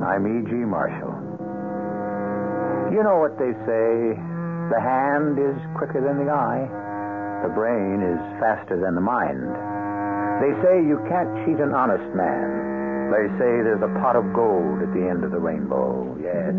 I'm 0.00 0.24
E.G. 0.26 0.52
Marshall. 0.52 1.12
You 2.90 3.02
know 3.04 3.22
what 3.22 3.38
they 3.38 3.52
say 3.68 4.18
the 4.70 4.80
hand 4.80 5.34
is 5.38 5.58
quicker 5.74 5.98
than 5.98 6.22
the 6.22 6.30
eye, 6.30 6.62
the 7.42 7.52
brain 7.54 8.02
is 8.02 8.22
faster 8.38 8.78
than 8.78 8.94
the 8.94 9.02
mind. 9.02 9.50
They 10.38 10.54
say 10.62 10.80
you 10.86 11.02
can't 11.10 11.28
cheat 11.42 11.58
an 11.58 11.74
honest 11.74 12.06
man. 12.14 13.10
They 13.10 13.26
say 13.34 13.50
there's 13.66 13.82
a 13.82 13.90
pot 13.98 14.14
of 14.14 14.30
gold 14.32 14.78
at 14.80 14.94
the 14.94 15.02
end 15.10 15.26
of 15.26 15.34
the 15.34 15.42
rainbow. 15.42 16.06
Yes, 16.22 16.54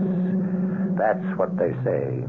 that's 0.99 1.23
what 1.39 1.55
they 1.55 1.71
say. 1.87 2.27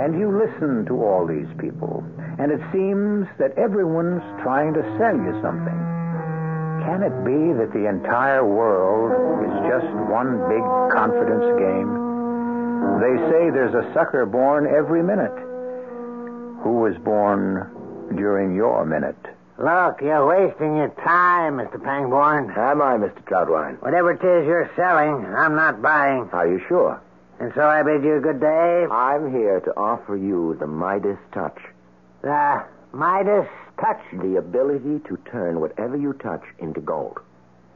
And 0.00 0.16
you 0.16 0.32
listen 0.32 0.88
to 0.88 1.04
all 1.04 1.28
these 1.28 1.52
people, 1.60 2.02
and 2.40 2.48
it 2.50 2.64
seems 2.72 3.28
that 3.36 3.52
everyone's 3.60 4.24
trying 4.40 4.72
to 4.72 4.82
sell 4.96 5.14
you 5.14 5.36
something. 5.44 5.83
Can 6.84 7.02
it 7.02 7.16
be 7.24 7.56
that 7.56 7.72
the 7.72 7.88
entire 7.88 8.44
world 8.44 9.08
is 9.40 9.54
just 9.64 9.88
one 10.12 10.36
big 10.52 10.60
confidence 10.92 11.48
game? 11.56 11.88
They 13.00 13.16
say 13.32 13.48
there's 13.48 13.72
a 13.72 13.90
sucker 13.94 14.26
born 14.26 14.66
every 14.66 15.02
minute. 15.02 15.32
Who 16.62 16.84
was 16.84 16.94
born 16.98 17.72
during 18.14 18.54
your 18.54 18.84
minute? 18.84 19.16
Look, 19.56 20.02
you're 20.02 20.26
wasting 20.26 20.76
your 20.76 20.92
time, 21.02 21.56
Mr. 21.56 21.82
Pangborn. 21.82 22.52
Am 22.54 22.82
I, 22.82 22.98
Mr. 22.98 23.24
Troutwine? 23.24 23.80
Whatever 23.80 24.12
it 24.12 24.20
is 24.20 24.46
you're 24.46 24.70
selling, 24.76 25.24
I'm 25.24 25.54
not 25.54 25.80
buying. 25.80 26.28
Are 26.32 26.46
you 26.46 26.60
sure? 26.68 27.00
And 27.40 27.50
so 27.54 27.62
I 27.62 27.82
bid 27.82 28.04
you 28.04 28.20
good 28.20 28.40
day. 28.40 28.86
I'm 28.90 29.32
here 29.32 29.60
to 29.60 29.70
offer 29.76 30.16
you 30.16 30.56
the 30.60 30.66
Midas 30.66 31.18
touch. 31.32 31.58
The 32.20 32.62
Midas 32.92 33.48
touch. 33.84 34.00
The 34.12 34.36
ability 34.36 35.00
to 35.08 35.18
turn 35.30 35.60
whatever 35.60 35.96
you 35.96 36.14
touch 36.14 36.42
into 36.58 36.80
gold. 36.80 37.18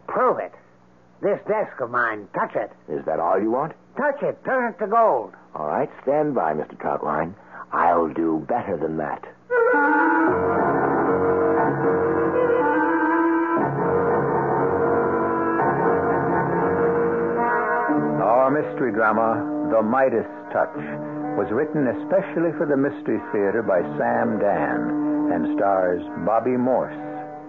Prove 0.06 0.38
it. 0.38 0.52
This 1.20 1.38
desk 1.46 1.80
of 1.80 1.90
mine, 1.90 2.28
touch 2.32 2.54
it. 2.54 2.70
Is 2.88 3.04
that 3.04 3.20
all 3.20 3.40
you 3.40 3.50
want? 3.50 3.72
Touch 3.96 4.22
it. 4.22 4.42
Turn 4.44 4.72
it 4.72 4.78
to 4.78 4.86
gold. 4.86 5.34
All 5.54 5.66
right, 5.66 5.90
stand 6.02 6.34
by, 6.34 6.54
Mr. 6.54 6.78
Troutwine. 6.78 7.34
I'll 7.72 8.08
do 8.08 8.44
better 8.48 8.76
than 8.76 8.96
that. 8.98 9.24
Our 18.22 18.50
mystery 18.50 18.92
drama, 18.92 19.68
The 19.70 19.82
Midas 19.82 20.26
Touch, 20.52 20.74
was 21.36 21.48
written 21.50 21.86
especially 21.88 22.52
for 22.56 22.64
the 22.64 22.76
Mystery 22.76 23.20
Theater 23.32 23.62
by 23.62 23.82
Sam 23.98 24.38
Dann 24.38 25.07
and 25.32 25.56
stars 25.56 26.02
Bobby 26.24 26.56
Morse. 26.56 26.94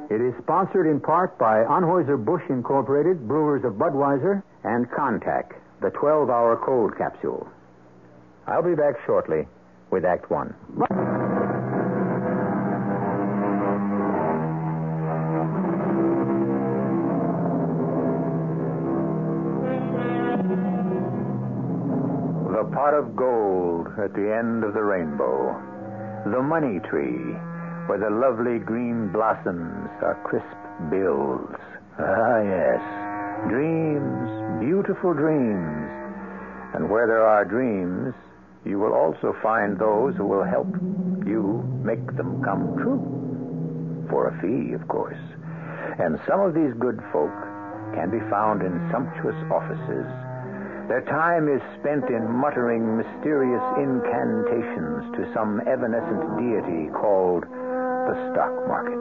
It 0.09 0.21
is 0.21 0.33
sponsored 0.41 0.87
in 0.87 0.99
part 0.99 1.37
by 1.37 1.63
Anheuser-Busch 1.63 2.49
Incorporated, 2.49 3.27
Brewers 3.27 3.63
of 3.63 3.73
Budweiser, 3.73 4.41
and 4.63 4.89
Contac, 4.89 5.53
the 5.81 5.89
12-hour 5.89 6.57
cold 6.65 6.97
capsule. 6.97 7.47
I'll 8.47 8.63
be 8.63 8.75
back 8.75 8.95
shortly 9.05 9.47
with 9.91 10.03
Act 10.05 10.29
One. 10.29 10.55
The 22.49 22.63
pot 22.75 22.93
of 22.93 23.15
gold 23.15 23.87
at 23.97 24.13
the 24.13 24.35
end 24.35 24.63
of 24.63 24.73
the 24.73 24.81
rainbow. 24.81 25.55
The 26.25 26.41
money 26.41 26.79
tree, 26.89 27.37
where 27.89 27.97
the 27.97 28.15
lovely 28.21 28.59
green 28.59 29.09
blossoms 29.09 29.89
are 30.05 30.13
crisp 30.21 30.45
bills. 30.93 31.49
Ah, 31.97 32.37
yes. 32.37 32.77
Dreams, 33.49 34.29
beautiful 34.61 35.17
dreams. 35.17 35.89
And 36.77 36.85
where 36.85 37.07
there 37.07 37.25
are 37.25 37.43
dreams, 37.43 38.13
you 38.63 38.77
will 38.77 38.93
also 38.93 39.33
find 39.41 39.73
those 39.73 40.13
who 40.15 40.27
will 40.27 40.45
help 40.45 40.69
you 41.25 41.65
make 41.81 42.05
them 42.13 42.43
come 42.45 42.77
true. 42.77 43.01
For 44.13 44.29
a 44.29 44.37
fee, 44.37 44.77
of 44.77 44.87
course. 44.87 45.17
And 45.97 46.21
some 46.29 46.41
of 46.41 46.53
these 46.53 46.77
good 46.77 47.01
folk 47.11 47.33
can 47.97 48.13
be 48.13 48.21
found 48.29 48.61
in 48.61 48.77
sumptuous 48.93 49.41
offices. 49.49 50.05
Their 50.93 51.01
time 51.09 51.49
is 51.49 51.61
spent 51.81 52.05
in 52.13 52.21
muttering 52.29 53.01
mysterious 53.01 53.65
incantations 53.81 55.09
to 55.17 55.25
some 55.33 55.65
evanescent 55.65 56.37
deity 56.37 56.93
called 56.93 57.49
the 58.09 58.33
stock 58.33 58.53
market. 58.67 58.97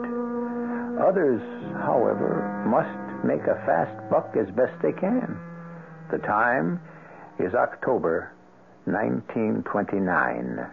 Others, 1.01 1.41
however, 1.81 2.45
must 2.67 3.25
make 3.25 3.41
a 3.49 3.57
fast 3.65 3.97
buck 4.09 4.35
as 4.37 4.47
best 4.53 4.73
they 4.83 4.91
can. 4.91 5.37
The 6.11 6.19
time 6.19 6.79
is 7.39 7.55
October 7.55 8.31
1929. 8.85 10.67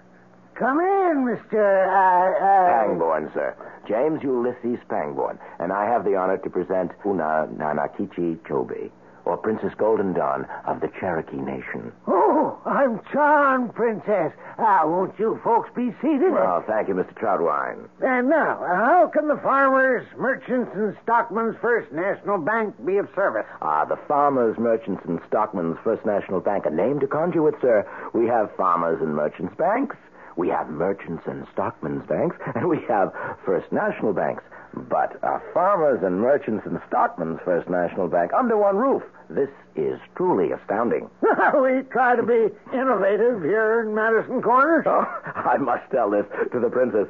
Come 0.55 0.81
in, 0.81 1.25
Mr. 1.25 1.65
Uh, 1.89 2.45
uh... 2.45 2.85
Pangborn, 2.85 3.33
sir. 3.33 3.57
James 3.89 4.23
Ulysses 4.23 4.81
Pangborn. 4.89 5.39
And 5.59 5.73
I 5.73 5.87
have 5.87 6.05
the 6.05 6.17
honor 6.17 6.39
to 6.39 6.51
present 6.51 6.93
Una 7.05 7.49
Nanakichi 7.57 8.37
Chobe, 8.49 8.91
or 9.27 9.37
Princess 9.37 9.73
Golden 9.77 10.13
Dawn 10.15 10.47
of 10.67 10.81
the 10.81 10.89
Cherokee 11.01 11.37
Nation. 11.37 11.93
Oh, 12.07 12.57
I'm 12.65 13.01
charmed, 13.13 13.75
Princess. 13.75 14.33
Ah, 14.59 14.83
won't 14.87 15.19
you 15.19 15.39
folks 15.45 15.69
be 15.75 15.91
seated? 16.01 16.33
Well, 16.33 16.63
thank 16.67 16.89
you, 16.89 16.95
Mr. 16.95 17.13
Troutwine. 17.15 17.89
And 18.01 18.29
now, 18.29 18.57
how 18.65 19.11
can 19.13 19.27
the 19.29 19.37
Farmers, 19.37 20.07
Merchants, 20.17 20.71
and 20.75 20.97
Stockmen's 21.05 21.57
First 21.61 21.93
National 21.93 22.39
Bank 22.39 22.75
be 22.87 22.97
of 22.99 23.09
service? 23.15 23.45
Ah, 23.61 23.85
the 23.85 23.99
Farmers, 24.09 24.57
Merchants, 24.59 25.03
and 25.07 25.21
Stockmen's 25.29 25.77
First 25.83 26.07
National 26.07 26.41
Bank. 26.41 26.65
A 26.65 26.71
name 26.71 27.01
to 27.01 27.07
conjure 27.09 27.43
with, 27.43 27.61
sir. 27.61 27.85
We 28.15 28.27
have 28.29 28.55
Farmers 28.57 29.03
and 29.03 29.15
Merchants 29.15 29.55
Banks. 29.59 29.97
We 30.37 30.49
have 30.51 30.69
Merchants 30.69 31.25
and 31.27 31.47
Stockmen's 31.53 32.07
Banks. 32.07 32.37
And 32.55 32.69
we 32.69 32.79
have 32.89 33.13
First 33.45 33.73
National 33.73 34.13
Banks. 34.13 34.45
But 34.77 35.19
uh, 35.25 35.39
Farmers 35.55 36.03
and 36.03 36.21
Merchants 36.21 36.67
and 36.67 36.79
Stockmen's 36.89 37.41
First 37.45 37.69
National 37.71 38.09
Bank 38.09 38.33
under 38.35 38.59
one 38.59 38.77
roof. 38.77 39.03
This 39.31 39.49
is 39.75 39.99
truly 40.15 40.53
astounding. 40.53 41.09
we 41.23 41.83
try 41.91 42.15
to 42.15 42.23
be 42.23 42.49
innovative 42.77 43.43
here 43.43 43.81
in 43.81 43.95
Madison 43.95 44.43
Corner. 44.43 44.83
Oh, 44.87 45.07
I 45.35 45.57
must 45.57 45.91
tell 45.91 46.11
this 46.11 46.27
to 46.53 46.61
the 46.61 46.69
princess. 46.69 47.09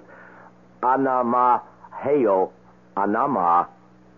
Anama 0.82 1.60
heyo, 1.92 2.52
anama 2.96 3.66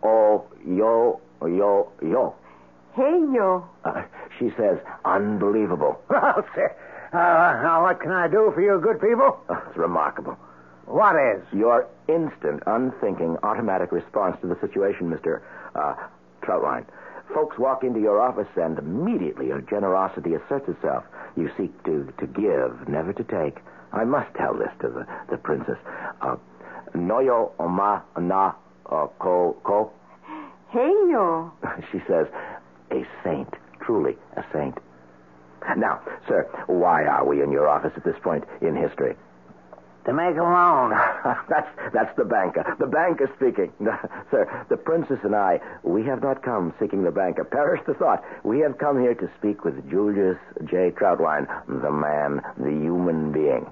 o 0.02 0.44
yo 0.66 1.20
yo 1.42 1.90
yo. 2.02 2.34
Hey, 2.94 3.18
yo. 3.32 3.64
Uh, 3.84 4.02
she 4.38 4.50
says, 4.58 4.78
unbelievable. 5.04 6.00
Well, 6.10 6.44
sir, 6.54 6.74
uh, 7.12 7.62
now 7.62 7.82
what 7.82 8.00
can 8.00 8.10
I 8.10 8.28
do 8.28 8.50
for 8.54 8.60
you 8.60 8.78
good 8.82 9.00
people? 9.00 9.38
Uh, 9.48 9.60
it's 9.68 9.78
remarkable. 9.78 10.36
What 10.88 11.16
is? 11.16 11.42
Your 11.52 11.86
instant, 12.08 12.62
unthinking, 12.66 13.36
automatic 13.42 13.92
response 13.92 14.38
to 14.40 14.46
the 14.46 14.58
situation, 14.58 15.10
Mr. 15.10 15.42
Uh, 15.74 15.94
Troutline. 16.42 16.86
Folks 17.34 17.58
walk 17.58 17.84
into 17.84 18.00
your 18.00 18.18
office 18.22 18.48
and 18.56 18.78
immediately 18.78 19.48
your 19.48 19.60
generosity 19.60 20.32
asserts 20.32 20.66
itself. 20.66 21.04
You 21.36 21.50
seek 21.58 21.84
to, 21.84 22.10
to 22.18 22.26
give, 22.26 22.88
never 22.88 23.12
to 23.12 23.22
take. 23.24 23.58
I 23.92 24.04
must 24.04 24.34
tell 24.34 24.54
this 24.54 24.70
to 24.80 24.88
the, 24.88 25.06
the 25.30 25.36
princess. 25.36 25.76
Uh, 26.22 26.36
Noyo 26.94 27.52
oma 27.58 28.02
na 28.18 28.52
uh, 28.86 29.08
ko 29.18 29.58
ko. 29.62 29.92
Hey, 30.70 30.88
yo. 31.10 31.52
She 31.92 31.98
says, 32.08 32.26
a 32.90 33.06
saint, 33.22 33.52
truly 33.82 34.16
a 34.38 34.44
saint. 34.54 34.78
Now, 35.76 36.00
sir, 36.26 36.48
why 36.66 37.04
are 37.04 37.26
we 37.26 37.42
in 37.42 37.52
your 37.52 37.68
office 37.68 37.92
at 37.94 38.04
this 38.04 38.16
point 38.22 38.44
in 38.62 38.74
history? 38.74 39.16
To 40.08 40.14
make 40.14 40.38
a 40.38 40.42
loan. 40.42 40.96
that's 41.50 41.68
that's 41.92 42.16
the 42.16 42.24
banker. 42.24 42.64
The 42.78 42.86
banker 42.86 43.30
speaking. 43.36 43.70
Sir, 44.30 44.64
the 44.70 44.78
princess 44.78 45.18
and 45.22 45.36
I, 45.36 45.60
we 45.82 46.02
have 46.04 46.22
not 46.22 46.42
come 46.42 46.72
seeking 46.80 47.04
the 47.04 47.10
banker. 47.10 47.44
Perish 47.44 47.82
the 47.86 47.92
thought. 47.92 48.24
We 48.42 48.60
have 48.60 48.78
come 48.78 48.98
here 48.98 49.14
to 49.14 49.28
speak 49.38 49.66
with 49.66 49.86
Julius 49.90 50.38
J. 50.64 50.92
Troutwine, 50.92 51.46
the 51.68 51.92
man, 51.92 52.40
the 52.56 52.70
human 52.70 53.32
being. 53.32 53.66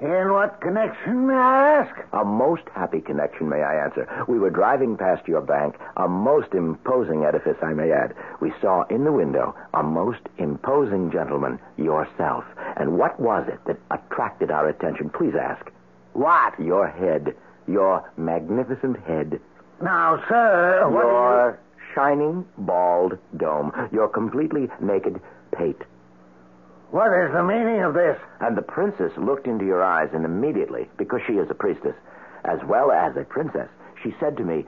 In 0.00 0.32
what 0.32 0.60
connection, 0.60 1.26
may 1.26 1.34
I 1.34 1.82
ask? 1.82 1.94
A 2.12 2.24
most 2.24 2.62
happy 2.72 3.00
connection, 3.00 3.48
may 3.48 3.64
I 3.64 3.84
answer. 3.84 4.06
We 4.28 4.38
were 4.38 4.50
driving 4.50 4.96
past 4.96 5.26
your 5.26 5.40
bank, 5.40 5.74
a 5.96 6.06
most 6.06 6.54
imposing 6.54 7.24
edifice, 7.24 7.56
I 7.62 7.74
may 7.74 7.90
add. 7.90 8.14
We 8.40 8.52
saw 8.62 8.84
in 8.84 9.02
the 9.02 9.12
window 9.12 9.56
a 9.74 9.82
most 9.82 10.22
imposing 10.38 11.10
gentleman, 11.10 11.58
yourself. 11.76 12.44
And 12.76 12.96
what 12.96 13.18
was 13.18 13.48
it 13.48 13.58
that 13.66 13.80
attracted 13.90 14.52
our 14.52 14.68
attention? 14.68 15.10
Please 15.10 15.34
ask. 15.34 15.66
What? 16.12 16.58
Your 16.60 16.88
head. 16.88 17.34
Your 17.66 18.10
magnificent 18.16 18.98
head. 19.04 19.40
Now, 19.82 20.22
sir, 20.28 20.88
what 20.88 21.04
your 21.04 21.58
shining, 21.94 22.44
bald 22.58 23.18
dome. 23.36 23.72
Your 23.92 24.08
completely 24.08 24.68
naked 24.80 25.20
pate. 25.52 25.80
What 26.90 27.12
is 27.12 27.32
the 27.32 27.42
meaning 27.44 27.82
of 27.82 27.94
this? 27.94 28.18
And 28.40 28.56
the 28.56 28.62
princess 28.62 29.12
looked 29.16 29.46
into 29.46 29.64
your 29.64 29.82
eyes, 29.82 30.10
and 30.12 30.24
immediately, 30.24 30.88
because 30.98 31.20
she 31.26 31.34
is 31.34 31.48
a 31.50 31.54
priestess, 31.54 31.94
as 32.44 32.58
well 32.66 32.90
as 32.90 33.16
a 33.16 33.24
princess, 33.24 33.68
she 34.02 34.14
said 34.18 34.36
to 34.38 34.44
me, 34.44 34.66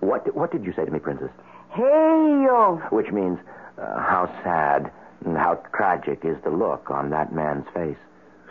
What, 0.00 0.34
what 0.34 0.50
did 0.50 0.64
you 0.64 0.72
say 0.72 0.84
to 0.84 0.90
me, 0.90 0.98
princess? 0.98 1.30
Hey, 1.72 1.82
yo. 1.82 2.82
Which 2.90 3.12
means, 3.12 3.38
uh, 3.78 4.00
how 4.00 4.26
sad 4.42 4.90
and 5.24 5.36
how 5.36 5.62
tragic 5.74 6.24
is 6.24 6.36
the 6.42 6.50
look 6.50 6.90
on 6.90 7.10
that 7.10 7.32
man's 7.32 7.66
face. 7.74 7.98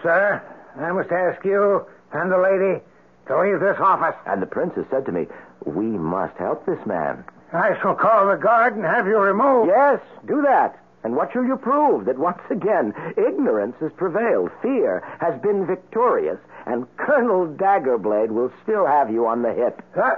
Sir, 0.01 0.41
I 0.77 0.91
must 0.91 1.11
ask 1.11 1.43
you 1.43 1.85
and 2.11 2.31
the 2.31 2.37
lady 2.37 2.81
to 3.27 3.39
leave 3.41 3.59
this 3.59 3.77
office. 3.79 4.15
And 4.25 4.41
the 4.41 4.47
princess 4.47 4.85
said 4.89 5.05
to 5.05 5.11
me, 5.11 5.27
We 5.65 5.85
must 5.85 6.37
help 6.37 6.65
this 6.65 6.83
man. 6.85 7.23
I 7.51 7.79
shall 7.81 7.95
call 7.95 8.27
the 8.27 8.35
guard 8.35 8.75
and 8.75 8.85
have 8.85 9.07
you 9.07 9.17
removed. 9.17 9.69
Yes, 9.69 9.99
do 10.27 10.41
that. 10.43 10.79
And 11.03 11.15
what 11.15 11.31
shall 11.31 11.45
you 11.45 11.55
prove? 11.55 12.05
That 12.05 12.19
once 12.19 12.41
again, 12.49 12.93
ignorance 13.17 13.75
has 13.79 13.91
prevailed, 13.93 14.51
fear 14.61 15.01
has 15.19 15.39
been 15.41 15.65
victorious, 15.65 16.37
and 16.65 16.85
Colonel 16.97 17.47
Daggerblade 17.47 18.29
will 18.29 18.51
still 18.63 18.85
have 18.85 19.09
you 19.09 19.25
on 19.25 19.41
the 19.41 19.53
hip. 19.53 19.81
Uh, 19.95 20.15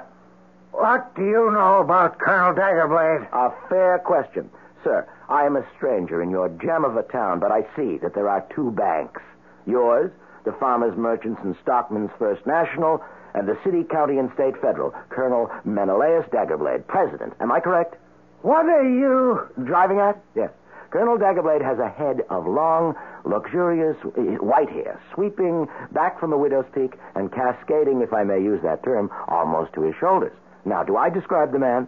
what 0.71 1.15
do 1.15 1.23
you 1.23 1.51
know 1.51 1.79
about 1.79 2.17
Colonel 2.17 2.55
Daggerblade? 2.55 3.27
A 3.31 3.51
fair 3.69 3.99
question. 3.99 4.49
Sir, 4.83 5.07
I 5.29 5.45
am 5.45 5.55
a 5.55 5.65
stranger 5.77 6.21
in 6.21 6.31
your 6.31 6.49
gem 6.49 6.83
of 6.83 6.97
a 6.97 7.03
town, 7.03 7.39
but 7.39 7.51
I 7.51 7.61
see 7.75 7.97
that 7.99 8.15
there 8.15 8.27
are 8.27 8.45
two 8.55 8.71
banks. 8.71 9.21
Yours, 9.67 10.11
the 10.43 10.51
Farmers, 10.53 10.97
Merchants, 10.97 11.39
and 11.43 11.55
Stockmen's 11.63 12.11
First 12.17 12.45
National, 12.45 13.03
and 13.33 13.47
the 13.47 13.57
City, 13.63 13.83
County, 13.83 14.17
and 14.17 14.31
State 14.33 14.59
Federal, 14.61 14.93
Colonel 15.09 15.49
Menelaus 15.63 16.25
Daggerblade, 16.31 16.87
President. 16.87 17.33
Am 17.39 17.51
I 17.51 17.59
correct? 17.59 17.95
What 18.41 18.65
are 18.65 18.83
you 18.83 19.47
driving 19.63 19.99
at? 19.99 20.21
Yes. 20.35 20.49
Colonel 20.89 21.17
Daggerblade 21.17 21.63
has 21.63 21.79
a 21.79 21.87
head 21.87 22.21
of 22.29 22.45
long, 22.45 22.95
luxurious 23.23 23.95
uh, 24.03 24.09
white 24.43 24.69
hair, 24.69 24.99
sweeping 25.13 25.67
back 25.93 26.19
from 26.19 26.31
the 26.31 26.37
widow's 26.37 26.65
peak 26.75 26.95
and 27.15 27.31
cascading, 27.31 28.01
if 28.01 28.11
I 28.11 28.23
may 28.23 28.41
use 28.41 28.61
that 28.63 28.83
term, 28.83 29.09
almost 29.29 29.71
to 29.73 29.83
his 29.83 29.95
shoulders. 29.99 30.33
Now, 30.65 30.83
do 30.83 30.97
I 30.97 31.09
describe 31.09 31.53
the 31.53 31.59
man? 31.59 31.87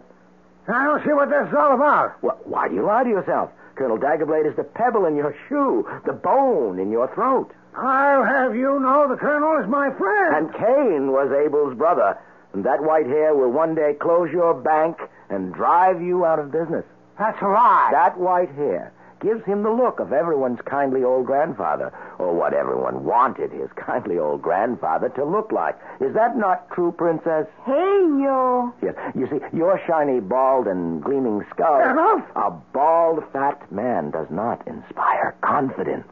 I 0.66 0.84
don't 0.84 1.04
see 1.04 1.12
what 1.12 1.28
this 1.28 1.48
is 1.48 1.54
all 1.54 1.74
about. 1.74 2.22
Well, 2.22 2.40
why 2.44 2.68
do 2.68 2.74
you 2.74 2.82
lie 2.82 3.04
to 3.04 3.10
yourself? 3.10 3.50
Colonel 3.74 3.98
Daggerblade 3.98 4.48
is 4.48 4.56
the 4.56 4.64
pebble 4.64 5.04
in 5.04 5.16
your 5.16 5.34
shoe, 5.48 5.86
the 6.06 6.12
bone 6.14 6.78
in 6.78 6.90
your 6.90 7.12
throat. 7.14 7.52
I'll 7.76 8.24
have 8.24 8.54
you 8.54 8.78
know 8.80 9.08
the 9.08 9.16
colonel 9.16 9.62
is 9.62 9.68
my 9.68 9.90
friend. 9.90 10.36
And 10.36 10.54
Cain 10.54 11.12
was 11.12 11.32
Abel's 11.32 11.76
brother. 11.76 12.18
And 12.52 12.64
that 12.64 12.82
white 12.82 13.06
hair 13.06 13.34
will 13.34 13.50
one 13.50 13.74
day 13.74 13.94
close 13.94 14.30
your 14.30 14.54
bank 14.54 14.98
and 15.28 15.52
drive 15.52 16.00
you 16.00 16.24
out 16.24 16.38
of 16.38 16.52
business. 16.52 16.84
That's 17.18 17.40
a 17.42 17.46
lie. 17.46 17.88
That 17.92 18.18
white 18.18 18.50
hair 18.52 18.92
gives 19.20 19.44
him 19.44 19.62
the 19.62 19.70
look 19.70 20.00
of 20.00 20.12
everyone's 20.12 20.60
kindly 20.66 21.02
old 21.02 21.24
grandfather, 21.26 21.92
or 22.18 22.34
what 22.34 22.52
everyone 22.52 23.04
wanted 23.04 23.50
his 23.50 23.70
kindly 23.74 24.18
old 24.18 24.42
grandfather 24.42 25.08
to 25.08 25.24
look 25.24 25.50
like. 25.50 25.76
Is 26.00 26.12
that 26.14 26.36
not 26.36 26.70
true, 26.70 26.92
Princess? 26.92 27.46
Hey, 27.64 27.72
yo. 27.72 28.72
Yes. 28.82 28.94
You 29.14 29.26
see, 29.28 29.56
your 29.56 29.80
shiny, 29.86 30.20
bald, 30.20 30.66
and 30.66 31.02
gleaming 31.02 31.42
skull. 31.50 31.80
Enough. 31.80 32.24
A 32.36 32.50
bald, 32.50 33.24
fat 33.32 33.72
man 33.72 34.10
does 34.10 34.26
not 34.30 34.66
inspire 34.68 35.34
confidence. 35.40 36.06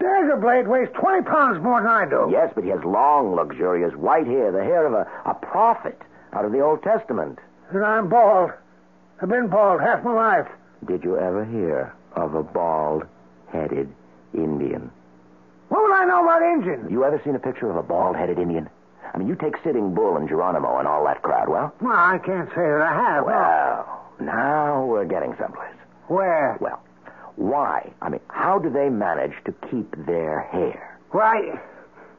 Daggerblade 0.00 0.66
weighs 0.66 0.88
20 0.94 1.22
pounds 1.22 1.62
more 1.62 1.80
than 1.80 1.88
I 1.90 2.04
do. 2.08 2.28
Yes, 2.30 2.52
but 2.54 2.64
he 2.64 2.70
has 2.70 2.82
long, 2.84 3.34
luxurious 3.34 3.94
white 3.94 4.26
hair, 4.26 4.52
the 4.52 4.62
hair 4.62 4.86
of 4.86 4.92
a, 4.92 5.06
a 5.28 5.34
prophet 5.34 6.00
out 6.32 6.44
of 6.44 6.52
the 6.52 6.60
Old 6.60 6.82
Testament. 6.82 7.38
And 7.70 7.84
I'm 7.84 8.08
bald. 8.08 8.50
I've 9.22 9.28
been 9.28 9.48
bald 9.48 9.80
half 9.80 10.04
my 10.04 10.12
life. 10.12 10.48
Did 10.86 11.02
you 11.04 11.16
ever 11.18 11.44
hear 11.44 11.94
of 12.14 12.34
a 12.34 12.42
bald-headed 12.42 13.88
Indian? 14.34 14.90
What 15.68 15.82
would 15.82 15.92
I 15.94 16.04
know 16.04 16.22
about 16.22 16.42
Indians? 16.42 16.90
You 16.90 17.04
ever 17.04 17.20
seen 17.24 17.34
a 17.34 17.38
picture 17.40 17.70
of 17.70 17.76
a 17.76 17.82
bald-headed 17.82 18.38
Indian? 18.38 18.68
I 19.14 19.18
mean, 19.18 19.28
you 19.28 19.34
take 19.34 19.54
Sitting 19.64 19.94
Bull 19.94 20.16
and 20.16 20.28
Geronimo 20.28 20.78
and 20.78 20.86
all 20.86 21.04
that 21.06 21.22
crowd, 21.22 21.48
well? 21.48 21.72
Well, 21.80 21.92
I 21.96 22.18
can't 22.18 22.48
say 22.50 22.56
that 22.56 22.82
I 22.82 22.92
have. 22.94 23.24
no. 23.24 23.32
Well, 23.32 24.02
now 24.20 24.84
we're 24.84 25.06
getting 25.06 25.34
someplace. 25.40 25.72
Where? 26.08 26.58
Well, 26.60 26.82
Why? 27.36 27.92
I 28.02 28.08
mean, 28.08 28.20
how 28.28 28.58
do 28.58 28.70
they 28.70 28.88
manage 28.88 29.32
to 29.44 29.52
keep 29.70 29.94
their 30.06 30.40
hair? 30.40 30.98
Why, 31.10 31.60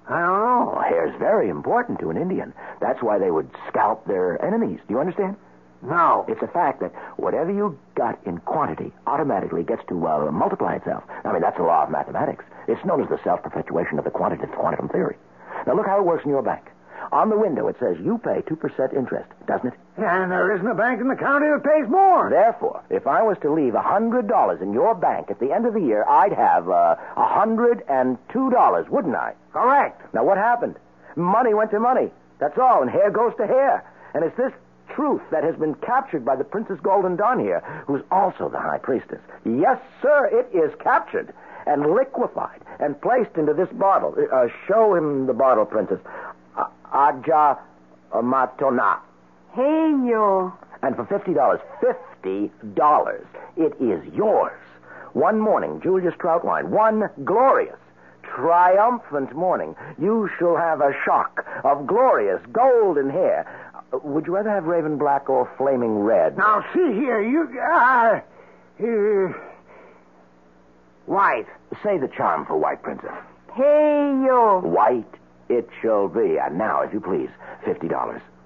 I 0.07 0.19
don't 0.21 0.39
know. 0.39 0.73
Well, 0.73 0.83
hair's 0.83 1.15
very 1.19 1.49
important 1.49 1.99
to 1.99 2.09
an 2.09 2.17
Indian. 2.17 2.53
That's 2.79 3.01
why 3.01 3.17
they 3.19 3.31
would 3.31 3.49
scalp 3.67 4.05
their 4.05 4.43
enemies. 4.43 4.79
Do 4.87 4.93
you 4.93 4.99
understand? 4.99 5.35
No. 5.81 6.25
It's 6.27 6.41
a 6.41 6.47
fact 6.47 6.79
that 6.79 6.93
whatever 7.17 7.51
you 7.51 7.77
got 7.95 8.17
in 8.25 8.37
quantity 8.39 8.93
automatically 9.05 9.63
gets 9.63 9.81
to 9.89 10.07
uh, 10.07 10.31
multiply 10.31 10.75
itself. 10.75 11.03
I 11.25 11.33
mean, 11.33 11.41
that's 11.41 11.57
the 11.57 11.63
law 11.63 11.83
of 11.83 11.91
mathematics. 11.91 12.45
It's 12.67 12.83
known 12.85 13.01
as 13.03 13.09
the 13.09 13.19
self-perpetuation 13.23 13.99
of 13.99 14.05
the 14.05 14.11
quantitative 14.11 14.55
quantum 14.55 14.87
theory. 14.89 15.17
Now, 15.65 15.75
look 15.75 15.85
how 15.85 15.99
it 15.99 16.05
works 16.05 16.23
in 16.23 16.31
your 16.31 16.41
bank. 16.41 16.63
On 17.11 17.29
the 17.29 17.37
window, 17.37 17.67
it 17.67 17.77
says 17.79 17.97
you 18.03 18.17
pay 18.17 18.41
2% 18.41 18.93
interest, 18.93 19.29
doesn't 19.47 19.67
it? 19.67 19.79
And 19.97 20.31
there 20.31 20.53
isn't 20.55 20.67
a 20.67 20.75
bank 20.75 21.01
in 21.01 21.07
the 21.07 21.15
county 21.15 21.47
that 21.47 21.63
pays 21.63 21.89
more. 21.89 22.29
Therefore, 22.29 22.83
if 22.89 23.07
I 23.07 23.23
was 23.23 23.37
to 23.41 23.51
leave 23.51 23.73
$100 23.73 24.61
in 24.61 24.73
your 24.73 24.93
bank 24.95 25.31
at 25.31 25.39
the 25.39 25.51
end 25.51 25.65
of 25.65 25.73
the 25.73 25.81
year, 25.81 26.03
I'd 26.07 26.33
have 26.33 26.69
uh, 26.69 26.95
$102, 27.15 28.89
wouldn't 28.89 29.15
I? 29.15 29.33
Correct. 29.53 30.13
Now, 30.13 30.23
what 30.23 30.37
happened? 30.37 30.75
Money 31.15 31.53
went 31.53 31.71
to 31.71 31.79
money. 31.79 32.11
That's 32.39 32.57
all, 32.57 32.81
and 32.81 32.91
hair 32.91 33.09
goes 33.09 33.33
to 33.37 33.47
hair. 33.47 33.83
And 34.13 34.23
it's 34.23 34.37
this 34.37 34.53
truth 34.93 35.21
that 35.31 35.43
has 35.43 35.55
been 35.55 35.75
captured 35.75 36.23
by 36.23 36.35
the 36.35 36.43
Princess 36.43 36.79
Golden 36.81 37.15
Dawn 37.15 37.39
here, 37.39 37.61
who's 37.87 38.01
also 38.11 38.49
the 38.49 38.59
High 38.59 38.77
Priestess. 38.77 39.19
Yes, 39.45 39.79
sir, 40.01 40.27
it 40.27 40.55
is 40.55 40.73
captured 40.79 41.33
and 41.65 41.91
liquefied 41.93 42.61
and 42.79 42.99
placed 43.01 43.35
into 43.37 43.53
this 43.53 43.69
bottle. 43.73 44.15
Uh, 44.31 44.47
show 44.67 44.95
him 44.95 45.25
the 45.25 45.33
bottle, 45.33 45.65
Princess. 45.65 45.99
Aja 46.91 47.57
Matona. 48.13 48.99
Hey, 49.53 49.93
yo. 50.07 50.53
And 50.83 50.95
for 50.95 51.05
$50, 51.05 51.59
$50, 52.23 53.25
it 53.57 53.73
is 53.81 54.13
yours. 54.13 54.59
One 55.13 55.39
morning, 55.39 55.81
Julia 55.81 56.11
Troutwine, 56.11 56.65
one 56.69 57.09
glorious, 57.25 57.77
triumphant 58.21 59.35
morning, 59.35 59.75
you 59.99 60.29
shall 60.37 60.55
have 60.55 60.81
a 60.81 60.91
shock 61.03 61.43
of 61.63 61.87
glorious 61.87 62.39
golden 62.51 63.09
hair. 63.09 63.47
Uh, 63.91 63.97
Would 64.03 64.27
you 64.27 64.35
rather 64.35 64.49
have 64.51 64.65
raven 64.65 64.97
black 64.97 65.29
or 65.29 65.49
flaming 65.57 65.99
red? 65.99 66.37
Now, 66.37 66.63
see 66.73 66.93
here, 66.93 67.21
you. 67.21 67.49
Uh, 67.59 68.19
uh, 68.79 69.33
white. 71.07 71.47
Say 71.83 71.97
the 71.97 72.07
charm 72.09 72.45
for 72.45 72.57
white, 72.57 72.83
Princess. 72.83 73.11
Hey, 73.55 73.63
yo. 74.25 74.59
White 74.63 75.11
it 75.49 75.69
shall 75.81 76.07
be. 76.07 76.37
And 76.37 76.57
now, 76.57 76.81
if 76.81 76.93
you 76.93 76.99
please, 76.99 77.29
$50. 77.65 77.89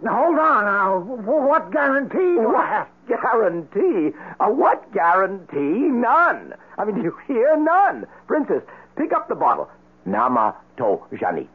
Now, 0.03 0.24
hold 0.25 0.39
on 0.39 0.65
now. 0.65 1.00
What 1.00 1.72
guarantee 1.72 2.17
do 2.41 2.55
I 2.55 2.65
have? 2.65 2.88
Guarantee? 3.08 4.15
A 4.39 4.51
what 4.51 4.91
guarantee? 4.93 5.58
None. 5.89 6.53
I 6.77 6.86
mean, 6.86 6.96
do 6.96 7.01
you 7.03 7.15
hear? 7.27 7.55
None. 7.58 8.05
Princess, 8.27 8.63
pick 8.98 9.13
up 9.13 9.29
the 9.29 9.36
bottle. 9.36 9.70
Nama 10.05 10.55
to 10.77 11.00
Jani. 11.20 11.48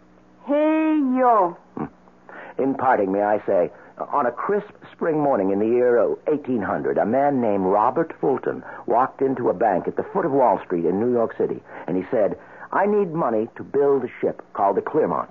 Hey, 0.47 1.01
yo. 1.19 1.57
In 2.59 2.75
parting, 2.75 3.11
may 3.13 3.23
I 3.23 3.45
say, 3.45 3.71
on 3.99 4.27
a 4.27 4.31
crisp 4.31 4.71
spring 4.93 5.19
morning 5.21 5.51
in 5.51 5.59
the 5.59 5.67
year 5.67 5.99
uh, 5.99 6.09
1800, 6.27 6.99
a 6.99 7.05
man 7.05 7.41
named 7.41 7.65
Robert 7.65 8.15
Fulton 8.21 8.63
walked 8.87 9.21
into 9.23 9.49
a 9.49 9.55
bank 9.55 9.89
at 9.89 9.97
the 9.97 10.05
foot 10.13 10.25
of 10.25 10.33
Wall 10.33 10.61
Street 10.65 10.85
in 10.85 11.01
New 11.01 11.13
York 11.13 11.35
City, 11.37 11.61
and 11.87 11.97
he 11.97 12.05
said, 12.11 12.39
I 12.77 12.85
need 12.85 13.15
money 13.15 13.49
to 13.57 13.63
build 13.65 14.05
a 14.05 14.09
ship 14.21 14.43
called 14.53 14.77
the 14.77 14.83
Clermont 14.83 15.31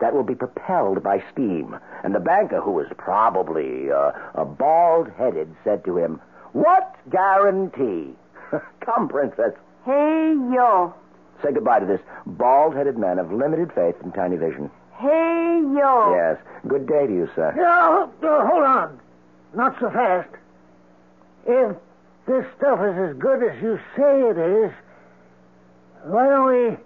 that 0.00 0.12
will 0.12 0.24
be 0.24 0.34
propelled 0.34 1.02
by 1.02 1.24
steam. 1.32 1.78
And 2.04 2.14
the 2.14 2.20
banker, 2.20 2.60
who 2.60 2.72
was 2.72 2.86
probably 2.98 3.90
uh, 3.90 4.12
a 4.34 4.44
bald-headed, 4.44 5.54
said 5.64 5.86
to 5.86 5.96
him, 5.96 6.20
What 6.52 6.94
guarantee? 7.08 8.10
Come, 8.80 9.08
Princess. 9.08 9.54
Hey, 9.86 10.34
yo. 10.52 10.92
Say 11.42 11.52
goodbye 11.52 11.80
to 11.80 11.86
this 11.86 12.00
bald-headed 12.26 12.98
man 12.98 13.18
of 13.18 13.32
limited 13.32 13.72
faith 13.72 13.94
and 14.02 14.12
tiny 14.12 14.36
vision. 14.36 14.70
Hey, 14.98 15.62
yo. 15.74 16.14
Yes. 16.14 16.36
Good 16.68 16.86
day 16.86 17.06
to 17.06 17.12
you, 17.12 17.30
sir. 17.34 17.54
Yeah, 17.56 18.06
uh, 18.28 18.46
hold 18.46 18.64
on. 18.64 19.00
Not 19.54 19.80
so 19.80 19.88
fast. 19.88 20.28
If 21.46 21.74
this 22.26 22.44
stuff 22.58 22.80
is 22.80 23.10
as 23.10 23.16
good 23.16 23.42
as 23.42 23.62
you 23.62 23.78
say 23.96 24.20
it 24.28 24.36
is, 24.36 24.72
why 26.04 26.28
don't 26.28 26.46
we 26.46 26.76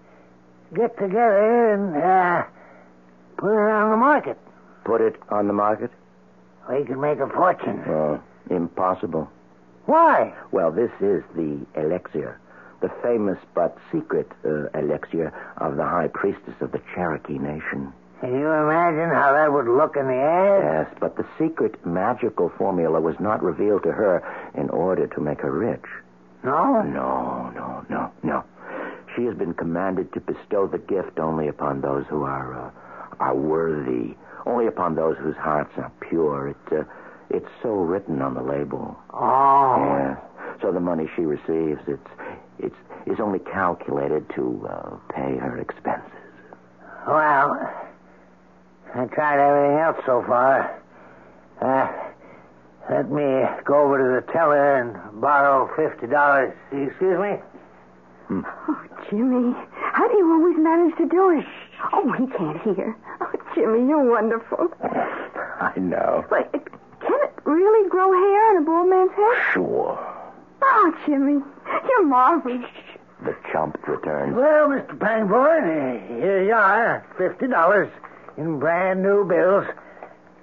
get 0.77 0.97
together 0.99 1.73
and 1.73 1.97
uh, 1.97 2.45
put 3.37 3.53
it 3.53 3.71
on 3.71 3.91
the 3.91 3.97
market? 3.97 4.39
Put 4.85 5.01
it 5.01 5.17
on 5.31 5.47
the 5.47 5.53
market? 5.53 5.91
We 6.71 6.85
can 6.85 7.01
make 7.01 7.19
a 7.19 7.29
fortune. 7.29 7.83
Oh, 7.87 8.21
impossible. 8.51 9.31
Why? 9.87 10.35
Well, 10.51 10.73
this 10.73 10.91
is 11.01 11.23
the 11.35 11.65
elixir. 11.77 12.41
The 12.81 12.91
famous 13.03 13.39
but 13.55 13.79
secret 13.93 14.31
uh, 14.45 14.67
elixir 14.79 15.33
of 15.59 15.77
the 15.77 15.85
high 15.85 16.09
priestess 16.09 16.55
of 16.61 16.73
the 16.73 16.81
Cherokee 16.95 17.39
Nation. 17.39 17.93
Can 18.21 18.33
you 18.33 18.51
imagine 18.51 19.11
how 19.11 19.33
that 19.33 19.53
would 19.53 19.67
look 19.69 19.97
in 19.97 20.07
the 20.07 20.15
ad? 20.15 20.63
Yes, 20.89 20.97
but 21.01 21.17
the 21.17 21.27
secret 21.39 21.85
magical 21.87 22.51
formula 22.59 23.01
was 23.01 23.15
not 23.21 23.43
revealed 23.43 23.83
to 23.85 23.93
her 23.93 24.23
in 24.55 24.69
order 24.71 25.07
to 25.07 25.21
make 25.21 25.41
her 25.41 25.53
rich. 25.53 25.85
No? 26.43 26.83
No, 26.83 27.51
no, 27.55 27.85
no, 27.89 28.11
no. 28.23 28.45
She 29.17 29.25
has 29.25 29.35
been 29.35 29.55
commanded 29.55 30.13
to 30.13 30.21
bestow 30.21 30.67
the 30.67 30.79
gift 30.79 31.19
only 31.19 31.49
upon 31.49 31.81
those 31.81 32.05
who 32.09 32.23
are 32.25 32.55
uh, 32.55 32.71
are 33.19 33.35
worthy, 33.35 34.15
only 34.45 34.67
upon 34.67 34.95
those 34.95 35.17
whose 35.17 35.37
hearts 35.37 35.73
are 35.79 35.91
pure. 36.01 36.49
It 36.49 36.57
uh, 36.73 36.85
it's 37.31 37.49
so 37.63 37.71
written 37.71 38.21
on 38.21 38.35
the 38.35 38.43
label. 38.43 38.97
Oh. 39.13 39.97
Yes. 39.99 40.19
So 40.61 40.71
the 40.71 40.81
money 40.81 41.09
she 41.17 41.23
receives, 41.23 41.81
it's 41.87 42.11
it's 42.59 42.77
is 43.07 43.19
only 43.21 43.39
calculated 43.39 44.29
to 44.35 44.69
uh, 44.69 44.97
pay 45.15 45.37
her 45.37 45.59
expenses. 45.59 46.11
Well, 47.07 47.73
I 48.95 49.05
tried 49.07 49.39
everything 49.41 49.79
else 49.79 49.97
so 50.05 50.25
far. 50.27 50.83
Uh, 51.61 51.89
let 52.91 53.11
me 53.11 53.45
go 53.65 53.83
over 53.83 53.99
to 53.99 54.27
the 54.27 54.33
teller 54.33 54.77
and 54.77 55.21
borrow 55.21 55.71
fifty 55.75 56.07
dollars. 56.07 56.55
Excuse 56.71 57.19
me? 57.19 57.37
Mm. 58.31 58.45
Oh, 58.69 58.85
Jimmy, 59.09 59.55
how 59.73 60.09
do 60.09 60.17
you 60.17 60.33
always 60.33 60.57
manage 60.59 60.97
to 60.97 61.07
do 61.07 61.39
it? 61.39 61.47
Oh, 61.93 62.13
he 62.13 62.27
can't 62.27 62.61
hear. 62.63 62.97
Oh, 63.21 63.33
Jimmy, 63.55 63.89
you're 63.89 64.11
wonderful. 64.11 64.69
I 64.83 65.73
know. 65.77 66.25
But 66.29 66.51
can 66.53 67.13
it 67.23 67.33
really 67.45 67.89
grow 67.89 68.13
hair 68.13 68.51
on 68.51 68.63
a 68.63 68.67
bald 68.67 68.89
man's 68.91 69.13
head? 69.13 69.53
Sure. 69.53 69.99
Oh, 70.63 70.95
Jimmy, 71.07 71.41
you're 71.89 72.05
marvelous. 72.07 72.65
The 73.25 73.37
chump 73.53 73.79
returns. 73.87 74.35
Well, 74.37 74.69
Mr. 74.69 74.99
Pangborn, 74.99 76.19
here 76.21 76.43
you 76.43 76.53
are. 76.53 77.07
Fifty 77.17 77.47
dollars 77.47 77.91
in 78.37 78.59
brand 78.59 79.03
new 79.03 79.25
bills. 79.25 79.67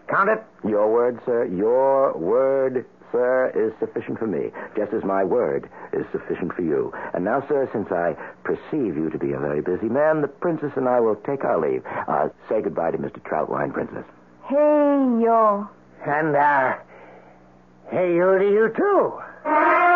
Count 0.07 0.29
it. 0.29 0.43
Your 0.67 0.91
word, 0.91 1.19
sir, 1.25 1.45
your 1.45 2.13
word, 2.17 2.85
sir, 3.13 3.53
is 3.55 3.71
sufficient 3.79 4.19
for 4.19 4.27
me, 4.27 4.51
just 4.75 4.91
as 4.91 5.03
my 5.05 5.23
word 5.23 5.69
is 5.93 6.05
sufficient 6.11 6.51
for 6.53 6.63
you. 6.63 6.91
And 7.13 7.23
now, 7.23 7.45
sir, 7.47 7.69
since 7.71 7.89
I 7.91 8.17
perceive 8.43 8.97
you 8.97 9.09
to 9.09 9.17
be 9.17 9.31
a 9.31 9.39
very 9.39 9.61
busy 9.61 9.87
man, 9.87 10.21
the 10.21 10.27
princess 10.27 10.71
and 10.75 10.89
I 10.89 10.99
will 10.99 11.15
take 11.15 11.45
our 11.45 11.57
leave. 11.59 11.83
Uh, 11.85 12.27
say 12.49 12.61
goodbye 12.61 12.91
to 12.91 12.97
Mr. 12.97 13.23
Troutwine, 13.23 13.71
princess. 13.71 14.03
Hey, 14.47 14.55
yo. 14.55 15.69
And, 16.05 16.35
uh, 16.35 16.75
hey, 17.89 18.15
you 18.15 18.37
to 18.37 18.45
you, 18.45 18.73
too. 18.75 19.89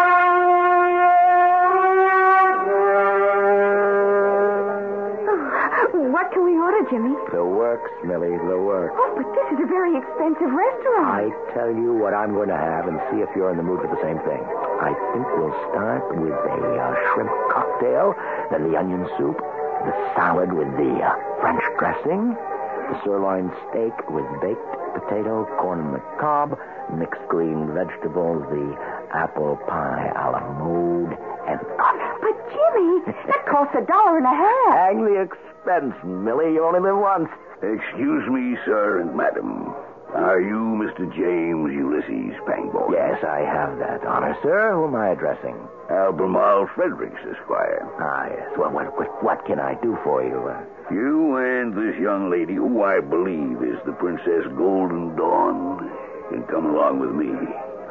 Jimmy? 6.97 7.13
The 7.29 7.45
works, 7.45 7.93
Millie, 8.01 8.33
the 8.49 8.57
works. 8.57 8.97
Oh, 8.97 9.13
but 9.13 9.29
this 9.29 9.47
is 9.53 9.59
a 9.61 9.69
very 9.69 9.93
expensive 9.93 10.49
restaurant. 10.49 11.05
I 11.05 11.29
tell 11.53 11.69
you 11.69 11.93
what 11.93 12.17
I'm 12.17 12.33
going 12.33 12.49
to 12.49 12.57
have 12.57 12.89
and 12.89 12.97
see 13.13 13.21
if 13.21 13.29
you're 13.37 13.53
in 13.53 13.57
the 13.57 13.63
mood 13.63 13.85
for 13.85 13.91
the 13.93 14.01
same 14.01 14.17
thing. 14.25 14.41
I 14.81 14.97
think 15.13 15.29
we'll 15.37 15.53
start 15.69 16.01
with 16.17 16.33
a 16.33 16.57
uh, 16.73 16.97
shrimp 17.13 17.29
cocktail, 17.53 18.17
then 18.49 18.65
the 18.65 18.73
onion 18.73 19.05
soup, 19.13 19.37
the 19.37 19.93
salad 20.17 20.49
with 20.49 20.73
the 20.73 20.89
uh, 21.05 21.13
French 21.37 21.61
dressing, 21.77 22.33
the 22.33 22.97
sirloin 23.05 23.53
steak 23.69 23.93
with 24.09 24.25
baked 24.41 24.65
potato, 24.97 25.45
corn 25.61 25.77
on 25.85 25.93
the 25.93 26.01
cob, 26.17 26.57
mixed 26.97 27.21
green 27.29 27.77
vegetables, 27.77 28.41
the 28.49 28.73
apple 29.13 29.61
pie 29.69 30.09
a 30.17 30.33
la 30.33 30.41
mode, 30.57 31.13
and 31.45 31.61
coffee. 31.77 32.09
But, 32.25 32.35
Jimmy, 32.49 33.13
that 33.29 33.45
costs 33.45 33.77
a 33.77 33.85
dollar 33.85 34.17
and 34.17 34.25
a 34.25 34.33
half. 34.33 34.73
Hang 34.73 35.05
the 35.05 35.21
expense, 35.67 35.95
Millie. 36.03 36.53
You 36.53 36.63
only 36.65 36.79
live 36.79 36.97
once. 36.97 37.29
Excuse 37.61 38.23
me, 38.29 38.55
sir 38.65 39.01
and 39.01 39.15
madam. 39.15 39.73
Are 40.15 40.39
you 40.39 40.79
Mr. 40.79 41.03
James 41.11 41.67
Ulysses 41.75 42.39
Pangborn? 42.47 42.93
Yes, 42.93 43.19
I 43.27 43.41
have 43.43 43.77
that 43.79 44.05
honor, 44.07 44.37
sir. 44.41 44.71
Who 44.73 44.85
am 44.87 44.95
I 44.95 45.09
addressing? 45.09 45.55
Albemarle 45.91 46.67
Fredericks, 46.75 47.19
Esquire. 47.27 47.83
Ah, 47.99 48.27
yes. 48.31 48.47
Well, 48.57 48.71
what, 48.71 48.95
what, 48.97 49.11
what 49.23 49.45
can 49.45 49.59
I 49.59 49.75
do 49.83 49.97
for 50.03 50.23
you? 50.23 50.39
Uh, 50.47 50.63
You 50.93 51.35
and 51.35 51.75
this 51.75 51.99
young 51.99 52.31
lady, 52.31 52.55
who 52.55 52.83
I 52.83 53.01
believe 53.01 53.59
is 53.61 53.79
the 53.85 53.91
Princess 53.99 54.47
Golden 54.55 55.15
Dawn, 55.17 55.91
can 56.31 56.43
come 56.47 56.65
along 56.67 56.99
with 56.99 57.11
me. 57.11 57.27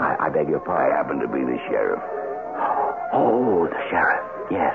I, 0.00 0.16
I 0.26 0.28
beg 0.30 0.48
your 0.48 0.60
pardon. 0.60 0.92
I 0.92 0.96
happen 0.96 1.18
to 1.20 1.28
be 1.28 1.44
the 1.44 1.58
sheriff. 1.68 2.00
Oh, 3.12 3.68
the 3.68 3.80
sheriff. 3.92 4.24
Yes. 4.50 4.72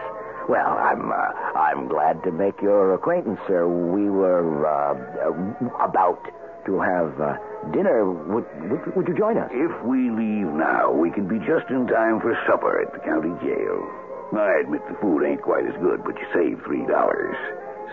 Well, 0.51 0.75
I'm 0.83 1.07
uh, 1.13 1.31
I'm 1.55 1.87
glad 1.87 2.21
to 2.27 2.31
make 2.35 2.61
your 2.61 2.93
acquaintance, 2.93 3.39
sir. 3.47 3.69
We 3.71 4.09
were 4.09 4.67
uh, 4.67 4.99
about 5.79 6.19
to 6.65 6.81
have 6.81 7.15
uh, 7.23 7.39
dinner. 7.71 8.03
Would, 8.11 8.43
would 8.67 8.95
would 8.97 9.07
you 9.07 9.15
join 9.15 9.37
us? 9.37 9.47
If 9.53 9.71
we 9.87 10.11
leave 10.11 10.51
now, 10.51 10.91
we 10.91 11.09
can 11.09 11.23
be 11.25 11.39
just 11.39 11.71
in 11.71 11.87
time 11.87 12.19
for 12.19 12.35
supper 12.43 12.83
at 12.83 12.91
the 12.91 12.99
county 12.99 13.31
jail. 13.39 13.79
I 14.35 14.59
admit 14.59 14.81
the 14.91 14.99
food 14.99 15.23
ain't 15.23 15.41
quite 15.41 15.63
as 15.63 15.75
good, 15.79 16.03
but 16.03 16.19
you 16.19 16.27
save 16.35 16.59
three 16.67 16.83
dollars. 16.83 17.37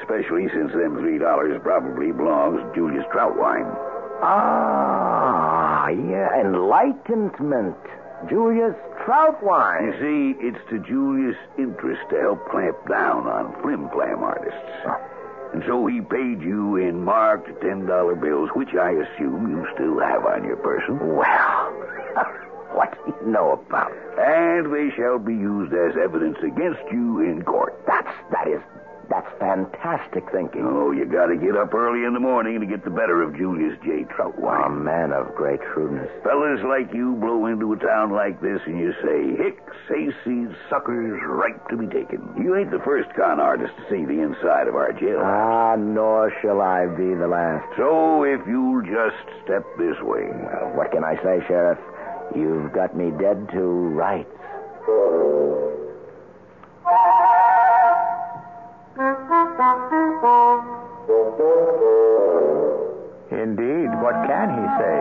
Especially 0.03 0.51
since 0.51 0.75
them 0.75 0.99
three 0.99 1.23
dollars 1.23 1.63
probably 1.63 2.11
belongs 2.11 2.59
to 2.59 2.75
Julius 2.75 3.07
Troutwine. 3.15 3.71
Ah, 4.19 5.87
yeah, 5.95 6.43
enlightenment. 6.43 7.79
Julius 8.27 8.75
Troutwine. 9.05 9.87
You 9.87 9.95
see, 10.01 10.47
it's 10.47 10.59
to 10.71 10.79
Julius' 10.81 11.37
interest 11.57 12.03
to 12.11 12.21
help 12.21 12.49
clamp 12.51 12.77
down 12.89 13.27
on 13.27 13.55
flim-flam 13.63 14.23
artists. 14.23 14.59
And 15.55 15.63
so 15.67 15.87
he 15.87 16.01
paid 16.01 16.43
you 16.43 16.77
in 16.77 17.05
marked 17.05 17.49
$10 17.63 18.21
bills, 18.21 18.51
which 18.55 18.75
I 18.75 18.91
assume 18.91 19.49
you 19.51 19.67
still 19.75 19.99
have 20.01 20.27
on 20.27 20.45
your 20.45 20.57
person. 20.57 20.99
Well, 21.17 21.25
what 22.75 22.93
do 23.07 23.15
you 23.15 23.33
know 23.33 23.53
about? 23.53 23.93
it? 23.93 23.99
And 24.19 24.75
they 24.75 24.95
shall 24.97 25.19
be 25.19 25.33
used 25.33 25.73
as 25.73 25.97
evidence 25.97 26.39
against 26.43 26.83
you 26.91 27.21
in 27.21 27.43
court. 27.45 27.81
That's 27.87 28.13
that 28.33 28.49
is 28.49 28.61
that's 29.09 29.29
fantastic 29.39 30.25
thinking. 30.31 30.63
Oh, 30.65 30.93
you 30.93 31.07
gotta 31.07 31.37
get 31.37 31.57
up 31.57 31.73
early 31.73 32.05
in 32.05 32.13
the 32.13 32.21
morning 32.21 32.61
to 32.61 32.67
get 32.67 32.85
the 32.85 32.91
better 32.91 33.23
of 33.23 33.37
Julius 33.37 33.79
J. 33.83 34.05
Troutwine. 34.05 34.67
A 34.67 34.71
man 34.71 35.13
of 35.13 35.35
great 35.35 35.61
shrewdness. 35.73 36.11
Fellas 36.23 36.61
like 36.65 36.93
you 36.93 37.15
blow 37.17 37.47
into 37.47 37.73
a 37.73 37.79
town 37.79 38.13
like 38.13 38.41
this 38.43 38.61
and 38.67 38.79
you 38.79 38.93
say, 39.01 39.43
Hicks, 39.43 39.77
hayseed, 39.89 40.55
suckers, 40.69 41.21
ripe 41.25 41.69
to 41.69 41.77
be 41.77 41.87
taken. 41.87 42.21
You 42.37 42.57
ain't 42.57 42.71
the 42.71 42.85
first 42.85 43.09
con 43.17 43.41
artist 43.41 43.73
to 43.77 43.83
see 43.89 44.05
the 44.05 44.21
inside 44.21 44.69
of 44.69 44.77
our 44.77 44.93
jail. 44.93 45.21
Ah, 45.25 45.77
nor 45.77 46.31
shall 46.43 46.61
I 46.61 46.87
be 46.87 47.15
the 47.15 47.29
last. 47.29 47.65
So 47.79 48.25
if 48.25 48.41
you'll 48.47 48.83
just 48.83 49.25
step 49.45 49.65
this 49.79 49.97
way. 50.03 50.29
Well, 50.29 50.73
what 50.77 50.93
can 50.93 51.03
I 51.03 51.17
say, 51.23 51.41
Sheriff? 51.49 51.79
You've 52.37 52.73
got 52.73 52.95
me 52.95 53.11
dead 53.19 53.49
to 53.53 53.65
rights. 53.97 54.29
Indeed, 63.39 63.87
what 64.03 64.19
can 64.27 64.51
he 64.51 64.67
say? 64.83 64.99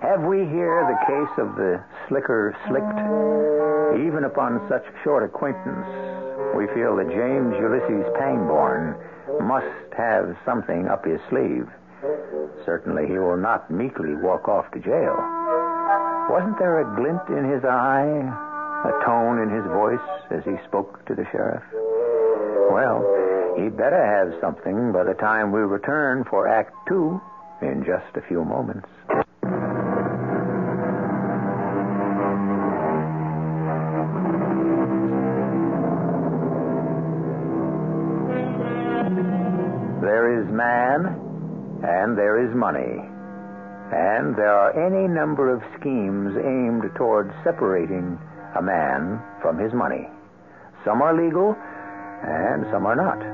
Have 0.00 0.24
we 0.24 0.48
here 0.48 0.80
the 0.88 0.96
case 1.04 1.34
of 1.36 1.56
the 1.56 1.84
slicker 2.08 2.56
slicked? 2.66 4.00
Even 4.00 4.24
upon 4.24 4.64
such 4.68 4.84
short 5.04 5.22
acquaintance, 5.22 5.84
we 6.56 6.66
feel 6.72 6.96
that 6.96 7.12
James 7.12 7.52
Ulysses 7.60 8.08
Pangborn 8.16 8.96
must 9.44 9.92
have 9.92 10.36
something 10.46 10.88
up 10.88 11.04
his 11.04 11.20
sleeve. 11.28 11.68
Certainly 12.64 13.08
he 13.08 13.18
will 13.18 13.36
not 13.36 13.70
meekly 13.70 14.14
walk 14.14 14.48
off 14.48 14.70
to 14.72 14.80
jail. 14.80 15.16
Wasn't 16.32 16.58
there 16.58 16.80
a 16.80 16.96
glint 16.96 17.28
in 17.28 17.44
his 17.44 17.64
eye, 17.64 18.08
a 18.88 19.04
tone 19.04 19.42
in 19.44 19.50
his 19.50 19.64
voice 19.68 20.08
as 20.30 20.44
he 20.44 20.56
spoke 20.64 21.04
to 21.04 21.14
the 21.14 21.26
sheriff? 21.30 21.64
Well, 22.72 23.04
he 23.58 23.68
better 23.68 23.98
have 23.98 24.40
something 24.40 24.92
by 24.92 25.02
the 25.02 25.14
time 25.14 25.50
we 25.50 25.60
return 25.60 26.24
for 26.30 26.46
Act 26.46 26.72
Two 26.88 27.20
in 27.60 27.84
just 27.84 28.16
a 28.16 28.22
few 28.28 28.44
moments. 28.44 28.88
There 40.00 40.40
is 40.40 40.46
man, 40.52 41.18
and 41.82 42.16
there 42.16 42.38
is 42.46 42.54
money. 42.54 43.04
And 43.90 44.36
there 44.36 44.52
are 44.52 44.70
any 44.86 45.08
number 45.08 45.52
of 45.52 45.62
schemes 45.80 46.36
aimed 46.36 46.84
toward 46.94 47.32
separating 47.42 48.18
a 48.56 48.62
man 48.62 49.20
from 49.42 49.58
his 49.58 49.72
money. 49.72 50.08
Some 50.84 51.02
are 51.02 51.14
legal, 51.14 51.56
and 52.22 52.66
some 52.70 52.86
are 52.86 52.96
not. 52.96 53.27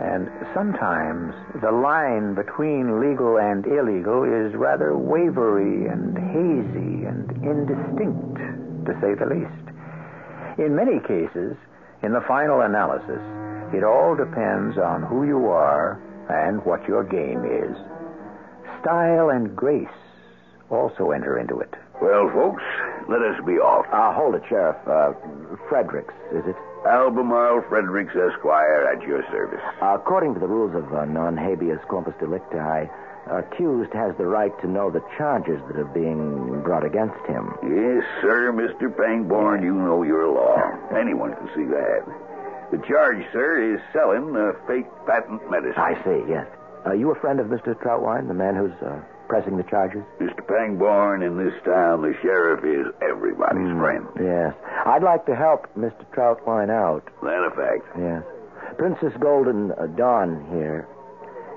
And 0.00 0.28
sometimes 0.54 1.34
the 1.62 1.72
line 1.72 2.34
between 2.34 3.00
legal 3.00 3.38
and 3.38 3.64
illegal 3.66 4.24
is 4.24 4.54
rather 4.54 4.96
wavery 4.96 5.88
and 5.88 6.16
hazy 6.16 7.06
and 7.06 7.30
indistinct, 7.42 8.36
to 8.86 8.92
say 9.00 9.14
the 9.14 9.24
least. 9.24 9.66
In 10.58 10.76
many 10.76 11.00
cases, 11.00 11.56
in 12.02 12.12
the 12.12 12.20
final 12.28 12.60
analysis, 12.60 13.20
it 13.72 13.84
all 13.84 14.14
depends 14.14 14.76
on 14.76 15.02
who 15.02 15.26
you 15.26 15.46
are 15.48 16.00
and 16.28 16.64
what 16.64 16.86
your 16.86 17.02
game 17.02 17.44
is. 17.44 17.76
Style 18.82 19.30
and 19.30 19.56
grace 19.56 19.88
also 20.70 21.10
enter 21.10 21.38
into 21.38 21.60
it. 21.60 21.72
Well, 22.02 22.28
folks, 22.34 22.62
let 23.08 23.22
us 23.22 23.40
be 23.46 23.54
off. 23.54 23.86
Uh, 23.92 24.12
hold 24.12 24.34
it, 24.34 24.42
Sheriff. 24.48 24.76
Uh, 24.86 25.12
Fredericks, 25.68 26.14
is 26.34 26.44
it? 26.46 26.56
Albemarle 26.86 27.62
Fredericks, 27.68 28.14
Esquire, 28.14 28.86
at 28.94 29.02
your 29.02 29.22
service. 29.30 29.60
According 29.82 30.34
to 30.34 30.40
the 30.40 30.46
rules 30.46 30.74
of 30.74 30.92
uh, 30.94 31.04
non 31.04 31.36
habeas 31.36 31.80
corpus 31.88 32.14
delicti, 32.20 32.88
accused 33.30 33.92
has 33.92 34.16
the 34.16 34.26
right 34.26 34.52
to 34.60 34.68
know 34.68 34.90
the 34.90 35.02
charges 35.18 35.60
that 35.66 35.76
are 35.76 35.90
being 35.92 36.62
brought 36.62 36.84
against 36.84 37.18
him. 37.26 37.52
Yes, 37.62 38.04
sir, 38.22 38.52
Mr. 38.52 38.94
Pangborn, 38.96 39.62
you 39.62 39.74
know 39.74 40.02
your 40.02 40.28
law. 40.28 40.62
Anyone 40.96 41.34
can 41.34 41.48
see 41.54 41.64
that. 41.64 42.06
The 42.70 42.78
charge, 42.86 43.24
sir, 43.32 43.74
is 43.74 43.80
selling 43.92 44.34
a 44.36 44.52
fake 44.66 44.86
patent 45.06 45.48
medicine. 45.50 45.78
I 45.78 45.94
see, 46.04 46.22
yes. 46.28 46.46
Are 46.84 46.94
you 46.94 47.10
a 47.10 47.20
friend 47.20 47.40
of 47.40 47.46
Mr. 47.48 47.74
Troutwine, 47.80 48.28
the 48.28 48.34
man 48.34 48.54
who's 48.54 48.74
uh, 48.82 49.00
pressing 49.28 49.56
the 49.56 49.62
charges? 49.64 50.02
Mr. 50.20 50.46
Pangborn, 50.46 51.22
in 51.22 51.36
this 51.36 51.54
town, 51.64 52.02
the 52.02 52.14
sheriff 52.22 52.64
is 52.64 52.92
everybody's 53.02 53.70
friend. 53.78 54.06
Yes. 54.20 54.54
I'd 54.86 55.02
like 55.02 55.26
to 55.26 55.34
help 55.36 55.66
Mr. 55.76 56.04
Troutwine 56.14 56.70
out. 56.70 57.02
That 57.22 57.44
a 57.44 57.50
fact. 57.54 57.84
Yes. 57.98 58.22
Princess 58.78 59.12
Golden 59.20 59.72
uh, 59.72 59.86
Dawn 59.96 60.46
here 60.50 60.86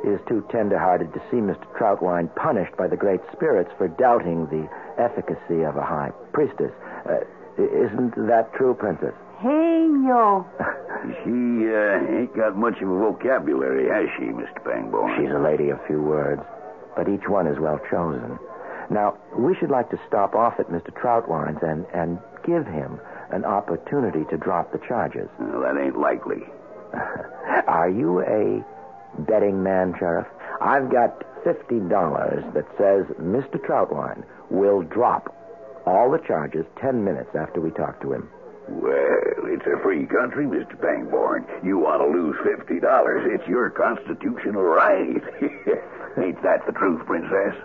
is 0.05 0.19
too 0.27 0.45
tender-hearted 0.51 1.13
to 1.13 1.19
see 1.29 1.37
Mr. 1.37 1.65
Troutwine 1.77 2.33
punished 2.35 2.75
by 2.77 2.87
the 2.87 2.95
great 2.95 3.19
spirits 3.33 3.69
for 3.77 3.87
doubting 3.87 4.45
the 4.47 4.67
efficacy 5.01 5.63
of 5.63 5.75
a 5.75 5.83
high 5.83 6.11
priestess. 6.31 6.71
Uh, 7.05 7.19
isn't 7.57 8.15
that 8.27 8.53
true, 8.55 8.73
Princess? 8.73 9.13
Hey, 9.39 9.47
yo. 10.07 10.45
She 11.23 11.67
uh, 11.67 12.19
ain't 12.19 12.35
got 12.35 12.55
much 12.57 12.75
of 12.81 12.89
a 12.89 12.97
vocabulary, 12.99 13.87
has 13.89 14.07
she, 14.17 14.31
Mr. 14.31 14.63
Pangborn? 14.63 15.11
She's 15.19 15.31
a 15.31 15.39
lady 15.39 15.69
of 15.69 15.79
few 15.87 16.01
words, 16.01 16.41
but 16.99 17.07
each 17.07 17.29
one 17.29 17.47
is 17.47 17.57
well 17.59 17.79
chosen. 17.89 18.37
Now, 18.89 19.17
we 19.37 19.55
should 19.55 19.69
like 19.69 19.89
to 19.91 19.99
stop 20.05 20.35
off 20.35 20.59
at 20.59 20.67
Mr. 20.67 20.91
Troutwine's 20.91 21.63
and, 21.63 21.85
and 21.93 22.19
give 22.45 22.65
him 22.67 22.99
an 23.31 23.45
opportunity 23.45 24.25
to 24.29 24.35
drop 24.35 24.73
the 24.73 24.79
charges. 24.85 25.29
Well, 25.39 25.61
that 25.61 25.79
ain't 25.81 25.97
likely. 25.97 26.43
Are 27.67 27.89
you 27.89 28.19
a 28.19 28.65
betting 29.21 29.63
man, 29.63 29.95
Sheriff? 29.97 30.27
I've 30.59 30.91
got 30.91 31.23
$50 31.45 32.53
that 32.53 32.65
says 32.77 33.05
Mr. 33.15 33.65
Troutwine 33.65 34.25
will 34.49 34.81
drop 34.81 35.33
all 35.85 36.11
the 36.11 36.19
charges 36.27 36.65
10 36.81 37.05
minutes 37.05 37.29
after 37.33 37.61
we 37.61 37.71
talk 37.71 38.01
to 38.01 38.11
him. 38.11 38.27
Well, 38.67 39.45
it's 39.45 39.65
a 39.65 39.81
free 39.81 40.05
country, 40.05 40.45
Mr. 40.45 40.75
Pangborn. 40.81 41.45
You 41.63 41.79
want 41.79 42.01
to 42.03 42.07
lose 42.07 42.35
fifty 42.43 42.79
dollars? 42.79 43.25
It's 43.33 43.47
your 43.49 43.71
constitutional 43.71 44.61
right. 44.61 45.23
ain't 46.17 46.41
that 46.43 46.65
the 46.65 46.71
truth, 46.73 47.05
Princess? 47.05 47.55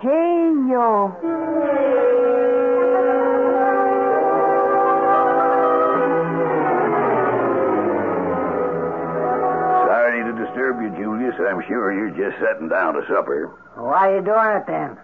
Hey, 0.00 0.52
yo. 0.68 1.12
Sorry 9.86 10.20
to 10.24 10.32
disturb 10.44 10.80
you, 10.82 10.90
Julius. 10.96 11.34
I'm 11.38 11.62
sure 11.68 11.92
you're 11.92 12.10
just 12.16 12.40
setting 12.40 12.68
down 12.68 12.94
to 12.94 13.02
supper. 13.08 13.52
Why 13.76 14.10
are 14.10 14.16
you 14.18 14.24
doing 14.24 14.56
it 14.56 14.66
then? 14.66 14.96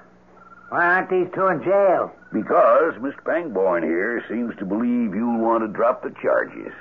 Why 0.70 0.85
aren't 0.87 1.11
these 1.11 1.26
two 1.35 1.46
in 1.48 1.62
jail? 1.64 2.12
Because 2.33 2.94
Mr. 3.03 3.22
Pangborn 3.24 3.83
here 3.83 4.22
seems 4.29 4.55
to 4.59 4.64
believe 4.64 5.14
you'll 5.14 5.38
want 5.40 5.62
to 5.64 5.68
drop 5.68 6.03
the 6.03 6.14
charges. 6.22 6.72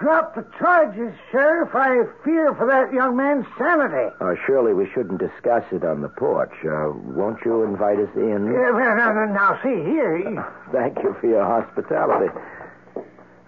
Drop 0.00 0.34
the 0.36 0.46
charges, 0.58 1.12
Sheriff. 1.32 1.70
I 1.74 2.04
fear 2.24 2.54
for 2.54 2.66
that 2.66 2.92
young 2.92 3.16
man's 3.16 3.46
sanity. 3.58 4.14
Uh, 4.20 4.34
surely 4.46 4.72
we 4.72 4.88
shouldn't 4.94 5.18
discuss 5.18 5.64
it 5.72 5.82
on 5.84 6.02
the 6.02 6.08
porch. 6.08 6.52
Uh, 6.64 6.90
won't 6.94 7.44
you 7.44 7.64
invite 7.64 7.98
us 7.98 8.08
in? 8.14 8.52
Well, 8.52 8.74
now, 8.78 8.94
now, 8.94 9.24
now, 9.24 9.60
see 9.62 9.82
here. 9.82 10.16
he- 10.18 10.70
Thank 10.72 10.98
you 11.02 11.16
for 11.20 11.26
your 11.26 11.44
hospitality. 11.44 12.32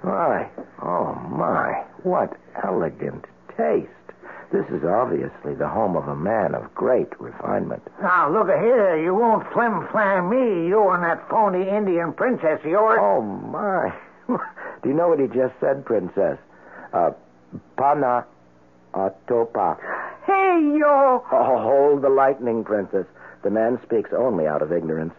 My, 0.02 0.48
oh 0.82 1.14
my, 1.30 1.84
what 2.02 2.36
elegant 2.64 3.26
taste. 3.56 3.88
This 4.50 4.66
is 4.70 4.82
obviously 4.82 5.54
the 5.54 5.68
home 5.68 5.94
of 5.96 6.08
a 6.08 6.16
man 6.16 6.56
of 6.56 6.74
great 6.74 7.12
refinement. 7.20 7.82
Now, 8.02 8.28
look 8.32 8.48
here. 8.48 8.96
You 9.00 9.14
won't 9.14 9.46
flim 9.52 9.86
flam 9.92 10.28
me, 10.30 10.66
you 10.66 10.88
and 10.90 11.04
that 11.04 11.28
phony 11.30 11.68
Indian 11.68 12.12
princess 12.12 12.58
of 12.64 12.66
yours. 12.66 12.98
Oh 13.00 13.20
my, 13.22 13.92
Do 14.82 14.88
you 14.88 14.94
know 14.94 15.08
what 15.08 15.20
he 15.20 15.26
just 15.26 15.54
said, 15.60 15.84
Princess? 15.84 16.38
Uh, 16.92 17.10
pana 17.76 18.24
atopa. 18.94 19.76
Hey, 20.26 20.76
yo! 20.78 21.24
Oh, 21.32 21.58
hold 21.60 22.02
the 22.02 22.08
lightning, 22.08 22.64
Princess. 22.64 23.06
The 23.42 23.50
man 23.50 23.78
speaks 23.82 24.10
only 24.16 24.46
out 24.46 24.62
of 24.62 24.72
ignorance. 24.72 25.14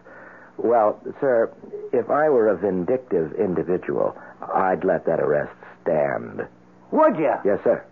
Well, 0.58 1.00
sir, 1.20 1.50
if 1.92 2.10
I 2.10 2.28
were 2.28 2.48
a 2.48 2.56
vindictive 2.56 3.32
individual, 3.34 4.16
I'd 4.54 4.84
let 4.84 5.06
that 5.06 5.20
arrest 5.20 5.54
stand. 5.82 6.46
Would 6.90 7.16
you? 7.16 7.32
Yes, 7.44 7.58
sir. 7.64 7.84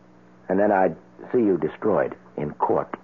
And 0.48 0.58
then 0.58 0.70
I'd 0.70 0.96
see 1.32 1.38
you 1.38 1.56
destroyed 1.56 2.14
in 2.36 2.52
court. 2.54 2.94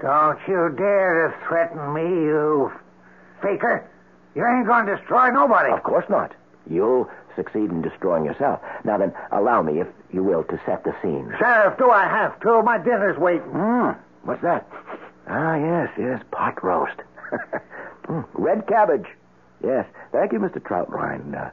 Don't 0.00 0.38
you 0.48 0.74
dare 0.76 1.28
to 1.28 1.46
threaten 1.48 1.94
me, 1.94 2.02
you 2.02 2.72
faker. 3.40 3.88
You 4.34 4.44
ain't 4.44 4.66
going 4.66 4.86
to 4.86 4.96
destroy 4.96 5.30
nobody. 5.30 5.72
Of 5.72 5.82
course 5.84 6.06
not. 6.10 6.32
You'll 6.68 7.08
succeed 7.36 7.70
in 7.70 7.82
destroying 7.82 8.24
yourself. 8.24 8.60
Now 8.84 8.98
then, 8.98 9.12
allow 9.32 9.62
me, 9.62 9.80
if 9.80 9.88
you 10.12 10.22
will, 10.22 10.44
to 10.44 10.60
set 10.66 10.84
the 10.84 10.94
scene. 11.02 11.32
Sheriff, 11.38 11.78
do 11.78 11.90
I 11.90 12.04
have 12.04 12.38
to? 12.40 12.62
My 12.62 12.78
dinner's 12.78 13.18
waiting. 13.18 13.48
Hmm. 13.50 13.90
What's 14.24 14.42
that? 14.42 14.66
Ah, 15.28 15.56
yes, 15.56 15.90
yes, 15.98 16.22
pot 16.30 16.62
roast. 16.62 17.00
Hmm, 18.06 18.20
Red 18.34 18.66
cabbage. 18.66 19.06
Yes. 19.62 19.86
Thank 20.12 20.32
you, 20.32 20.38
Mr. 20.38 20.58
Troutline. 20.60 21.34
Uh, 21.34 21.48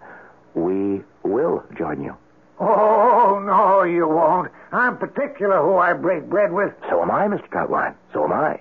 we 0.54 1.02
will 1.24 1.64
join 1.78 2.04
you. 2.04 2.14
Oh, 2.60 3.42
no, 3.46 3.84
you 3.84 4.06
won't. 4.06 4.52
I'm 4.74 4.98
particular 4.98 5.62
who 5.64 5.78
I 5.78 5.94
break 5.94 6.26
bread 6.30 6.52
with. 6.52 6.74
So 6.90 7.02
am 7.02 7.10
I, 7.10 7.28
Mr. 7.28 7.48
Troutline. 7.48 7.96
So 8.12 8.26
am 8.26 8.34
I. 8.34 8.60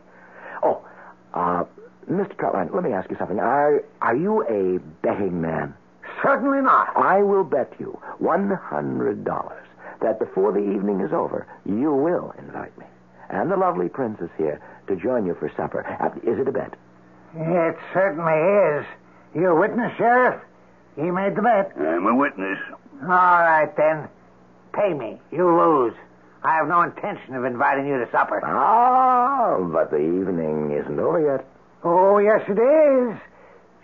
Oh, 0.62 0.87
uh, 1.35 1.64
Mr. 2.09 2.33
Troutline, 2.37 2.72
let 2.72 2.85
me 2.85 2.92
ask 2.92 3.11
you 3.11 3.16
something. 3.18 3.40
Are 3.40 3.83
are 4.00 4.14
you 4.16 4.42
a 4.46 4.78
betting 5.04 5.40
man? 5.40 5.74
Certainly 6.22 6.62
not. 6.62 6.96
I 6.96 7.22
will 7.22 7.44
bet 7.44 7.72
you 7.78 7.98
one 8.18 8.50
hundred 8.50 9.24
dollars 9.24 9.66
that 10.00 10.18
before 10.18 10.52
the 10.52 10.59
evening 10.61 11.00
is 11.00 11.12
over, 11.12 11.46
you 11.64 11.92
will 11.92 12.35
invite 12.38 12.76
me 12.78 12.87
and 13.30 13.50
the 13.50 13.56
lovely 13.56 13.88
princess 13.88 14.30
here 14.37 14.61
to 14.88 14.96
join 14.96 15.24
you 15.26 15.35
for 15.35 15.50
supper. 15.56 15.80
Is 16.24 16.38
it 16.38 16.48
a 16.48 16.52
bet? 16.52 16.74
It 17.35 17.76
certainly 17.94 18.80
is. 18.80 18.87
You 19.35 19.50
a 19.50 19.54
witness, 19.54 19.92
Sheriff? 19.96 20.42
He 20.96 21.11
made 21.11 21.37
the 21.37 21.42
bet. 21.42 21.72
I'm 21.78 22.06
a 22.06 22.14
witness. 22.14 22.59
All 23.02 23.09
right, 23.09 23.70
then. 23.76 24.09
Pay 24.72 24.92
me. 24.94 25.20
You 25.30 25.46
lose. 25.46 25.94
I 26.42 26.56
have 26.56 26.68
no 26.68 26.83
intention 26.83 27.35
of 27.35 27.44
inviting 27.44 27.87
you 27.87 27.98
to 28.04 28.11
supper. 28.11 28.40
Ah, 28.44 29.59
but 29.61 29.90
the 29.90 29.98
evening 29.98 30.72
isn't 30.72 30.98
over 30.98 31.20
yet. 31.20 31.46
Oh, 31.85 32.18
yes, 32.18 32.42
it 32.48 32.59
is. 32.59 33.18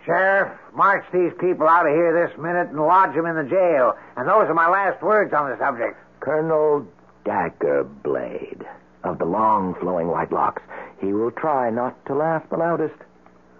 Sheriff, 0.06 0.52
march 0.72 1.04
these 1.12 1.32
people 1.40 1.68
out 1.68 1.86
of 1.86 1.92
here 1.92 2.14
this 2.14 2.38
minute 2.38 2.68
and 2.68 2.78
lodge 2.78 3.14
them 3.14 3.26
in 3.26 3.34
the 3.34 3.50
jail. 3.50 3.98
And 4.16 4.28
those 4.28 4.48
are 4.48 4.54
my 4.54 4.68
last 4.68 5.02
words 5.02 5.34
on 5.34 5.50
the 5.50 5.58
subject. 5.58 5.98
Colonel 6.20 6.86
Daggerblade 7.24 8.64
of 9.02 9.18
the 9.18 9.24
long 9.24 9.74
flowing 9.80 10.06
white 10.06 10.30
locks. 10.30 10.62
He 11.00 11.12
will 11.12 11.32
try 11.32 11.70
not 11.70 12.06
to 12.06 12.14
laugh 12.14 12.48
the 12.50 12.56
loudest. 12.56 12.94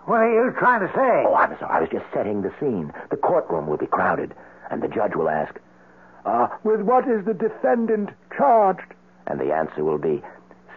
What 0.05 0.21
are 0.21 0.33
you 0.33 0.53
trying 0.57 0.87
to 0.87 0.93
say? 0.95 1.25
Oh, 1.27 1.35
I'm 1.35 1.59
sorry. 1.59 1.79
I 1.79 1.81
was 1.81 1.91
just 1.91 2.07
setting 2.15 2.43
the 2.43 2.55
scene. 2.61 2.93
The 3.11 3.17
courtroom 3.17 3.67
will 3.67 3.77
be 3.77 3.87
crowded, 3.87 4.33
and 4.71 4.81
the 4.81 4.89
judge 4.89 5.17
will 5.17 5.29
ask, 5.29 5.59
uh, 6.25 6.47
with 6.63 6.81
what 6.81 7.09
is 7.09 7.25
the 7.25 7.35
defendant 7.35 8.11
charged? 8.37 8.95
And 9.27 9.41
the 9.41 9.53
answer 9.53 9.83
will 9.83 9.99
be, 9.99 10.23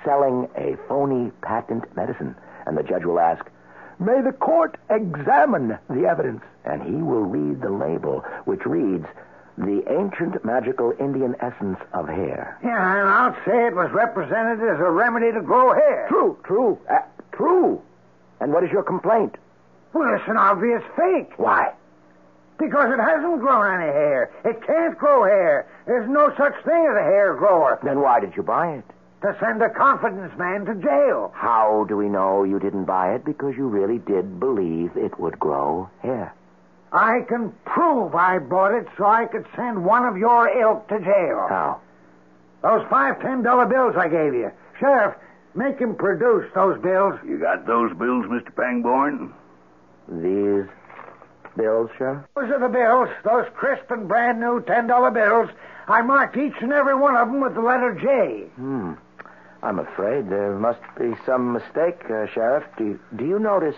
selling 0.04 0.48
a 0.56 0.78
phony 0.88 1.32
patent 1.42 1.96
medicine. 1.96 2.36
And 2.66 2.76
the 2.76 2.84
judge 2.84 3.06
will 3.06 3.20
ask, 3.20 3.46
may 4.00 4.22
the 4.22 4.32
court 4.32 4.78
examine 4.90 5.78
the 5.90 6.06
evidence? 6.06 6.42
And 6.66 6.82
he 6.84 7.02
will 7.02 7.24
read 7.24 7.62
the 7.62 7.70
label, 7.70 8.22
which 8.46 8.66
reads, 8.66 9.06
the 9.58 9.84
ancient 9.92 10.44
magical 10.46 10.94
Indian 11.00 11.36
essence 11.42 11.80
of 11.94 12.08
hair. 12.08 12.58
Yeah, 12.64 13.02
and 13.02 13.10
I'll 13.10 13.36
say 13.46 13.68
it 13.68 13.76
was 13.76 13.92
represented 13.92 14.62
as 14.62 14.80
a 14.80 14.90
remedy 14.90 15.32
to 15.34 15.42
grow 15.42 15.74
hair. 15.74 16.06
True, 16.08 16.38
true, 16.46 16.80
uh, 16.90 17.00
true. 17.34 17.82
And 18.40 18.54
what 18.54 18.64
is 18.64 18.72
your 18.72 18.84
complaint? 18.84 19.36
Well, 19.92 20.14
it's 20.16 20.28
an 20.30 20.38
obvious 20.38 20.82
fake. 20.96 21.34
Why? 21.38 21.74
Because 22.58 22.92
it 22.92 23.02
hasn't 23.02 23.40
grown 23.40 23.82
any 23.82 23.92
hair. 23.92 24.32
It 24.46 24.66
can't 24.66 24.98
grow 24.98 25.24
hair. 25.24 25.68
There's 25.86 26.10
no 26.10 26.30
such 26.38 26.54
thing 26.64 26.88
as 26.90 26.96
a 26.96 27.04
hair 27.04 27.36
grower. 27.36 27.80
Then 27.84 28.00
why 28.00 28.20
did 28.20 28.36
you 28.36 28.44
buy 28.44 28.76
it? 28.76 28.86
To 29.22 29.36
send 29.42 29.62
a 29.62 29.70
confidence 29.70 30.32
man 30.38 30.66
to 30.66 30.76
jail. 30.76 31.34
How 31.36 31.86
do 31.90 31.98
we 31.98 32.08
know 32.08 32.44
you 32.44 32.58
didn't 32.58 32.86
buy 32.86 33.16
it? 33.16 33.26
Because 33.26 33.54
you 33.58 33.68
really 33.68 33.98
did 34.00 34.40
believe 34.40 34.92
it 34.96 35.20
would 35.20 35.38
grow 35.38 35.90
hair. 36.02 36.34
I 36.94 37.22
can 37.28 37.52
prove 37.66 38.16
I 38.16 38.40
bought 38.40 38.74
it 38.74 38.88
so 38.98 39.06
I 39.06 39.26
could 39.26 39.46
send 39.58 39.84
one 39.84 40.06
of 40.06 40.18
your 40.18 40.48
ilk 40.48 40.88
to 40.88 41.00
jail. 41.00 41.46
How? 41.50 41.82
Those 42.62 42.88
five 42.90 43.20
ten 43.22 43.44
dollar 43.44 43.66
bills 43.66 43.96
I 43.98 44.08
gave 44.08 44.34
you. 44.34 44.52
Sheriff, 44.80 45.16
make 45.54 45.80
him 45.80 45.96
produce 45.96 46.50
those 46.56 46.82
bills. 46.82 47.20
You 47.28 47.38
got 47.40 47.68
those 47.68 47.92
bills, 47.98 48.26
Mr. 48.26 48.52
Pangborn? 48.56 49.34
These 50.08 50.70
bills, 51.58 51.90
Sheriff? 51.98 52.24
Those 52.36 52.52
are 52.52 52.60
the 52.60 52.70
bills, 52.70 53.10
those 53.26 53.46
crisp 53.54 53.92
and 53.92 54.08
brand 54.08 54.40
new 54.40 54.64
ten 54.66 54.88
dollar 54.88 55.12
bills. 55.12 55.50
I 55.90 56.02
marked 56.04 56.38
each 56.38 56.56
and 56.62 56.72
every 56.72 56.96
one 56.96 57.16
of 57.18 57.28
them 57.28 57.42
with 57.42 57.54
the 57.54 57.62
letter 57.62 57.94
J. 57.94 58.48
Hmm. 58.56 58.94
I'm 59.62 59.80
afraid 59.80 60.30
there 60.30 60.58
must 60.58 60.80
be 60.98 61.14
some 61.26 61.54
mistake, 61.54 62.00
uh, 62.10 62.28
Sheriff. 62.34 62.64
Do 62.78 62.86
you, 62.86 63.00
do 63.16 63.26
you 63.26 63.40
notice 63.40 63.76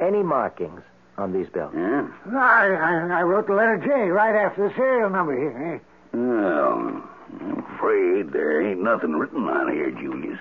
any 0.00 0.22
markings 0.22 0.82
on 1.16 1.32
these 1.32 1.48
bills? 1.48 1.72
Yeah. 1.76 2.08
I, 2.32 2.66
I, 2.66 3.18
I 3.20 3.22
wrote 3.22 3.46
the 3.46 3.54
letter 3.54 3.76
J 3.78 4.10
right 4.10 4.34
after 4.34 4.68
the 4.68 4.74
serial 4.74 5.10
number 5.10 5.36
here. 5.38 5.80
Well, 6.12 7.02
I'm 7.40 7.64
afraid 7.74 8.32
there 8.32 8.62
ain't 8.68 8.82
nothing 8.82 9.12
written 9.12 9.44
on 9.44 9.72
here, 9.72 9.90
Julius. 9.92 10.38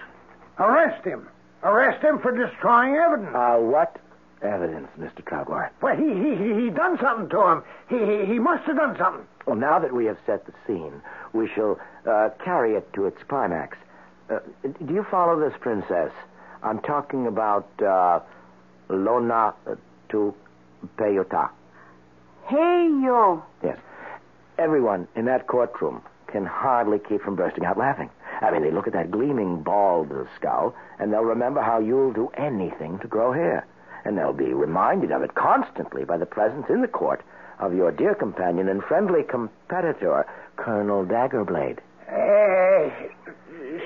Arrest 0.57 1.05
him. 1.05 1.27
Arrest 1.63 2.03
him 2.03 2.19
for 2.19 2.31
destroying 2.35 2.95
evidence. 2.95 3.33
Uh, 3.33 3.57
what 3.57 3.97
evidence, 4.41 4.87
Mr. 4.99 5.23
Troutwine? 5.23 5.69
Well, 5.81 5.95
he, 5.95 6.03
he, 6.13 6.35
he, 6.35 6.63
he 6.65 6.69
done 6.69 6.97
something 7.01 7.29
to 7.29 7.41
him. 7.47 7.63
He, 7.89 7.97
he, 7.97 8.33
he 8.33 8.39
must 8.39 8.63
have 8.65 8.75
done 8.75 8.97
something. 8.97 9.25
Well, 9.45 9.55
now 9.55 9.79
that 9.79 9.93
we 9.93 10.05
have 10.05 10.17
set 10.25 10.45
the 10.45 10.53
scene, 10.67 11.01
we 11.31 11.47
shall 11.55 11.79
uh, 12.09 12.29
carry 12.43 12.75
it 12.75 12.91
to 12.93 13.05
its 13.05 13.21
climax. 13.27 13.77
Uh, 14.33 14.39
do 14.85 14.93
you 14.93 15.05
follow 15.09 15.39
this, 15.39 15.53
Princess? 15.59 16.11
I'm 16.63 16.79
talking 16.79 17.27
about 17.27 17.67
uh, 17.81 18.19
Lona 18.89 19.53
to 20.09 20.33
Peyota. 20.97 21.49
Hey, 22.47 22.89
yo. 23.03 23.43
Yes. 23.63 23.77
Everyone 24.57 25.07
in 25.15 25.25
that 25.25 25.47
courtroom 25.47 26.01
can 26.27 26.45
hardly 26.45 26.99
keep 26.99 27.21
from 27.21 27.35
bursting 27.35 27.65
out 27.65 27.77
laughing. 27.77 28.09
I 28.41 28.51
mean, 28.51 28.63
they 28.63 28.71
look 28.71 28.87
at 28.87 28.93
that 28.93 29.11
gleaming 29.11 29.61
bald 29.61 30.11
skull, 30.35 30.75
and 30.99 31.13
they'll 31.13 31.21
remember 31.21 31.61
how 31.61 31.79
you'll 31.79 32.13
do 32.13 32.29
anything 32.35 32.99
to 32.99 33.07
grow 33.07 33.33
hair. 33.33 33.67
And 34.05 34.17
they'll 34.17 34.33
be 34.33 34.53
reminded 34.53 35.11
of 35.11 35.21
it 35.21 35.35
constantly 35.35 36.05
by 36.05 36.17
the 36.17 36.25
presence 36.25 36.65
in 36.69 36.81
the 36.81 36.87
court 36.87 37.21
of 37.59 37.73
your 37.73 37.91
dear 37.91 38.15
companion 38.15 38.67
and 38.67 38.83
friendly 38.83 39.23
competitor, 39.23 40.25
Colonel 40.57 41.05
Daggerblade. 41.05 41.79
Uh, 42.09 42.89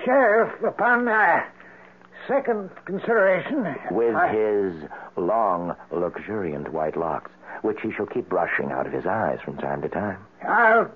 Sheriff, 0.04 0.62
upon 0.63 1.08
uh, 1.08 1.43
second 2.28 2.69
consideration. 2.86 3.76
With 3.91 4.15
I- 4.15 4.30
his 4.34 4.73
long, 5.15 5.76
luxuriant 5.91 6.71
white 6.73 6.97
locks, 6.97 7.32
which 7.62 7.80
he 7.82 7.91
shall 7.91 8.06
keep 8.06 8.30
brushing 8.30 8.71
out 8.71 8.86
of 8.88 8.93
his 8.93 9.06
eyes 9.06 9.39
from 9.43 9.58
time 9.58 9.82
to 9.82 9.89
time. 9.89 10.17
I'll 10.47 10.91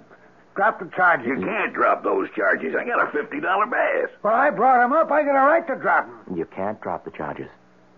drop 0.55 0.79
the 0.79 0.89
charges. 0.95 1.27
You 1.27 1.41
can't 1.45 1.73
drop 1.73 2.03
those 2.03 2.29
charges. 2.35 2.75
I 2.75 2.83
got 2.85 3.01
a 3.01 3.05
$50 3.11 3.71
bass. 3.71 4.09
Well, 4.23 4.33
I 4.35 4.49
brought 4.49 4.83
him 4.83 4.93
up. 4.93 5.11
I 5.11 5.23
got 5.23 5.35
a 5.41 5.45
right 5.47 5.65
to 5.67 5.75
drop 5.75 6.05
him. 6.07 6.37
You 6.37 6.45
can't 6.45 6.79
drop 6.81 7.05
the 7.05 7.11
charges. 7.11 7.47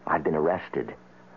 I've 0.08 0.23
been 0.23 0.36
arrested. 0.36 0.93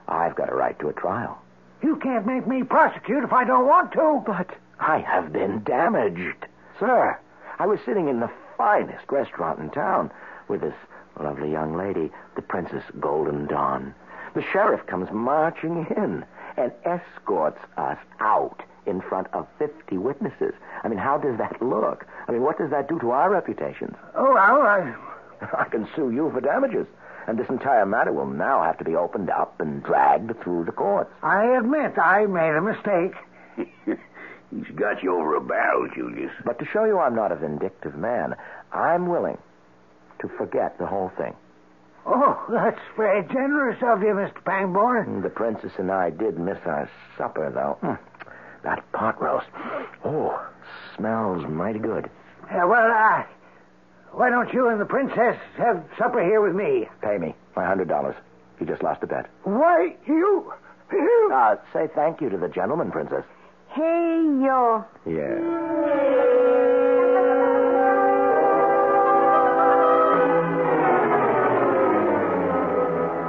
I've 0.08 0.34
got 0.36 0.52
a 0.52 0.54
right 0.54 0.78
to 0.80 0.88
a 0.88 0.92
trial. 0.92 1.38
You 1.82 1.96
can't 1.96 2.26
make 2.26 2.46
me 2.46 2.62
prosecute 2.62 3.24
if 3.24 3.32
I 3.32 3.44
don't 3.44 3.66
want 3.66 3.92
to. 3.92 4.22
But 4.26 4.50
I 4.78 4.98
have 4.98 5.32
been 5.32 5.62
damaged. 5.64 6.46
Sir, 6.78 7.18
I 7.58 7.66
was 7.66 7.78
sitting 7.86 8.08
in 8.08 8.20
the 8.20 8.30
finest 8.56 9.10
restaurant 9.10 9.58
in 9.58 9.70
town 9.70 10.10
with 10.48 10.60
this 10.60 10.74
lovely 11.20 11.50
young 11.50 11.76
lady, 11.76 12.10
the 12.34 12.42
Princess 12.42 12.84
Golden 13.00 13.46
Dawn. 13.46 13.94
The 14.34 14.42
sheriff 14.52 14.86
comes 14.86 15.10
marching 15.10 15.86
in 15.96 16.24
and 16.56 16.72
escorts 16.84 17.60
us 17.76 17.98
out 18.20 18.62
in 18.86 19.00
front 19.00 19.26
of 19.32 19.46
50 19.58 19.98
witnesses. 19.98 20.54
I 20.84 20.88
mean, 20.88 20.98
how 20.98 21.18
does 21.18 21.38
that 21.38 21.60
look? 21.60 22.06
I 22.28 22.32
mean, 22.32 22.42
what 22.42 22.58
does 22.58 22.70
that 22.70 22.88
do 22.88 22.98
to 23.00 23.10
our 23.10 23.30
reputations? 23.30 23.96
Oh, 24.14 24.34
well, 24.34 24.62
I... 24.62 24.94
I 25.58 25.64
can 25.64 25.88
sue 25.94 26.10
you 26.10 26.30
for 26.32 26.40
damages. 26.40 26.86
And 27.26 27.38
this 27.38 27.48
entire 27.48 27.84
matter 27.84 28.12
will 28.12 28.26
now 28.26 28.62
have 28.62 28.78
to 28.78 28.84
be 28.84 28.94
opened 28.94 29.30
up 29.30 29.60
and 29.60 29.82
dragged 29.82 30.40
through 30.42 30.64
the 30.64 30.72
courts. 30.72 31.10
I 31.22 31.56
admit 31.58 31.98
I 31.98 32.26
made 32.26 32.54
a 32.54 32.62
mistake. 32.62 33.98
He's 34.50 34.74
got 34.76 35.02
you 35.02 35.16
over 35.16 35.34
a 35.34 35.40
barrel, 35.40 35.88
Julius. 35.94 36.32
But 36.44 36.58
to 36.60 36.66
show 36.66 36.84
you 36.84 36.98
I'm 36.98 37.14
not 37.14 37.32
a 37.32 37.36
vindictive 37.36 37.96
man, 37.96 38.36
I'm 38.72 39.08
willing 39.08 39.38
to 40.20 40.28
forget 40.28 40.78
the 40.78 40.86
whole 40.86 41.10
thing. 41.16 41.34
Oh, 42.06 42.40
that's 42.48 42.80
very 42.96 43.22
generous 43.24 43.82
of 43.82 44.02
you, 44.02 44.14
Mr. 44.14 44.42
Pangborn. 44.44 45.22
The 45.22 45.30
princess 45.30 45.72
and 45.78 45.90
I 45.90 46.10
did 46.10 46.38
miss 46.38 46.58
our 46.64 46.88
supper, 47.18 47.50
though. 47.50 47.78
Hmm. 47.80 47.94
That 48.62 48.90
pot 48.92 49.20
roast. 49.20 49.46
Oh, 50.04 50.40
smells 50.96 51.44
mighty 51.48 51.80
good. 51.80 52.08
Uh, 52.44 52.66
well, 52.66 52.92
uh, 52.92 53.24
why 54.12 54.30
don't 54.30 54.52
you 54.52 54.68
and 54.68 54.80
the 54.80 54.86
princess 54.86 55.36
have 55.56 55.84
supper 55.98 56.22
here 56.22 56.40
with 56.40 56.54
me? 56.54 56.88
Pay 57.02 57.18
me 57.18 57.34
my 57.56 57.64
hundred 57.64 57.88
dollars. 57.88 58.14
You 58.60 58.66
just 58.66 58.82
lost 58.82 59.02
a 59.02 59.06
bet. 59.06 59.26
Why, 59.42 59.94
you... 60.06 60.52
you... 60.92 61.30
Uh, 61.32 61.56
say 61.72 61.88
thank 61.94 62.20
you 62.20 62.30
to 62.30 62.38
the 62.38 62.48
gentleman, 62.48 62.90
Princess. 62.90 63.24
Hey, 63.76 64.22
yo. 64.40 64.86
Yeah. 65.04 66.46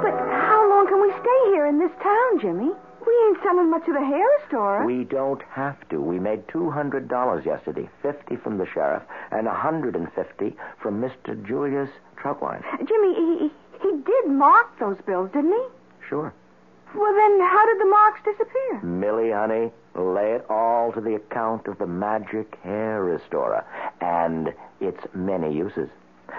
But 0.00 0.14
how 0.30 0.66
long 0.70 0.86
can 0.86 1.00
we 1.02 1.10
stay 1.20 1.40
here 1.52 1.66
in 1.66 1.78
this 1.78 1.90
town, 2.02 2.40
Jimmy? 2.40 2.70
We 3.06 3.12
ain't 3.26 3.38
selling 3.42 3.70
much 3.70 3.86
of 3.88 3.94
the 3.94 4.04
hair 4.04 4.28
store. 4.46 4.84
We 4.86 5.04
don't 5.04 5.42
have 5.50 5.76
to. 5.88 6.00
We 6.00 6.18
made 6.18 6.46
two 6.48 6.70
hundred 6.70 7.08
dollars 7.08 7.44
yesterday. 7.44 7.88
Fifty 8.02 8.36
from 8.36 8.58
the 8.58 8.66
sheriff 8.72 9.02
and 9.32 9.46
a 9.48 9.54
hundred 9.54 9.96
and 9.96 10.10
fifty 10.12 10.56
from 10.80 11.00
Mr. 11.00 11.34
Julius 11.46 11.90
Troutwine. 12.16 12.62
Jimmy, 12.86 13.14
he- 13.14 13.52
he 13.82 13.90
did 14.02 14.26
mark 14.28 14.78
those 14.78 14.98
bills, 15.06 15.30
didn't 15.32 15.52
he? 15.52 15.64
Sure. 16.08 16.32
Well, 16.94 17.14
then 17.14 17.40
how 17.40 17.66
did 17.66 17.80
the 17.80 17.90
marks 17.90 18.20
disappear? 18.24 18.80
Millie, 18.82 19.30
honey, 19.32 19.72
lay 19.98 20.32
it 20.32 20.46
all 20.48 20.92
to 20.92 21.00
the 21.00 21.14
account 21.14 21.66
of 21.66 21.78
the 21.78 21.86
magic 21.86 22.56
hair 22.62 23.02
restorer 23.02 23.64
and 24.00 24.52
its 24.80 25.00
many 25.14 25.54
uses. 25.54 25.88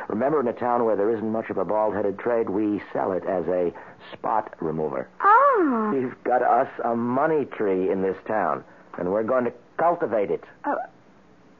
Remember, 0.07 0.39
in 0.39 0.47
a 0.47 0.53
town 0.53 0.85
where 0.85 0.95
there 0.95 1.09
isn't 1.13 1.31
much 1.31 1.49
of 1.49 1.57
a 1.57 1.65
bald-headed 1.65 2.19
trade, 2.19 2.49
we 2.49 2.81
sell 2.93 3.11
it 3.11 3.23
as 3.25 3.45
a 3.47 3.73
spot 4.13 4.53
remover. 4.61 5.07
Ah, 5.19 5.91
We've 5.93 6.15
got 6.23 6.41
us 6.43 6.67
a 6.85 6.95
money 6.95 7.45
tree 7.45 7.91
in 7.91 8.01
this 8.01 8.17
town, 8.27 8.63
and 8.97 9.11
we're 9.11 9.23
going 9.23 9.45
to 9.45 9.53
cultivate 9.77 10.29
it. 10.29 10.43
a, 10.65 10.75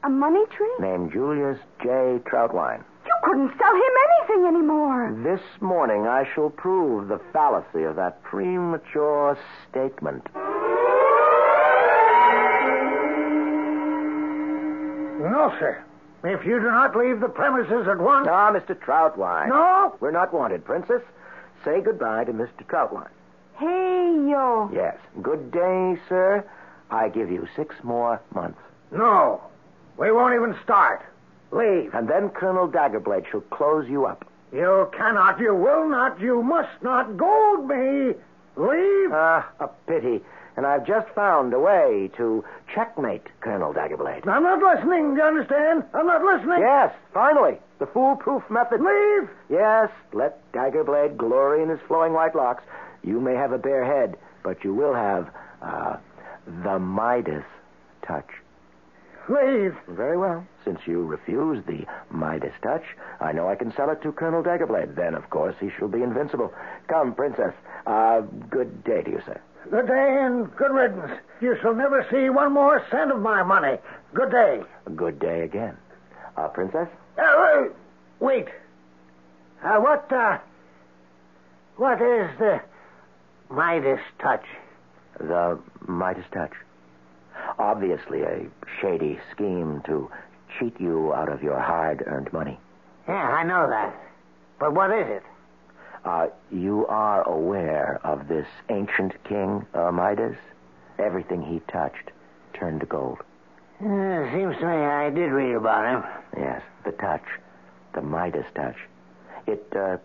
a 0.04 0.08
money 0.08 0.44
tree? 0.56 0.70
Named 0.78 1.12
Julius 1.12 1.58
J. 1.82 2.20
Troutwine. 2.24 2.82
You 3.04 3.14
couldn't 3.24 3.52
sell 3.58 3.74
him 3.74 3.92
anything 4.08 4.46
anymore. 4.46 5.12
This 5.24 5.40
morning 5.60 6.06
I 6.06 6.24
shall 6.34 6.50
prove 6.50 7.08
the 7.08 7.20
fallacy 7.32 7.82
of 7.82 7.96
that 7.96 8.22
premature 8.22 9.36
statement. 9.70 10.26
No, 15.20 15.54
sir. 15.58 15.82
If 16.24 16.44
you 16.44 16.60
do 16.60 16.66
not 16.66 16.96
leave 16.96 17.20
the 17.20 17.28
premises 17.28 17.86
at 17.88 17.98
once... 17.98 18.26
Ah, 18.30 18.52
Mr. 18.52 18.78
Troutwine. 18.78 19.48
No? 19.48 19.96
We're 20.00 20.10
not 20.10 20.32
wanted, 20.32 20.64
Princess. 20.64 21.02
Say 21.64 21.80
goodbye 21.80 22.24
to 22.24 22.32
Mr. 22.32 22.66
Troutwine. 22.66 23.08
Hey, 23.56 24.14
yo. 24.28 24.70
Yes. 24.72 24.96
Good 25.22 25.50
day, 25.50 25.98
sir. 26.08 26.44
I 26.90 27.08
give 27.08 27.30
you 27.30 27.46
six 27.54 27.74
more 27.82 28.20
months. 28.34 28.60
No. 28.90 29.42
We 29.96 30.10
won't 30.10 30.34
even 30.34 30.56
start. 30.62 31.02
Leave. 31.52 31.94
And 31.94 32.08
then 32.08 32.30
Colonel 32.30 32.68
Daggerblade 32.68 33.30
shall 33.30 33.42
close 33.42 33.88
you 33.88 34.06
up. 34.06 34.26
You 34.52 34.90
cannot, 34.96 35.38
you 35.38 35.54
will 35.54 35.88
not, 35.88 36.20
you 36.20 36.42
must 36.42 36.82
not 36.82 37.16
gold 37.16 37.68
me. 37.68 38.14
Leave. 38.56 39.12
Ah, 39.12 39.48
a 39.60 39.68
pity. 39.86 40.20
And 40.56 40.66
I've 40.66 40.86
just 40.86 41.08
found 41.14 41.54
a 41.54 41.58
way 41.60 42.10
to 42.16 42.44
checkmate 42.74 43.26
Colonel 43.40 43.72
Daggerblade. 43.72 44.26
I'm 44.26 44.42
not 44.42 44.60
listening, 44.60 45.14
do 45.14 45.20
you 45.20 45.26
understand? 45.26 45.84
I'm 45.94 46.06
not 46.06 46.22
listening. 46.22 46.58
Yes, 46.60 46.92
finally. 47.14 47.58
The 47.78 47.86
foolproof 47.86 48.42
method. 48.50 48.80
Leave. 48.80 49.28
Yes, 49.48 49.88
let 50.12 50.40
Daggerblade 50.52 51.16
glory 51.16 51.62
in 51.62 51.68
his 51.68 51.80
flowing 51.88 52.12
white 52.12 52.34
locks. 52.34 52.62
You 53.02 53.20
may 53.20 53.34
have 53.34 53.52
a 53.52 53.58
bare 53.58 53.84
head, 53.84 54.16
but 54.42 54.62
you 54.64 54.74
will 54.74 54.92
have, 54.94 55.30
uh, 55.62 55.96
the 56.64 56.78
Midas 56.78 57.44
touch. 58.02 58.28
Leave. 59.28 59.76
Very 59.88 60.18
well. 60.18 60.44
Since 60.64 60.80
you 60.86 61.06
refuse 61.06 61.64
the 61.66 61.86
Midas 62.10 62.52
touch, 62.62 62.82
I 63.20 63.32
know 63.32 63.48
I 63.48 63.54
can 63.54 63.72
sell 63.74 63.88
it 63.90 64.02
to 64.02 64.12
Colonel 64.12 64.42
Daggerblade. 64.42 64.96
Then, 64.96 65.14
of 65.14 65.30
course, 65.30 65.54
he 65.60 65.70
shall 65.78 65.88
be 65.88 66.02
invincible. 66.02 66.52
Come, 66.88 67.14
Princess. 67.14 67.54
Uh, 67.86 68.22
good 68.50 68.84
day 68.84 69.02
to 69.02 69.10
you, 69.10 69.22
sir. 69.24 69.40
Good 69.68 69.86
day 69.86 70.16
and 70.20 70.54
good 70.56 70.72
riddance. 70.72 71.12
You 71.40 71.56
shall 71.60 71.74
never 71.74 72.06
see 72.10 72.28
one 72.30 72.52
more 72.52 72.84
cent 72.90 73.10
of 73.12 73.20
my 73.20 73.42
money. 73.42 73.78
Good 74.14 74.30
day. 74.30 74.62
Good 74.96 75.18
day 75.18 75.42
again. 75.42 75.76
Uh, 76.36 76.48
Princess? 76.48 76.88
Uh, 77.18 77.64
wait. 78.20 78.48
Uh, 79.62 79.76
what, 79.78 80.10
uh, 80.12 80.38
what 81.76 82.00
is 82.00 82.30
the 82.38 82.60
Midas 83.50 84.00
touch? 84.20 84.44
The 85.18 85.58
Midas 85.86 86.24
touch. 86.32 86.52
Obviously, 87.58 88.22
a 88.22 88.46
shady 88.80 89.18
scheme 89.32 89.82
to 89.86 90.10
cheat 90.58 90.80
you 90.80 91.12
out 91.12 91.28
of 91.28 91.42
your 91.42 91.58
hard 91.60 92.02
earned 92.06 92.32
money. 92.32 92.58
Yeah, 93.06 93.14
I 93.14 93.44
know 93.44 93.68
that. 93.68 93.94
But 94.58 94.74
what 94.74 94.90
is 94.90 95.06
it? 95.08 95.22
Uh, 96.04 96.28
you 96.50 96.86
are 96.86 97.22
aware 97.28 98.00
of 98.04 98.28
this 98.28 98.46
ancient 98.70 99.12
king, 99.24 99.66
uh, 99.74 99.90
Midas? 99.92 100.36
Everything 100.98 101.42
he 101.42 101.60
touched 101.70 102.10
turned 102.54 102.80
to 102.80 102.86
gold. 102.86 103.18
Uh, 103.80 104.30
seems 104.32 104.56
to 104.58 104.66
me 104.66 104.72
I 104.72 105.10
did 105.10 105.30
read 105.30 105.54
about 105.54 105.84
him. 105.86 106.10
Yes, 106.36 106.62
the 106.84 106.92
touch. 106.92 107.24
The 107.94 108.02
Midas 108.02 108.46
touch. 108.54 108.76
It, 109.46 109.66
uh, 109.74 109.96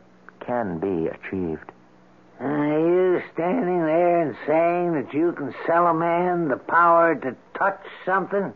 can 0.45 0.79
be 0.79 1.07
achieved. 1.07 1.71
Are 2.39 2.79
you 2.79 3.21
standing 3.33 3.85
there 3.85 4.21
and 4.21 4.35
saying 4.45 4.93
that 4.93 5.13
you 5.13 5.31
can 5.31 5.53
sell 5.65 5.87
a 5.87 5.93
man 5.93 6.49
the 6.49 6.57
power 6.57 7.15
to 7.15 7.35
touch 7.57 7.79
something 8.05 8.53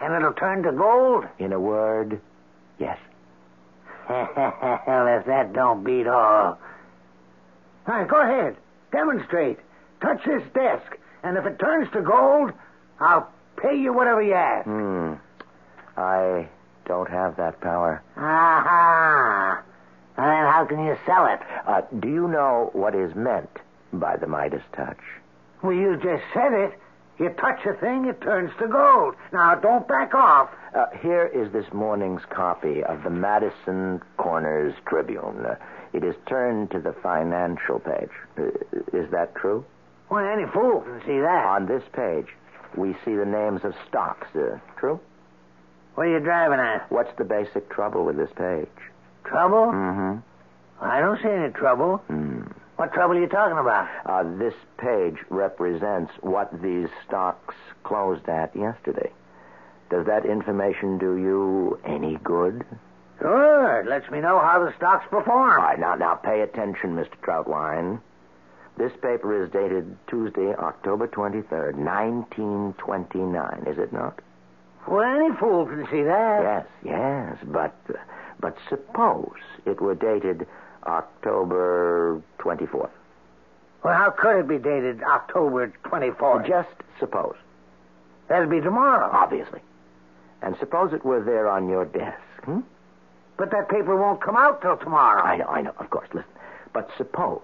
and 0.00 0.14
it'll 0.14 0.32
turn 0.32 0.62
to 0.62 0.72
gold? 0.72 1.26
In 1.38 1.52
a 1.52 1.60
word, 1.60 2.20
yes. 2.78 2.98
Well, 4.10 5.18
if 5.18 5.26
that 5.26 5.52
don't 5.52 5.84
beat 5.84 6.06
all. 6.06 6.58
All 7.86 7.94
right, 7.94 8.08
go 8.08 8.20
ahead. 8.20 8.56
Demonstrate. 8.92 9.58
Touch 10.00 10.24
this 10.24 10.42
desk. 10.54 10.98
And 11.22 11.36
if 11.36 11.46
it 11.46 11.58
turns 11.58 11.90
to 11.92 12.02
gold, 12.02 12.52
I'll 12.98 13.30
pay 13.56 13.76
you 13.76 13.92
whatever 13.92 14.22
you 14.22 14.34
ask. 14.34 14.64
Hmm. 14.66 15.14
I 15.96 16.48
don't 16.86 17.10
have 17.10 17.36
that 17.36 17.60
power. 17.60 18.02
Aha. 18.16 19.62
And 20.16 20.26
then 20.26 20.52
how 20.52 20.64
can 20.66 20.84
you 20.84 20.96
sell 21.06 21.26
it? 21.26 21.40
Uh, 21.66 21.82
do 22.00 22.08
you 22.08 22.28
know 22.28 22.70
what 22.72 22.94
is 22.94 23.14
meant 23.14 23.50
by 23.92 24.16
the 24.16 24.26
Midas 24.26 24.62
touch? 24.74 24.98
Well, 25.62 25.72
you 25.72 25.96
just 25.96 26.22
said 26.34 26.52
it. 26.52 26.78
You 27.18 27.28
touch 27.30 27.60
a 27.66 27.74
thing, 27.74 28.06
it 28.06 28.20
turns 28.22 28.50
to 28.58 28.66
gold. 28.66 29.14
Now, 29.30 29.54
don't 29.54 29.86
back 29.86 30.14
off. 30.14 30.48
Uh, 30.74 30.86
here 31.02 31.26
is 31.26 31.52
this 31.52 31.72
morning's 31.72 32.22
copy 32.30 32.84
of 32.84 33.02
the 33.02 33.10
Madison 33.10 34.00
Corners 34.16 34.72
Tribune. 34.86 35.44
Uh, 35.44 35.56
it 35.92 36.04
is 36.04 36.14
turned 36.26 36.70
to 36.70 36.78
the 36.78 36.92
financial 37.02 37.80
page. 37.80 38.10
Uh, 38.38 38.46
is 38.92 39.10
that 39.10 39.34
true? 39.34 39.64
Well, 40.10 40.24
any 40.24 40.46
fool 40.52 40.82
can 40.82 41.00
see 41.00 41.18
that. 41.20 41.44
On 41.46 41.66
this 41.66 41.82
page, 41.92 42.26
we 42.76 42.94
see 43.04 43.16
the 43.16 43.24
names 43.24 43.64
of 43.64 43.74
stocks. 43.88 44.28
Uh, 44.34 44.58
true? 44.76 45.00
What 45.96 46.06
are 46.06 46.10
you 46.10 46.20
driving 46.20 46.60
at? 46.60 46.90
What's 46.90 47.16
the 47.18 47.24
basic 47.24 47.68
trouble 47.68 48.04
with 48.04 48.16
this 48.16 48.30
page? 48.36 48.68
Trouble? 49.24 49.72
Mm-hmm. 49.72 50.18
I 50.84 51.00
don't 51.00 51.20
see 51.20 51.28
any 51.28 51.52
trouble. 51.52 51.96
Hmm. 52.06 52.42
What 52.76 52.94
trouble 52.94 53.16
are 53.16 53.20
you 53.20 53.28
talking 53.28 53.58
about? 53.58 53.88
Uh, 54.06 54.22
this 54.38 54.54
page 54.78 55.16
represents 55.28 56.12
what 56.20 56.50
these 56.62 56.88
stocks 57.06 57.54
closed 57.82 58.26
at 58.28 58.54
yesterday. 58.56 59.10
Does 59.90 60.06
that 60.06 60.24
information 60.24 60.98
do 60.98 61.16
you 61.16 61.78
any 61.84 62.16
good? 62.22 62.64
Sure. 63.18 63.80
It 63.80 63.86
lets 63.88 64.10
me 64.10 64.20
know 64.20 64.38
how 64.38 64.64
the 64.64 64.72
stocks 64.76 65.04
perform. 65.10 65.50
All 65.50 65.56
right, 65.56 65.78
now, 65.78 65.94
now 65.96 66.14
pay 66.14 66.40
attention, 66.40 66.96
Mr. 66.96 67.14
Troutwine. 67.22 68.00
This 68.78 68.92
paper 69.02 69.44
is 69.44 69.50
dated 69.50 69.96
Tuesday, 70.06 70.54
October 70.54 71.06
23rd, 71.06 71.74
1929, 71.74 73.64
is 73.66 73.78
it 73.78 73.92
not? 73.92 74.20
Well, 74.88 75.02
any 75.02 75.36
fool 75.36 75.66
can 75.66 75.86
see 75.90 76.02
that. 76.02 76.40
Yes, 76.42 76.66
yes, 76.82 77.36
but 77.44 77.74
but 78.40 78.56
suppose 78.70 79.34
it 79.66 79.80
were 79.82 79.94
dated 79.94 80.46
October 80.86 82.22
24th. 82.38 82.88
Well, 83.84 83.94
how 83.94 84.10
could 84.10 84.38
it 84.40 84.48
be 84.48 84.56
dated 84.56 85.02
October 85.02 85.72
24th? 85.84 86.46
Just 86.48 86.70
suppose, 86.98 87.36
That'd 88.28 88.48
be 88.48 88.60
tomorrow. 88.60 89.10
obviously. 89.12 89.60
And 90.42 90.56
suppose 90.58 90.92
it 90.92 91.04
were 91.04 91.22
there 91.22 91.48
on 91.48 91.68
your 91.68 91.84
desk. 91.84 92.18
Hmm? 92.44 92.60
But 93.36 93.50
that 93.50 93.68
paper 93.68 93.96
won't 93.96 94.22
come 94.22 94.36
out 94.36 94.60
till 94.62 94.76
tomorrow. 94.76 95.22
I 95.22 95.36
know, 95.36 95.46
I 95.46 95.62
know, 95.62 95.74
of 95.78 95.90
course. 95.90 96.08
Listen. 96.12 96.30
But 96.72 96.90
suppose, 96.96 97.42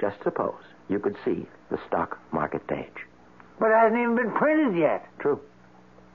just 0.00 0.22
suppose, 0.22 0.62
you 0.88 0.98
could 0.98 1.16
see 1.24 1.46
the 1.70 1.78
stock 1.86 2.18
market 2.32 2.66
page. 2.66 3.06
But 3.58 3.70
it 3.70 3.74
hasn't 3.74 4.00
even 4.00 4.16
been 4.16 4.32
printed 4.32 4.76
yet. 4.76 5.06
True. 5.18 5.40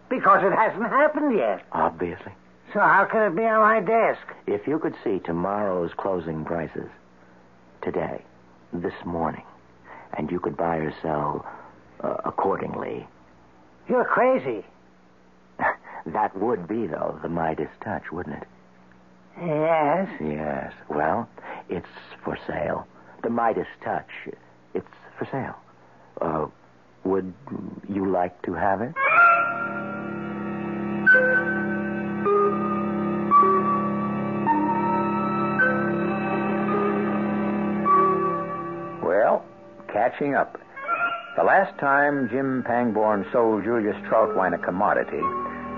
Because 0.10 0.44
it 0.44 0.52
hasn't 0.54 0.84
happened 0.84 1.36
yet. 1.36 1.66
Obviously. 1.72 2.34
So 2.74 2.80
how 2.80 3.06
can 3.10 3.24
it 3.32 3.36
be 3.36 3.44
on 3.46 3.60
my 3.62 3.80
desk? 3.82 4.22
If 4.48 4.68
you 4.68 4.80
could 4.80 4.96
see 5.04 5.20
tomorrow's 5.20 5.92
closing 5.98 6.46
prices, 6.46 6.90
today, 7.82 8.22
this 8.74 8.94
morning, 9.06 9.44
and 10.18 10.32
you 10.32 10.40
could 10.40 10.56
buy 10.56 10.78
or 10.78 10.94
sell 11.02 11.46
uh, 12.02 12.18
accordingly, 12.26 13.08
You're 13.90 14.06
crazy. 14.06 14.64
That 16.06 16.36
would 16.38 16.68
be, 16.68 16.88
though, 16.88 17.20
the 17.22 17.30
Midas 17.30 17.70
touch, 17.84 18.12
wouldn't 18.12 18.38
it? 18.42 18.48
Yes. 19.40 20.10
Yes. 20.20 20.74
Well, 20.90 21.28
it's 21.70 21.88
for 22.24 22.38
sale. 22.48 22.88
The 23.24 23.30
Midas 23.30 23.68
touch. 23.84 24.10
It's 24.74 24.88
for 25.18 25.26
sale. 25.32 25.56
Uh, 26.20 26.48
would 27.04 27.34
you 27.90 28.10
like 28.10 28.42
to 28.44 28.54
have 28.54 28.82
it? 28.82 28.94
Well, 39.04 39.44
catching 39.92 40.36
up. 40.36 40.58
The 41.36 41.44
last 41.44 41.78
time 41.80 42.30
Jim 42.30 42.64
Pangborn 42.68 43.26
sold 43.32 43.64
Julius 43.64 43.96
Troutwine 44.08 44.54
a 44.54 44.58
commodity, 44.58 45.22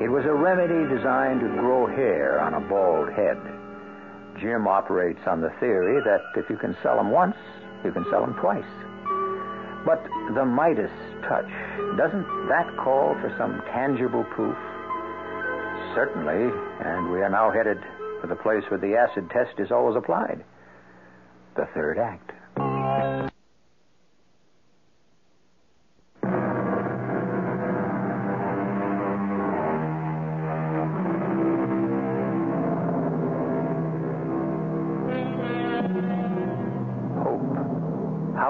it 0.04 0.12
was 0.12 0.26
a 0.26 0.34
remedy 0.34 0.84
designed 0.94 1.40
to 1.40 1.48
grow 1.48 1.88
hair 1.88 2.42
on 2.42 2.54
a 2.54 2.60
bald 2.60 3.08
head. 3.16 3.40
Jim 4.38 4.68
operates 4.68 5.22
on 5.26 5.40
the 5.40 5.50
theory 5.62 6.04
that 6.04 6.20
if 6.36 6.50
you 6.50 6.58
can 6.58 6.76
sell 6.84 6.98
them 6.98 7.10
once, 7.10 7.38
you 7.86 7.92
can 7.94 8.04
sell 8.12 8.20
them 8.20 8.36
twice. 8.36 8.68
But 9.86 10.04
the 10.36 10.44
Midas 10.44 10.92
touch, 11.24 11.48
doesn't 11.96 12.28
that 12.52 12.68
call 12.84 13.16
for 13.24 13.34
some 13.38 13.64
tangible 13.72 14.26
proof? 14.26 14.58
Certainly, 15.96 16.52
and 16.84 17.10
we 17.10 17.22
are 17.22 17.30
now 17.30 17.50
headed 17.50 17.80
for 18.20 18.28
the 18.28 18.36
place 18.36 18.64
where 18.68 18.80
the 18.80 18.98
acid 19.00 19.30
test 19.32 19.58
is 19.58 19.72
always 19.72 19.96
applied 19.96 20.44
the 21.56 21.68
third 21.74 21.98
act. 21.98 22.33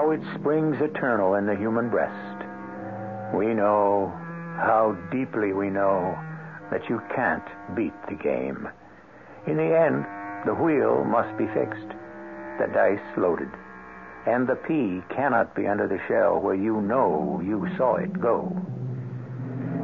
How 0.04 0.10
it 0.10 0.20
springs 0.38 0.76
eternal 0.82 1.36
in 1.36 1.46
the 1.46 1.56
human 1.56 1.88
breast. 1.88 2.44
We 3.34 3.54
know, 3.54 4.12
how 4.58 4.98
deeply 5.10 5.54
we 5.54 5.70
know, 5.70 6.14
that 6.70 6.90
you 6.90 7.00
can't 7.16 7.74
beat 7.74 7.94
the 8.06 8.14
game. 8.14 8.68
In 9.46 9.56
the 9.56 9.74
end, 9.74 10.04
the 10.44 10.52
wheel 10.52 11.04
must 11.04 11.34
be 11.38 11.46
fixed, 11.46 11.88
the 12.60 12.66
dice 12.74 13.16
loaded, 13.16 13.48
and 14.26 14.46
the 14.46 14.56
pea 14.56 15.00
cannot 15.08 15.54
be 15.54 15.66
under 15.66 15.88
the 15.88 16.02
shell 16.06 16.38
where 16.38 16.54
you 16.54 16.82
know 16.82 17.40
you 17.42 17.66
saw 17.78 17.94
it 17.94 18.20
go. 18.20 18.54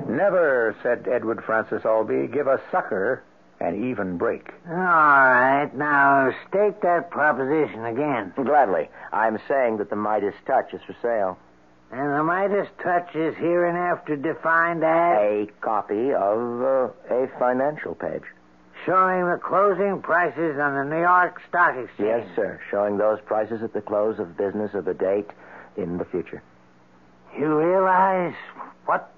Never, 0.06 0.76
said 0.82 1.08
Edward 1.10 1.42
Francis 1.46 1.86
Albee, 1.86 2.26
give 2.26 2.46
a 2.46 2.60
sucker 2.70 3.24
an 3.60 3.90
even 3.90 4.16
break. 4.16 4.50
All 4.68 4.74
right, 4.74 5.70
now 5.74 6.32
state 6.48 6.80
that 6.82 7.10
proposition 7.10 7.84
again. 7.84 8.32
Gladly. 8.36 8.88
I'm 9.12 9.38
saying 9.48 9.76
that 9.78 9.90
the 9.90 9.96
Midas 9.96 10.34
touch 10.46 10.72
is 10.72 10.80
for 10.86 10.96
sale. 11.02 11.38
And 11.92 12.12
the 12.12 12.22
Midas 12.22 12.68
touch 12.82 13.14
is 13.16 13.34
here 13.36 13.66
hereinafter 13.66 14.16
defined 14.16 14.84
as 14.84 15.18
A 15.18 15.48
copy 15.60 16.12
of 16.12 16.62
uh, 16.62 16.88
a 17.14 17.28
financial 17.38 17.94
page. 17.96 18.22
showing 18.86 19.26
the 19.28 19.38
closing 19.42 20.00
prices 20.00 20.56
on 20.58 20.74
the 20.74 20.84
New 20.94 21.00
York 21.02 21.40
Stock 21.48 21.76
Exchange. 21.76 22.08
Yes, 22.26 22.26
sir. 22.36 22.60
Showing 22.70 22.96
those 22.96 23.18
prices 23.26 23.62
at 23.62 23.72
the 23.74 23.80
close 23.82 24.18
of 24.18 24.36
business 24.38 24.72
of 24.74 24.86
a 24.88 24.94
date 24.94 25.28
in 25.76 25.98
the 25.98 26.04
future. 26.06 26.42
You 27.36 27.58
realize 27.58 28.34
what 28.86 29.12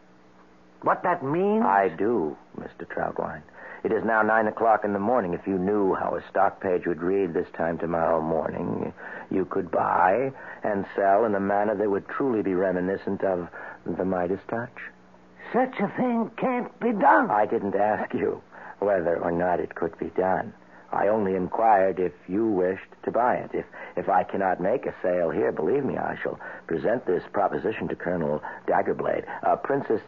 what 0.83 1.03
that 1.05 1.23
means? 1.23 1.63
I 1.65 1.91
do, 1.91 2.37
Mr. 2.59 2.87
Troutwine. 2.89 3.43
It 3.85 3.91
is 3.91 4.05
now 4.05 4.23
nine 4.23 4.47
o'clock 4.47 4.85
in 4.85 4.93
the 4.93 5.01
morning. 5.01 5.35
If 5.35 5.47
you 5.47 5.59
knew 5.59 5.95
how 5.95 6.15
a 6.15 6.23
stock 6.31 6.61
page 6.61 6.87
would 6.87 7.03
read 7.03 7.35
this 7.35 7.49
time 7.57 7.79
tomorrow 7.79 8.21
morning, 8.21 8.93
you 9.29 9.45
could 9.45 9.73
buy 9.73 10.31
and 10.63 10.87
sell 10.95 11.25
in 11.25 11.35
a 11.35 11.41
manner 11.41 11.75
that 11.75 11.91
would 11.91 12.09
truly 12.09 12.43
be 12.43 12.55
reminiscent 12.55 13.25
of 13.25 13.49
the 13.85 14.05
Midas 14.05 14.41
touch. 14.49 14.71
Such 15.53 15.81
a 15.81 15.89
thing 15.97 16.31
can't 16.37 16.79
be 16.79 16.93
done. 16.93 17.31
I 17.31 17.45
didn't 17.47 17.75
ask 17.75 18.15
you 18.15 18.41
whether 18.79 19.17
or 19.19 19.33
not 19.33 19.59
it 19.59 19.75
could 19.75 19.99
be 19.99 20.11
done. 20.11 20.55
I 20.93 21.09
only 21.09 21.35
inquired 21.35 21.99
if 21.99 22.13
you 22.29 22.47
wished 22.47 22.87
to 23.05 23.11
buy 23.11 23.37
it. 23.37 23.51
If 23.53 23.65
if 23.97 24.09
I 24.09 24.23
cannot 24.23 24.61
make 24.61 24.87
a 24.87 24.95
sale 25.03 25.31
here, 25.31 25.51
believe 25.51 25.85
me, 25.85 25.97
I 25.97 26.17
shall 26.23 26.39
present 26.67 27.05
this 27.07 27.25
proposition 27.33 27.89
to 27.89 27.97
Colonel 27.97 28.43
Daggerblade. 28.69 29.25
Uh, 29.43 29.57
Princess, 29.57 30.03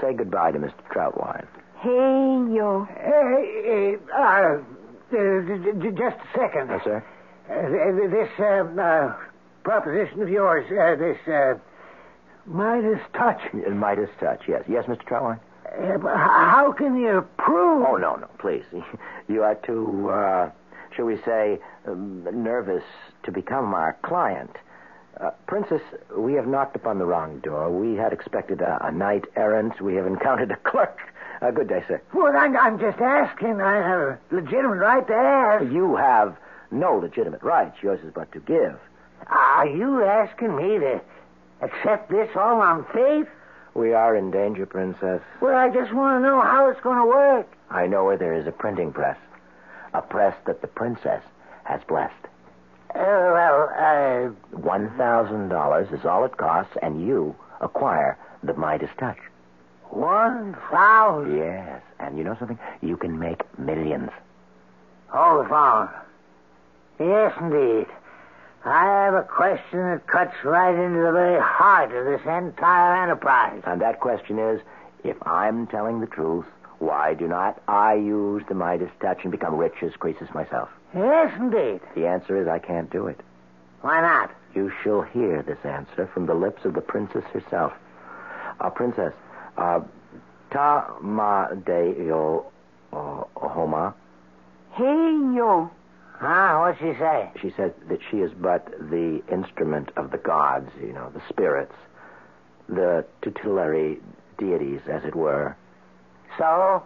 say 0.00 0.14
goodbye 0.14 0.52
to 0.52 0.58
Mr. 0.58 0.80
Troutwine. 0.90 1.46
Hey, 1.80 1.88
yo. 2.56 2.86
Hey, 2.90 3.96
uh, 4.12 4.18
uh, 4.20 4.58
j- 5.10 5.90
just 5.92 6.16
a 6.16 6.28
second. 6.34 6.70
Yes, 6.70 6.82
sir? 6.84 7.04
Uh, 7.48 8.08
this 8.10 8.28
uh, 8.40 8.80
uh, 8.80 9.16
proposition 9.62 10.20
of 10.22 10.28
yours, 10.28 10.66
uh, 10.72 10.96
this 10.96 11.18
uh, 11.28 11.54
Midas 12.46 13.00
touch. 13.14 13.40
Midas 13.54 14.10
touch, 14.20 14.42
yes. 14.48 14.64
Yes, 14.68 14.86
Mr. 14.86 15.04
Troutwine? 15.06 15.38
Uh, 15.66 15.98
how 16.16 16.72
can 16.76 16.96
you 16.96 17.24
prove? 17.38 17.86
Oh, 17.86 17.96
no, 17.96 18.16
no, 18.16 18.28
please. 18.38 18.64
You 19.28 19.42
are 19.42 19.56
too, 19.56 20.08
uh, 20.10 20.50
shall 20.96 21.04
we 21.04 21.18
say, 21.22 21.58
um, 21.86 22.26
nervous 22.32 22.82
to 23.24 23.30
become 23.30 23.74
our 23.74 23.94
client. 24.02 24.50
Uh, 25.20 25.30
Princess, 25.46 25.82
we 26.16 26.32
have 26.32 26.46
knocked 26.46 26.74
upon 26.76 26.98
the 26.98 27.04
wrong 27.04 27.40
door. 27.40 27.70
We 27.70 27.94
had 27.96 28.14
expected 28.14 28.62
a, 28.62 28.78
a 28.86 28.90
knight 28.90 29.26
errant. 29.36 29.82
We 29.82 29.96
have 29.96 30.06
encountered 30.06 30.50
a 30.50 30.56
clerk. 30.56 30.98
Uh, 31.40 31.50
good 31.50 31.68
day, 31.68 31.84
sir. 31.86 32.02
Well, 32.12 32.36
I'm, 32.36 32.56
I'm 32.56 32.78
just 32.80 32.98
asking. 32.98 33.60
I 33.60 33.76
have 33.76 34.00
a 34.00 34.18
legitimate 34.30 34.78
right 34.78 35.06
to 35.06 35.14
ask. 35.14 35.64
You 35.72 35.96
have 35.96 36.36
no 36.70 36.96
legitimate 36.96 37.42
rights. 37.42 37.76
Yours 37.82 38.00
is 38.04 38.12
but 38.12 38.30
to 38.32 38.40
give. 38.40 38.78
Are 39.28 39.66
you 39.66 40.02
asking 40.04 40.56
me 40.56 40.78
to 40.78 41.00
accept 41.60 42.10
this 42.10 42.28
all 42.34 42.60
on 42.60 42.84
faith? 42.92 43.28
We 43.74 43.92
are 43.92 44.16
in 44.16 44.30
danger, 44.30 44.66
Princess. 44.66 45.20
Well, 45.40 45.54
I 45.54 45.68
just 45.68 45.92
want 45.92 46.20
to 46.20 46.26
know 46.26 46.40
how 46.40 46.68
it's 46.70 46.80
going 46.80 46.98
to 46.98 47.06
work. 47.06 47.46
I 47.70 47.86
know 47.86 48.04
where 48.04 48.16
there 48.16 48.34
is 48.34 48.46
a 48.46 48.52
printing 48.52 48.92
press. 48.92 49.18
A 49.94 50.02
press 50.02 50.34
that 50.46 50.60
the 50.60 50.66
princess 50.66 51.22
has 51.64 51.80
blessed. 51.86 52.14
Uh, 52.94 53.04
well, 53.04 53.70
uh, 53.76 54.56
$1,000 54.58 55.92
is 55.98 56.04
all 56.04 56.24
it 56.24 56.36
costs, 56.36 56.76
and 56.82 57.06
you 57.06 57.36
acquire 57.60 58.18
the 58.42 58.54
Midas 58.54 58.90
touch. 58.98 59.18
One 59.90 60.56
thousand. 60.70 61.36
Yes, 61.36 61.82
and 61.98 62.16
you 62.18 62.24
know 62.24 62.36
something? 62.38 62.58
You 62.82 62.96
can 62.96 63.18
make 63.18 63.42
millions. 63.58 64.10
Hold 65.08 65.44
the 65.44 65.48
phone. 65.48 65.88
Yes, 67.00 67.32
indeed. 67.40 67.86
I 68.64 68.84
have 68.84 69.14
a 69.14 69.22
question 69.22 69.78
that 69.78 70.06
cuts 70.06 70.34
right 70.44 70.74
into 70.74 71.00
the 71.00 71.12
very 71.12 71.40
heart 71.40 71.92
of 71.92 72.04
this 72.04 72.26
entire 72.26 73.02
enterprise. 73.02 73.62
And 73.64 73.80
that 73.80 74.00
question 74.00 74.38
is, 74.38 74.60
if 75.04 75.16
I'm 75.26 75.66
telling 75.68 76.00
the 76.00 76.06
truth, 76.06 76.44
why 76.78 77.14
do 77.14 77.26
not 77.26 77.62
I 77.68 77.94
use 77.94 78.42
the 78.48 78.54
Midas 78.54 78.90
touch 79.00 79.20
and 79.22 79.30
become 79.30 79.56
rich 79.56 79.74
as 79.82 79.92
Croesus 79.92 80.34
myself? 80.34 80.68
Yes, 80.94 81.32
indeed. 81.38 81.80
The 81.94 82.06
answer 82.06 82.40
is 82.40 82.48
I 82.48 82.58
can't 82.58 82.90
do 82.90 83.06
it. 83.06 83.20
Why 83.80 84.00
not? 84.00 84.30
You 84.54 84.72
shall 84.82 85.02
hear 85.02 85.42
this 85.42 85.64
answer 85.64 86.08
from 86.12 86.26
the 86.26 86.34
lips 86.34 86.64
of 86.64 86.74
the 86.74 86.80
princess 86.80 87.24
herself. 87.32 87.72
Uh, 88.60 88.70
princess, 88.70 89.12
uh, 89.58 89.80
ta 90.50 90.96
ma 91.02 91.48
de 91.48 91.94
yo 92.06 92.46
uh, 92.92 93.24
homa. 93.36 93.94
Hey, 94.72 94.84
yo. 95.34 95.70
Huh? 96.14 96.58
What'd 96.58 96.78
she 96.80 96.98
say? 96.98 97.30
She 97.40 97.52
said 97.56 97.74
that 97.88 98.00
she 98.10 98.18
is 98.18 98.32
but 98.32 98.66
the 98.90 99.22
instrument 99.30 99.90
of 99.96 100.10
the 100.10 100.18
gods, 100.18 100.70
you 100.80 100.92
know, 100.92 101.10
the 101.10 101.22
spirits, 101.28 101.74
the 102.68 103.04
tutelary 103.22 104.00
deities, 104.38 104.80
as 104.90 105.04
it 105.04 105.14
were. 105.14 105.56
So? 106.38 106.82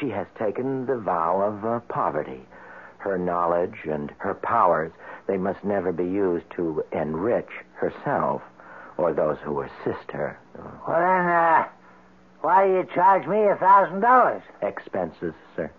She 0.00 0.08
has 0.10 0.26
taken 0.36 0.86
the 0.86 0.98
vow 0.98 1.40
of 1.40 1.64
uh, 1.64 1.80
poverty. 1.88 2.40
Her 2.98 3.18
knowledge 3.18 3.84
and 3.84 4.12
her 4.18 4.34
powers, 4.34 4.90
they 5.28 5.36
must 5.36 5.62
never 5.62 5.92
be 5.92 6.04
used 6.04 6.46
to 6.56 6.84
enrich 6.90 7.50
herself 7.74 8.42
or 8.96 9.12
those 9.12 9.38
who 9.44 9.60
assist 9.62 10.10
her. 10.10 10.38
Well, 10.56 10.98
then, 10.98 11.26
uh, 11.28 11.68
why 12.40 12.66
do 12.66 12.72
you 12.74 12.88
charge 12.94 13.26
me 13.26 13.42
a 13.44 13.56
thousand 13.56 14.00
dollars? 14.00 14.42
Expenses, 14.62 15.34
sir. 15.54 15.70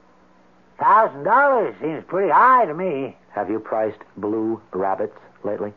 Thousand 0.80 1.24
dollars 1.24 1.76
seems 1.82 2.04
pretty 2.06 2.32
high 2.32 2.66
to 2.66 2.74
me. 2.74 3.16
Have 3.32 3.50
you 3.50 3.60
priced 3.60 4.00
blue 4.16 4.62
rabbits 4.72 5.18
lately? 5.44 5.74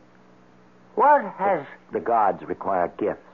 What 0.95 1.23
has... 1.37 1.65
The 1.91 1.99
gods 1.99 2.43
require 2.43 2.91
gifts, 2.97 3.27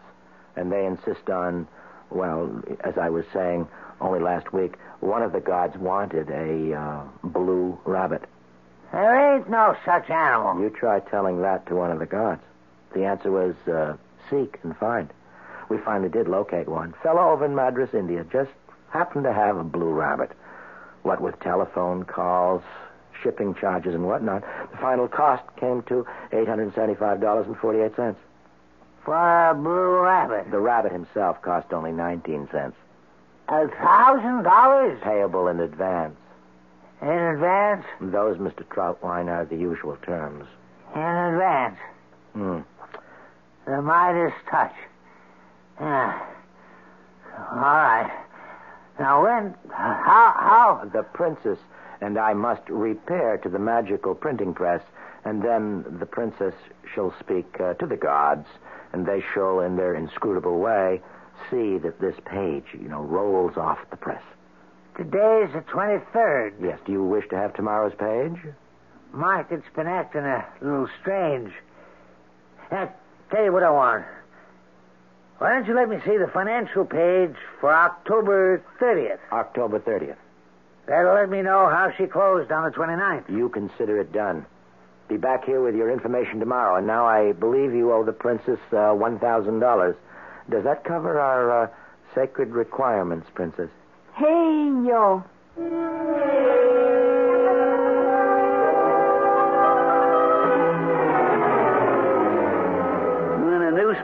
and 0.55 0.71
they 0.71 0.85
insist 0.85 1.29
on, 1.29 1.67
well, 2.09 2.63
as 2.83 2.97
I 2.97 3.09
was 3.09 3.25
saying 3.33 3.67
only 4.01 4.19
last 4.19 4.53
week, 4.53 4.75
one 4.99 5.21
of 5.21 5.31
the 5.31 5.39
gods 5.39 5.77
wanted 5.77 6.29
a 6.29 6.73
uh, 6.73 7.03
blue 7.23 7.77
rabbit. 7.85 8.23
There 8.91 9.35
ain't 9.35 9.49
no 9.49 9.75
such 9.85 10.09
animal. 10.09 10.61
You 10.61 10.69
try 10.69 10.99
telling 11.01 11.41
that 11.41 11.65
to 11.67 11.75
one 11.75 11.91
of 11.91 11.99
the 11.99 12.05
gods. 12.05 12.41
The 12.93 13.05
answer 13.05 13.31
was 13.31 13.55
uh, 13.67 13.97
seek 14.29 14.59
and 14.63 14.75
find. 14.77 15.09
We 15.69 15.77
finally 15.79 16.09
did 16.09 16.27
locate 16.27 16.67
one. 16.67 16.93
Fellow 17.03 17.29
over 17.31 17.45
in 17.45 17.55
Madras, 17.55 17.93
India, 17.93 18.25
just 18.31 18.51
happened 18.89 19.25
to 19.25 19.33
have 19.33 19.57
a 19.57 19.63
blue 19.63 19.91
rabbit. 19.91 20.31
What 21.03 21.21
with 21.21 21.39
telephone 21.41 22.03
calls, 22.05 22.63
shipping 23.21 23.53
charges, 23.55 23.93
and 23.95 24.05
whatnot, 24.05 24.43
the 24.71 24.77
final 24.77 25.07
cost 25.07 25.43
came 25.57 25.81
to 25.83 26.05
$875.48. 26.31 28.15
For 29.03 29.49
a 29.49 29.53
blue 29.55 29.99
rabbit. 30.01 30.51
The 30.51 30.59
rabbit 30.59 30.91
himself 30.91 31.41
cost 31.41 31.71
only 31.71 31.91
19 31.91 32.49
cents. 32.51 32.75
A 33.49 33.67
thousand 33.69 34.43
dollars 34.43 34.99
Payable 35.01 35.47
in 35.47 35.61
advance. 35.61 36.15
in 37.01 37.07
advance? 37.07 37.85
Those, 38.01 38.37
Mr. 38.37 38.65
Troutwine, 38.67 39.29
are 39.29 39.45
the 39.45 39.55
usual 39.55 39.95
terms. 40.01 40.45
In 40.93 41.01
advance. 41.01 41.77
Hmm. 42.33 42.59
The 43.65 43.81
Midas 43.81 44.33
touch. 44.49 44.73
Yeah. 45.79 46.25
All 47.51 47.57
right. 47.57 48.23
Now 48.99 49.23
when? 49.23 49.55
How? 49.69 50.33
How? 50.35 50.89
The 50.91 51.03
princess 51.03 51.59
and 52.01 52.17
I 52.17 52.33
must 52.33 52.67
repair 52.69 53.37
to 53.37 53.49
the 53.49 53.59
magical 53.59 54.15
printing 54.15 54.53
press, 54.53 54.81
and 55.25 55.43
then 55.43 55.83
the 55.99 56.05
princess 56.05 56.53
shall 56.93 57.13
speak 57.19 57.59
uh, 57.59 57.73
to 57.75 57.85
the 57.85 57.95
gods, 57.95 58.47
and 58.93 59.05
they 59.05 59.23
shall, 59.33 59.61
in 59.61 59.77
their 59.77 59.95
inscrutable 59.95 60.59
way, 60.59 61.01
see 61.49 61.77
that 61.77 61.99
this 61.99 62.15
page, 62.25 62.65
you 62.73 62.87
know, 62.87 63.01
rolls 63.01 63.57
off 63.57 63.79
the 63.89 63.97
press. 63.97 64.23
Today's 64.95 65.53
the 65.53 65.63
twenty-third. 65.67 66.55
Yes, 66.61 66.79
do 66.85 66.91
you 66.91 67.03
wish 67.03 67.27
to 67.29 67.35
have 67.35 67.53
tomorrow's 67.53 67.93
page? 67.93 68.39
Mike, 69.13 69.47
it's 69.51 69.67
been 69.75 69.87
acting 69.87 70.21
a 70.21 70.45
little 70.61 70.89
strange. 71.01 71.51
Now, 72.71 72.91
tell 73.31 73.43
you 73.43 73.53
what 73.53 73.63
I 73.63 73.69
want. 73.69 74.05
Why 75.39 75.53
don't 75.53 75.67
you 75.67 75.75
let 75.75 75.89
me 75.89 75.97
see 76.03 76.17
the 76.17 76.27
financial 76.33 76.83
page 76.83 77.35
for 77.59 77.71
October 77.73 78.63
30th? 78.81 79.19
October 79.31 79.79
30th. 79.79 80.17
That'll 80.87 81.13
let 81.13 81.29
me 81.29 81.41
know 81.41 81.69
how 81.69 81.91
she 81.95 82.07
closed 82.07 82.51
on 82.51 82.63
the 82.63 82.75
29th. 82.75 83.29
You 83.29 83.49
consider 83.49 83.99
it 83.99 84.11
done. 84.11 84.45
Be 85.07 85.17
back 85.17 85.45
here 85.45 85.61
with 85.61 85.75
your 85.75 85.91
information 85.91 86.39
tomorrow, 86.39 86.77
and 86.77 86.87
now 86.87 87.05
I 87.05 87.33
believe 87.33 87.73
you 87.73 87.93
owe 87.93 88.03
the 88.03 88.13
princess 88.13 88.59
uh, 88.71 88.95
$1,000. 88.95 89.95
Does 90.49 90.63
that 90.63 90.83
cover 90.83 91.19
our 91.19 91.65
uh, 91.65 91.69
sacred 92.15 92.49
requirements, 92.49 93.27
princess? 93.33 93.69
Hey, 94.15 94.25
yo. 94.87 95.23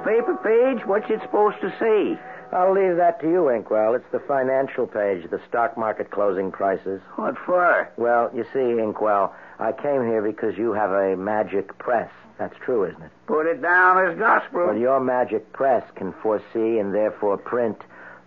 Newspaper 0.06 0.36
page, 0.36 0.86
what's 0.86 1.10
it 1.10 1.22
supposed 1.22 1.62
to 1.62 1.70
say? 1.80 2.20
I'll 2.52 2.74
leave 2.74 2.98
that 2.98 3.22
to 3.22 3.30
you, 3.30 3.50
Inkwell. 3.50 3.96
It's 3.96 4.12
the 4.12 4.20
financial 4.20 4.86
page, 4.86 5.30
the 5.32 5.40
stock 5.48 5.78
market 5.78 6.12
closing 6.12 6.52
prices. 6.52 7.02
What 7.16 7.36
for? 7.46 7.90
Well, 7.96 8.30
you 8.36 8.44
see, 8.54 8.82
Inkwell, 8.82 9.34
I 9.60 9.72
came 9.72 10.06
here 10.06 10.22
because 10.22 10.58
you 10.58 10.74
have 10.74 10.92
a 10.92 11.16
magic 11.16 11.78
press. 11.78 12.12
That's 12.38 12.56
true, 12.66 12.84
isn't 12.86 13.02
it? 13.02 13.12
Put 13.28 13.48
it 13.48 13.62
down 13.62 14.06
as 14.06 14.18
gospel. 14.20 14.68
Well, 14.68 14.78
your 14.78 15.00
magic 15.00 15.54
press 15.54 15.84
can 15.96 16.14
foresee 16.22 16.80
and 16.80 16.94
therefore 16.94 17.38
print 17.38 17.78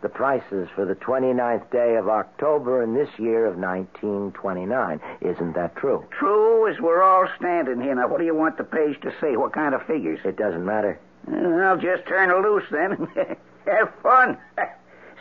the 0.00 0.08
prices 0.08 0.68
for 0.74 0.86
the 0.86 0.94
29th 0.94 1.70
day 1.70 1.96
of 1.96 2.08
October 2.08 2.82
in 2.82 2.94
this 2.94 3.10
year 3.18 3.44
of 3.44 3.56
1929. 3.56 5.00
Isn't 5.20 5.54
that 5.54 5.76
true? 5.76 6.06
True 6.18 6.70
as 6.70 6.80
we're 6.80 7.02
all 7.02 7.28
standing 7.38 7.80
here. 7.80 7.94
Now, 7.94 8.08
what 8.08 8.18
do 8.18 8.24
you 8.24 8.34
want 8.34 8.56
the 8.56 8.64
page 8.64 9.00
to 9.02 9.12
say? 9.20 9.36
What 9.36 9.52
kind 9.52 9.74
of 9.74 9.86
figures? 9.86 10.20
It 10.24 10.36
doesn't 10.36 10.64
matter. 10.64 10.98
I'll 11.32 11.76
just 11.78 12.06
turn 12.06 12.28
her 12.30 12.40
loose 12.40 12.64
then. 12.70 13.08
Have 13.66 13.92
fun. 14.02 14.38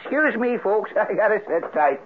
Excuse 0.02 0.36
me, 0.36 0.58
folks. 0.58 0.92
I 1.00 1.14
gotta 1.14 1.42
sit 1.48 1.74
tight. 1.74 2.00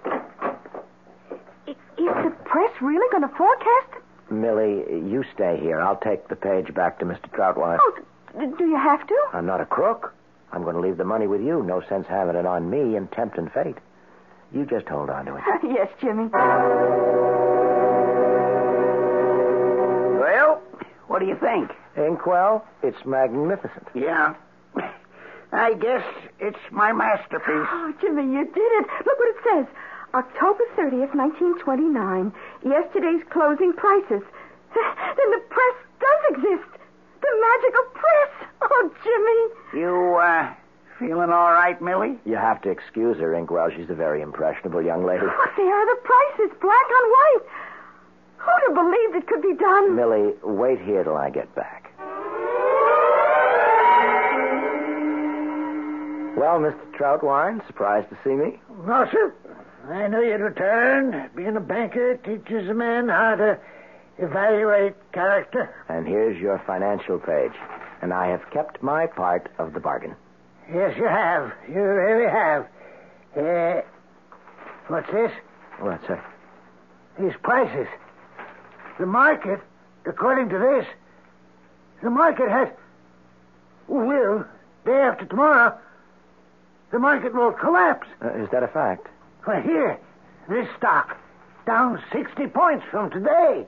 Is 1.66 1.76
the 2.24 2.34
press 2.44 2.70
really 2.80 3.06
going 3.10 3.28
to 3.28 3.36
forecast? 3.36 4.02
Millie, 4.30 4.84
you 5.10 5.22
stay 5.34 5.58
here. 5.60 5.80
I'll 5.80 5.98
take 5.98 6.28
the 6.28 6.36
page 6.36 6.72
back 6.72 6.98
to 7.00 7.04
Mr. 7.04 7.28
Troutwine. 7.30 7.78
Oh, 7.80 7.98
d- 8.38 8.46
do 8.56 8.64
you 8.64 8.76
have 8.76 9.06
to? 9.06 9.16
I'm 9.34 9.44
not 9.44 9.60
a 9.60 9.66
crook. 9.66 10.14
I'm 10.52 10.62
going 10.62 10.74
to 10.76 10.80
leave 10.80 10.96
the 10.96 11.04
money 11.04 11.26
with 11.26 11.42
you. 11.42 11.62
No 11.62 11.82
sense 11.88 12.06
having 12.08 12.36
it 12.36 12.46
on 12.46 12.70
me 12.70 12.96
and 12.96 13.10
tempting 13.12 13.50
fate. 13.50 13.76
You 14.52 14.64
just 14.64 14.88
hold 14.88 15.10
on 15.10 15.26
to 15.26 15.36
it. 15.36 15.42
yes, 15.62 15.88
Jimmy. 16.00 16.28
Well, 20.18 20.62
what 21.08 21.18
do 21.18 21.26
you 21.26 21.36
think? 21.36 21.70
Inkwell, 21.96 22.64
it's 22.82 23.04
magnificent. 23.04 23.88
Yeah. 23.94 24.34
I 25.52 25.74
guess 25.74 26.04
it's 26.38 26.58
my 26.70 26.92
masterpiece. 26.92 27.66
Oh, 27.70 27.92
Jimmy, 28.00 28.22
you 28.22 28.44
did 28.44 28.70
it. 28.80 28.86
Look 29.04 29.18
what 29.18 29.28
it 29.28 29.42
says. 29.44 29.66
October 30.14 30.64
30th, 30.76 31.14
1929. 31.14 32.32
Yesterday's 32.64 33.22
closing 33.30 33.72
prices. 33.72 34.22
Then 34.74 35.30
the 35.32 35.42
press 35.50 35.76
does 35.98 36.22
exist. 36.36 36.70
The 37.20 37.32
magical 37.42 37.84
press. 37.94 38.48
Oh, 38.62 38.90
Jimmy. 39.02 39.82
You, 39.82 40.16
uh, 40.22 40.54
feeling 40.98 41.30
all 41.30 41.50
right, 41.52 41.80
Millie? 41.82 42.18
You 42.24 42.36
have 42.36 42.62
to 42.62 42.70
excuse 42.70 43.18
her, 43.18 43.34
Inkwell. 43.34 43.70
She's 43.76 43.90
a 43.90 43.94
very 43.94 44.22
impressionable 44.22 44.82
young 44.82 45.04
lady. 45.04 45.26
Oh, 45.26 45.46
there 45.56 45.74
are 45.74 45.86
the 45.86 46.00
prices, 46.02 46.56
black 46.60 46.86
on 46.98 47.10
white. 47.10 47.46
Who'd 48.38 48.62
have 48.68 48.74
believed 48.74 49.16
it 49.16 49.26
could 49.26 49.42
be 49.42 49.54
done? 49.54 49.94
Millie, 49.96 50.32
wait 50.42 50.80
here 50.80 51.04
till 51.04 51.16
I 51.16 51.30
get 51.30 51.52
back. 51.54 51.79
Well, 56.40 56.58
Mr. 56.58 56.80
Troutwine, 56.96 57.60
surprised 57.66 58.08
to 58.08 58.16
see 58.24 58.30
me? 58.30 58.58
No, 58.86 59.06
sir. 59.12 59.34
I 59.90 60.08
knew 60.08 60.22
you'd 60.22 60.40
return. 60.40 61.28
Being 61.36 61.54
a 61.54 61.60
banker 61.60 62.16
teaches 62.16 62.66
a 62.66 62.72
man 62.72 63.10
how 63.10 63.36
to 63.36 63.58
evaluate 64.16 64.94
character. 65.12 65.74
And 65.90 66.08
here's 66.08 66.40
your 66.40 66.58
financial 66.66 67.18
page. 67.18 67.52
And 68.00 68.14
I 68.14 68.28
have 68.28 68.40
kept 68.52 68.82
my 68.82 69.06
part 69.06 69.52
of 69.58 69.74
the 69.74 69.80
bargain. 69.80 70.16
Yes, 70.72 70.96
you 70.96 71.04
have. 71.04 71.52
You 71.68 71.82
really 71.82 72.30
have. 72.30 72.66
Uh, 73.36 73.82
what's 74.88 75.12
this? 75.12 75.32
What's 75.78 76.08
that? 76.08 76.24
These 77.20 77.36
prices. 77.42 77.86
The 78.98 79.04
market, 79.04 79.60
according 80.06 80.48
to 80.48 80.58
this, 80.58 80.86
the 82.02 82.08
market 82.08 82.48
has. 82.48 82.68
Will, 83.88 84.46
day 84.86 85.00
after 85.02 85.26
tomorrow, 85.26 85.78
the 86.92 86.98
market 86.98 87.34
will 87.34 87.52
collapse. 87.52 88.08
Uh, 88.22 88.42
is 88.42 88.48
that 88.50 88.62
a 88.62 88.68
fact? 88.68 89.06
Well, 89.46 89.62
here, 89.62 89.98
this 90.48 90.66
stock, 90.76 91.16
down 91.66 92.02
60 92.12 92.46
points 92.48 92.84
from 92.90 93.10
today. 93.10 93.64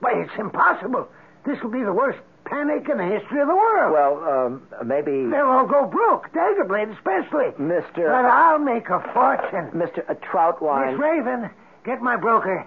Why, 0.00 0.22
it's 0.22 0.38
impossible. 0.38 1.08
This 1.46 1.60
will 1.62 1.70
be 1.70 1.82
the 1.82 1.92
worst 1.92 2.18
panic 2.44 2.88
in 2.88 2.98
the 2.98 3.04
history 3.04 3.40
of 3.40 3.48
the 3.48 3.54
world. 3.54 3.92
Well, 3.92 4.46
um, 4.46 4.62
maybe. 4.84 5.26
They'll 5.30 5.46
all 5.46 5.66
go 5.66 5.86
broke, 5.86 6.32
Daggerblade 6.32 6.94
especially. 6.96 7.50
Mr. 7.58 8.06
But 8.06 8.26
I'll 8.26 8.58
make 8.58 8.88
a 8.90 9.00
fortune. 9.14 9.70
Mr. 9.72 10.08
Uh, 10.08 10.14
Troutwine. 10.14 10.92
Miss 10.92 11.00
Raven, 11.00 11.50
get 11.84 12.02
my 12.02 12.16
broker. 12.16 12.66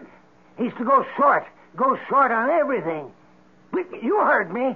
He's 0.57 0.73
to 0.77 0.85
go 0.85 1.05
short. 1.17 1.45
Go 1.75 1.97
short 2.09 2.31
on 2.31 2.49
everything. 2.49 3.11
You 4.01 4.17
heard 4.23 4.53
me. 4.53 4.75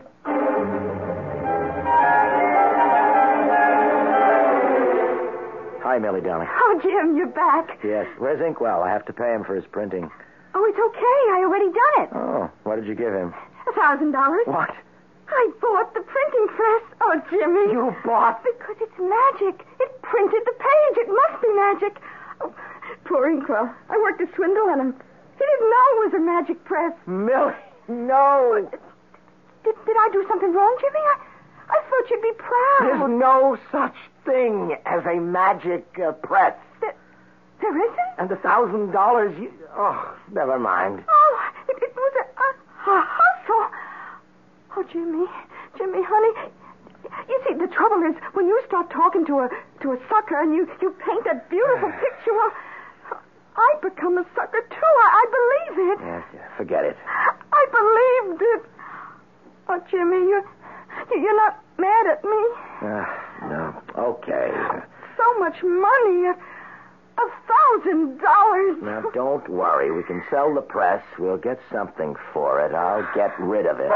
Hi, 5.89 5.97
Millie, 5.97 6.21
darling. 6.21 6.45
Oh, 6.53 6.79
Jim, 6.85 7.17
you're 7.17 7.33
back. 7.33 7.79
Yes. 7.83 8.05
Where's 8.21 8.37
Inkwell? 8.45 8.85
I 8.85 8.93
have 8.93 9.09
to 9.09 9.13
pay 9.13 9.33
him 9.33 9.43
for 9.43 9.55
his 9.55 9.65
printing. 9.65 10.05
Oh, 10.53 10.61
it's 10.69 10.77
okay. 10.77 11.19
I 11.33 11.41
already 11.41 11.73
done 11.73 11.95
it. 12.05 12.09
Oh, 12.13 12.45
what 12.61 12.75
did 12.77 12.85
you 12.85 12.93
give 12.93 13.09
him? 13.09 13.33
A 13.65 13.73
thousand 13.73 14.11
dollars. 14.13 14.45
What? 14.45 14.69
I 14.69 15.49
bought 15.59 15.89
the 15.97 16.05
printing 16.05 16.47
press. 16.53 16.83
Oh, 17.01 17.17
Jimmy. 17.33 17.73
You 17.73 17.89
bought? 18.05 18.37
Because 18.45 18.77
it's 18.85 18.99
magic. 19.01 19.65
It 19.81 19.89
printed 20.05 20.45
the 20.45 20.53
page. 20.61 20.95
It 21.01 21.09
must 21.09 21.41
be 21.41 21.49
magic. 21.57 21.97
Oh, 22.45 22.53
poor 23.09 23.25
Inkwell. 23.25 23.73
I 23.89 23.97
worked 23.97 24.21
a 24.21 24.29
swindle 24.35 24.69
on 24.69 24.79
him. 24.79 24.93
He 24.93 25.41
didn't 25.41 25.69
know 25.73 25.85
it 25.89 26.05
was 26.05 26.13
a 26.13 26.21
magic 26.21 26.63
press. 26.69 26.93
Millie, 27.09 27.57
no. 27.89 28.61
Did, 29.65 29.73
did 29.73 29.97
I 29.97 30.09
do 30.13 30.23
something 30.29 30.53
wrong, 30.53 30.77
Jimmy? 30.85 31.01
I, 31.01 31.17
I 31.73 31.81
thought 31.81 32.09
you'd 32.13 32.21
be 32.21 32.37
proud. 32.37 32.81
There's 32.85 33.09
no 33.09 33.57
such 33.73 33.97
thing 34.29 34.77
as 34.85 35.03
a 35.05 35.19
magic 35.19 35.85
uh, 35.97 36.11
press. 36.21 36.53
There, 36.81 36.95
there 37.61 37.75
isn't? 37.75 38.09
And 38.17 38.29
the 38.29 38.37
thousand 38.37 38.91
dollars, 38.91 39.35
you... 39.39 39.51
Oh, 39.75 40.15
never 40.31 40.59
mind. 40.59 41.03
Oh, 41.09 41.51
it, 41.67 41.77
it 41.81 41.95
was 41.95 42.13
a, 42.21 42.25
a, 42.37 42.93
a 42.93 43.07
hustle. 43.09 43.65
Oh, 44.77 44.83
Jimmy, 44.91 45.25
Jimmy, 45.77 46.03
honey. 46.05 46.51
You 47.27 47.41
see, 47.47 47.55
the 47.55 47.67
trouble 47.73 48.03
is 48.05 48.15
when 48.33 48.45
you 48.45 48.61
start 48.67 48.91
talking 48.91 49.25
to 49.25 49.39
a 49.39 49.49
to 49.81 49.93
a 49.93 49.97
sucker 50.09 50.41
and 50.41 50.53
you 50.53 50.69
you 50.81 50.91
paint 51.05 51.23
that 51.25 51.49
beautiful 51.49 51.89
picture, 52.03 52.33
well, 52.33 52.51
I 53.55 53.75
become 53.81 54.17
a 54.17 54.25
sucker 54.35 54.61
too. 54.69 54.93
I, 55.01 55.07
I 55.09 55.25
believe 55.31 55.89
it. 55.91 55.99
Yes, 56.05 56.23
yes, 56.33 56.49
forget 56.57 56.83
it. 56.85 56.97
I 57.07 57.63
believed 57.71 58.41
it. 58.41 58.61
Oh, 59.69 59.81
Jimmy, 59.89 60.27
you're 60.27 60.45
you're 61.11 61.35
not 61.35 61.63
mad 61.79 62.07
at 62.07 62.23
me. 62.23 62.41
Uh, 62.81 63.05
no. 63.47 63.81
Okay. 63.97 64.51
So 65.17 65.39
much 65.39 65.61
money. 65.63 66.25
A, 66.27 66.35
a 67.21 67.29
thousand 67.47 68.19
dollars. 68.19 68.77
Now, 68.81 69.03
don't 69.13 69.47
worry. 69.49 69.91
We 69.91 70.03
can 70.03 70.23
sell 70.29 70.53
the 70.53 70.61
press. 70.61 71.03
We'll 71.17 71.37
get 71.37 71.59
something 71.71 72.15
for 72.33 72.65
it. 72.65 72.73
I'll 72.73 73.07
get 73.15 73.37
rid 73.39 73.65
of 73.65 73.79
it. 73.79 73.89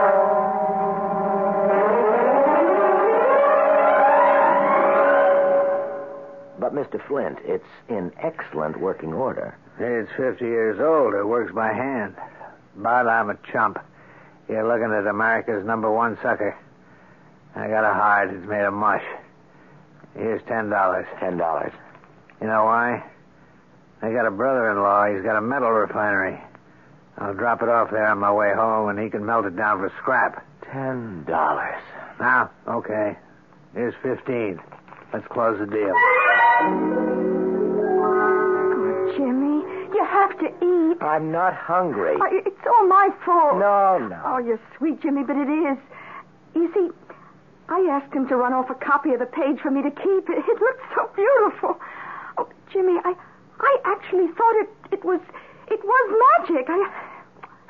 But, 6.60 6.74
Mr. 6.74 7.06
Flint, 7.08 7.40
it's 7.44 7.66
in 7.90 8.12
excellent 8.22 8.80
working 8.80 9.14
order. 9.14 9.58
It's 9.80 10.10
50 10.16 10.46
years 10.46 10.80
old. 10.80 11.14
It 11.14 11.26
works 11.28 11.52
by 11.54 11.74
hand. 11.74 12.16
But 12.76 13.08
I'm 13.08 13.30
a 13.30 13.38
chump. 13.52 13.80
You're 14.48 14.68
looking 14.68 14.94
at 14.94 15.08
America's 15.08 15.66
number 15.66 15.92
one 15.92 16.18
sucker. 16.22 16.56
I 17.56 17.68
got 17.68 17.84
a 17.84 17.94
heart. 17.94 18.30
It's 18.34 18.48
made 18.48 18.64
of 18.64 18.74
mush. 18.74 19.04
Here's 20.16 20.42
$10. 20.44 20.70
$10. 21.20 21.74
You 22.42 22.48
know 22.48 22.64
why? 22.66 23.04
I 24.02 24.12
got 24.12 24.26
a 24.26 24.32
brother-in-law. 24.32 25.14
He's 25.14 25.24
got 25.24 25.38
a 25.38 25.42
metal 25.42 25.70
refinery. 25.72 26.40
I'll 27.18 27.34
drop 27.34 27.62
it 27.62 27.70
off 27.70 27.92
there 27.92 28.08
on 28.08 28.18
my 28.20 28.32
way 28.34 28.54
home, 28.54 28.90
and 28.90 29.00
he 29.00 29.10
can 29.10 29.26
melt 29.26 29.46
it 29.46 29.56
down 29.56 29.80
for 29.80 29.90
scrap. 30.02 30.46
$10. 30.74 31.26
Now, 32.20 32.50
okay. 32.68 33.16
Here's 33.74 33.94
15. 34.02 34.60
Let's 35.14 35.28
close 35.28 35.60
the 35.60 35.68
deal. 35.68 35.94
Oh, 35.96 37.04
Jimmy, 39.16 39.62
you 39.96 40.04
have 40.04 40.38
to 40.40 40.48
eat. 40.48 40.98
I'm 41.04 41.32
not 41.32 41.54
hungry. 41.56 42.16
Oh, 42.20 42.28
it's 42.32 42.66
all 42.66 42.88
my 42.88 43.10
fault. 43.24 43.58
No, 43.60 44.00
no. 44.08 44.20
Oh, 44.26 44.38
you're 44.40 44.60
sweet, 44.78 45.00
Jimmy, 45.02 45.24
but 45.24 45.36
it 45.38 45.48
is. 45.50 45.78
You 46.56 46.72
see, 46.74 46.90
I 47.74 47.90
asked 47.90 48.14
him 48.14 48.28
to 48.28 48.36
run 48.36 48.54
off 48.54 48.70
a 48.70 48.76
copy 48.76 49.14
of 49.14 49.20
the 49.20 49.26
page 49.26 49.60
for 49.60 49.72
me 49.72 49.82
to 49.82 49.90
keep. 49.90 50.30
It, 50.30 50.46
it 50.46 50.62
looked 50.62 50.84
so 50.94 51.10
beautiful. 51.16 51.80
Oh, 52.38 52.48
Jimmy, 52.72 53.00
I, 53.04 53.16
I 53.60 53.78
actually 53.86 54.28
thought 54.38 54.56
it, 54.62 54.70
it 54.92 55.04
was, 55.04 55.20
it 55.72 55.84
was 55.84 56.38
magic. 56.38 56.70
I, 56.70 56.92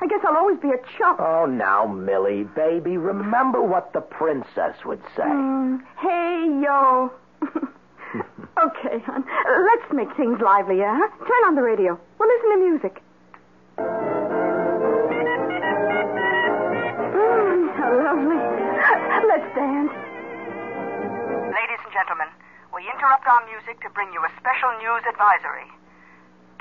I 0.02 0.06
guess 0.06 0.20
I'll 0.28 0.36
always 0.36 0.58
be 0.60 0.68
a 0.68 0.78
chump. 0.98 1.20
Oh, 1.20 1.46
now, 1.46 1.86
Millie, 1.86 2.44
baby, 2.44 2.98
remember 2.98 3.62
what 3.62 3.94
the 3.94 4.02
princess 4.02 4.84
would 4.84 5.00
say. 5.16 5.22
Mm, 5.22 5.80
hey, 5.96 6.60
yo. 6.62 7.10
okay, 7.42 8.98
hon. 9.06 9.24
Let's 9.24 9.90
make 9.90 10.14
things 10.18 10.38
lively, 10.44 10.78
yeah? 10.78 11.00
Turn 11.18 11.44
on 11.46 11.54
the 11.54 11.62
radio. 11.62 11.98
We'll 12.18 12.28
listen 12.28 12.50
to 12.50 12.56
music. 12.70 13.02
Mm, 17.08 17.72
how 17.74 18.04
lovely. 18.04 18.43
Let's 19.34 19.50
dance. 19.58 19.90
Ladies 21.50 21.82
and 21.82 21.90
gentlemen, 21.90 22.30
we 22.70 22.86
interrupt 22.86 23.26
our 23.26 23.42
music 23.50 23.82
to 23.82 23.90
bring 23.90 24.14
you 24.14 24.22
a 24.22 24.30
special 24.38 24.70
news 24.78 25.02
advisory. 25.10 25.66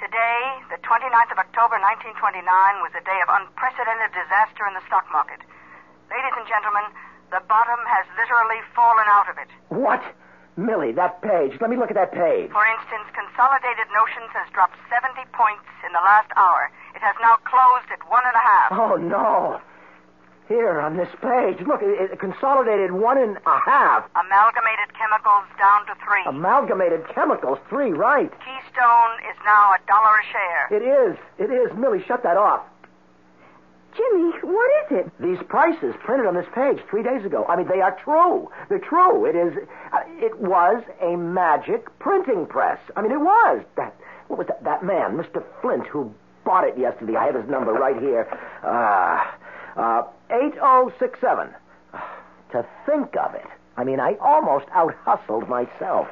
Today, 0.01 0.41
the 0.73 0.81
29th 0.81 1.37
of 1.37 1.37
October, 1.37 1.77
1929, 1.77 2.41
was 2.81 2.89
a 2.97 3.05
day 3.05 3.21
of 3.21 3.29
unprecedented 3.29 4.17
disaster 4.17 4.65
in 4.65 4.73
the 4.73 4.81
stock 4.89 5.05
market. 5.13 5.45
Ladies 6.09 6.33
and 6.33 6.49
gentlemen, 6.49 6.89
the 7.29 7.45
bottom 7.45 7.77
has 7.85 8.09
literally 8.17 8.65
fallen 8.73 9.05
out 9.05 9.29
of 9.29 9.37
it. 9.37 9.53
What? 9.69 10.01
Millie, 10.57 10.97
that 10.97 11.21
page. 11.21 11.53
Let 11.61 11.69
me 11.69 11.77
look 11.77 11.93
at 11.93 11.99
that 12.01 12.09
page. 12.09 12.49
For 12.49 12.65
instance, 12.65 13.05
Consolidated 13.13 13.85
Notions 13.93 14.33
has 14.33 14.49
dropped 14.49 14.81
70 14.89 15.21
points 15.29 15.69
in 15.85 15.93
the 15.93 16.01
last 16.01 16.33
hour. 16.33 16.73
It 16.97 17.05
has 17.05 17.13
now 17.21 17.37
closed 17.45 17.93
at 17.93 18.01
one 18.09 18.25
and 18.25 18.33
a 18.33 18.41
half. 18.41 18.73
Oh, 18.73 18.97
no. 18.97 19.61
Here 20.47 20.81
on 20.81 20.97
this 20.97 21.09
page. 21.21 21.65
Look, 21.65 21.81
it, 21.81 22.11
it 22.11 22.19
consolidated 22.19 22.91
one 22.91 23.17
and 23.17 23.37
a 23.45 23.59
half. 23.59 24.09
Amalgamated 24.15 24.93
Chemicals 24.97 25.45
down 25.57 25.85
to 25.87 25.95
three. 26.03 26.23
Amalgamated 26.27 27.07
chemicals, 27.13 27.59
three, 27.69 27.91
right. 27.91 28.31
Keystone 28.39 29.13
is 29.29 29.37
now 29.45 29.71
a 29.73 29.79
dollar 29.87 30.19
a 30.19 30.23
share. 30.31 30.67
It 30.71 30.83
is. 30.83 31.17
It 31.39 31.51
is. 31.51 31.75
Millie, 31.77 32.03
shut 32.05 32.23
that 32.23 32.37
off. 32.37 32.61
Jimmy, 33.95 34.31
what 34.41 34.71
is 34.83 35.05
it? 35.05 35.11
These 35.21 35.37
prices 35.47 35.93
printed 36.03 36.25
on 36.25 36.33
this 36.33 36.47
page 36.55 36.79
three 36.89 37.03
days 37.03 37.25
ago. 37.25 37.45
I 37.47 37.55
mean, 37.55 37.67
they 37.67 37.81
are 37.81 37.95
true. 38.03 38.49
They're 38.67 38.79
true. 38.79 39.25
It 39.25 39.35
is. 39.35 39.53
Uh, 39.91 39.99
it 40.17 40.39
was 40.39 40.83
a 41.01 41.15
magic 41.15 41.87
printing 41.99 42.47
press. 42.47 42.79
I 42.95 43.01
mean, 43.01 43.11
it 43.11 43.19
was. 43.19 43.63
That 43.77 43.95
what 44.27 44.39
was 44.39 44.47
that? 44.47 44.63
That 44.63 44.83
man, 44.83 45.15
Mr. 45.15 45.43
Flint, 45.61 45.85
who 45.85 46.11
bought 46.43 46.67
it 46.67 46.77
yesterday. 46.77 47.15
I 47.15 47.25
have 47.27 47.35
his 47.35 47.47
number 47.47 47.71
right 47.71 47.99
here. 47.99 48.27
Uh, 48.63 49.23
uh, 49.79 50.03
eight 50.33 50.53
oh 50.61 50.91
six 50.99 51.19
seven. 51.21 51.49
To 52.51 52.65
think 52.85 53.15
of 53.17 53.33
it. 53.33 53.45
I 53.77 53.83
mean, 53.83 53.99
I 53.99 54.15
almost 54.21 54.65
out 54.73 54.93
hustled 55.03 55.49
myself. 55.49 56.07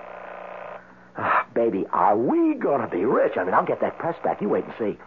Ah, 1.17 1.45
baby, 1.53 1.85
are 1.91 2.17
we 2.17 2.55
gonna 2.55 2.87
be 2.87 3.05
rich? 3.05 3.33
I 3.37 3.43
mean, 3.43 3.53
I'll 3.53 3.65
get 3.65 3.81
that 3.81 3.99
press 3.99 4.15
back. 4.23 4.41
You 4.41 4.49
wait 4.49 4.63
and 4.65 4.73
see. 4.79 4.97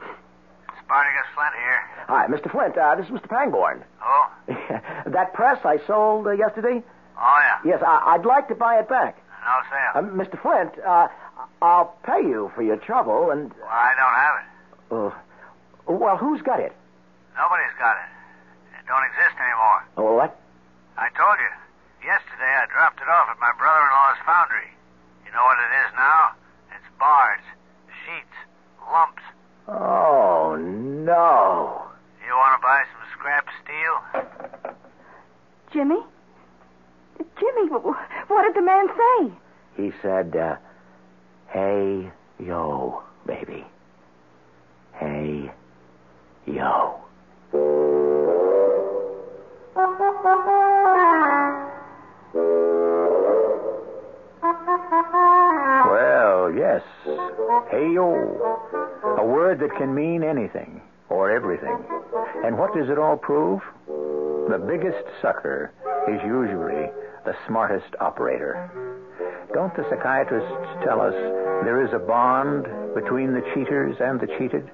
Spartacus 0.84 1.26
Flint 1.34 1.54
here. 1.54 1.80
Hi, 2.06 2.26
Mr. 2.28 2.50
Flint. 2.50 2.76
Uh, 2.76 2.94
this 2.94 3.06
is 3.06 3.10
Mr. 3.12 3.28
Pangborn. 3.28 3.82
Oh? 4.04 4.30
that 5.06 5.32
press 5.32 5.58
I 5.64 5.78
sold 5.86 6.26
uh, 6.26 6.32
yesterday? 6.32 6.82
Oh, 7.18 7.38
yeah. 7.40 7.70
Yes, 7.70 7.82
I- 7.84 8.16
would 8.16 8.26
like 8.26 8.48
to 8.48 8.54
buy 8.54 8.78
it 8.78 8.88
back. 8.88 9.16
No 9.42 9.60
sale. 9.70 10.04
Uh, 10.04 10.24
Mr. 10.24 10.40
Flint, 10.40 10.78
uh, 10.86 11.08
I'll 11.62 11.96
pay 12.04 12.20
you 12.20 12.52
for 12.54 12.62
your 12.62 12.76
trouble, 12.76 13.30
and. 13.30 13.50
Well, 13.54 13.68
I 13.70 13.94
don't 14.90 15.02
have 15.02 15.10
it. 15.10 15.14
Uh, 15.90 15.92
well, 15.98 16.16
who's 16.16 16.42
got 16.42 16.60
it? 16.60 16.72
Nobody's 17.36 17.74
got 17.78 17.96
it. 17.96 18.13
It 18.84 18.88
don't 18.88 19.04
exist 19.08 19.40
anymore. 19.40 19.80
Oh, 19.96 20.14
what? 20.14 20.36
I 20.98 21.08
told 21.16 21.40
you. 21.40 21.52
Yesterday 22.04 22.52
I 22.52 22.66
dropped 22.68 23.00
it 23.00 23.08
off 23.08 23.32
at 23.32 23.40
my 23.40 23.52
brother-in-law's 23.56 24.20
foundry. 24.26 24.68
You 25.24 25.32
know 25.32 25.42
what 25.42 25.56
it 25.56 25.72
is 25.88 25.92
now? 25.96 26.36
It's 26.76 26.84
bars, 27.00 27.40
sheets, 28.04 28.36
lumps. 28.92 29.22
Oh, 29.68 30.56
no. 30.60 31.88
You 32.26 32.32
want 32.36 32.60
to 32.60 32.62
buy 32.62 32.84
some 32.92 33.08
scrap 33.16 33.48
steel? 33.64 33.94
Jimmy? 35.72 36.04
Jimmy, 37.40 37.68
what 37.70 38.42
did 38.42 38.54
the 38.54 38.62
man 38.62 38.86
say? 38.88 39.32
He 39.82 39.92
said, 40.02 40.36
uh, 40.36 40.56
hey, 41.48 42.10
yo, 42.38 43.02
Hey, 57.70 57.92
yo. 57.92 58.14
A 59.18 59.24
word 59.24 59.60
that 59.60 59.76
can 59.76 59.94
mean 59.94 60.22
anything 60.22 60.80
or 61.10 61.30
everything. 61.30 61.76
And 62.44 62.56
what 62.58 62.74
does 62.74 62.88
it 62.88 62.98
all 62.98 63.16
prove? 63.16 63.60
The 63.86 64.58
biggest 64.58 65.04
sucker 65.20 65.72
is 66.08 66.20
usually 66.24 66.88
the 67.24 67.34
smartest 67.46 67.94
operator. 68.00 68.70
Don't 69.52 69.74
the 69.76 69.84
psychiatrists 69.90 70.84
tell 70.84 71.00
us 71.00 71.14
there 71.64 71.84
is 71.84 71.92
a 71.92 71.98
bond 71.98 72.66
between 72.94 73.34
the 73.34 73.42
cheaters 73.54 73.96
and 74.00 74.20
the 74.20 74.26
cheated? 74.38 74.70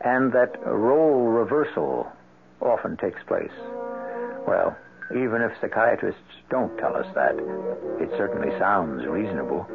And 0.00 0.32
that 0.32 0.58
role 0.66 1.26
reversal 1.26 2.10
often 2.60 2.96
takes 2.96 3.22
place? 3.26 3.54
Well, 4.46 4.76
even 5.12 5.42
if 5.42 5.52
psychiatrists 5.60 6.20
don't 6.50 6.76
tell 6.78 6.96
us 6.96 7.06
that, 7.14 7.34
it 8.00 8.10
certainly 8.16 8.50
sounds 8.58 9.06
reasonable. 9.06 9.66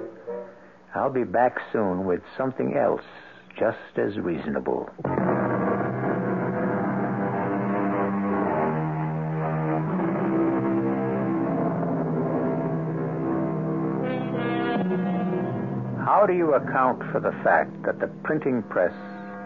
I'll 0.96 1.12
be 1.12 1.26
back 1.26 1.58
soon 1.74 2.06
with 2.06 2.22
something 2.38 2.78
else 2.78 3.04
just 3.60 3.98
as 3.98 4.18
reasonable. 4.18 4.90
How 16.00 16.24
do 16.26 16.34
you 16.34 16.54
account 16.54 17.04
for 17.12 17.20
the 17.20 17.34
fact 17.44 17.72
that 17.84 18.00
the 18.00 18.08
printing 18.24 18.64
press 18.64 18.94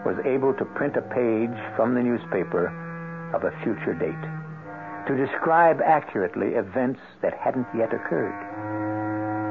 was 0.06 0.16
able 0.24 0.54
to 0.54 0.64
print 0.64 0.96
a 0.96 1.02
page 1.02 1.58
from 1.74 1.96
the 1.96 2.00
newspaper 2.00 2.68
of 3.34 3.42
a 3.42 3.50
future 3.64 3.94
date 3.94 5.08
to 5.08 5.26
describe 5.26 5.80
accurately 5.84 6.54
events 6.54 7.00
that 7.22 7.34
hadn't 7.34 7.66
yet 7.76 7.92
occurred? 7.92 8.38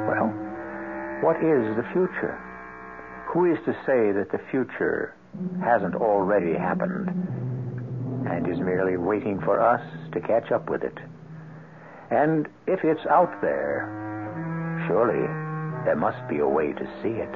Well, 0.08 0.49
what 1.22 1.38
is 1.38 1.76
the 1.76 1.86
future? 1.92 2.40
Who 3.34 3.46
is 3.52 3.60
to 3.66 3.74
say 3.86 4.12
that 4.12 4.32
the 4.32 4.40
future 4.50 5.16
hasn't 5.62 5.96
already 5.96 6.54
happened 6.54 7.10
and 8.28 8.48
is 8.48 8.60
merely 8.60 8.98
waiting 8.98 9.40
for 9.42 9.62
us 9.62 9.82
to 10.14 10.22
catch 10.22 10.52
up 10.52 10.70
with 10.70 10.84
it? 10.84 10.98
And 12.10 12.48
if 12.68 12.84
it's 12.84 13.06
out 13.08 13.42
there, 13.42 13.86
surely 14.88 15.28
there 15.86 15.96
must 15.96 16.28
be 16.30 16.40
a 16.40 16.48
way 16.48 16.74
to 16.74 16.86
see 17.04 17.20
it. 17.20 17.30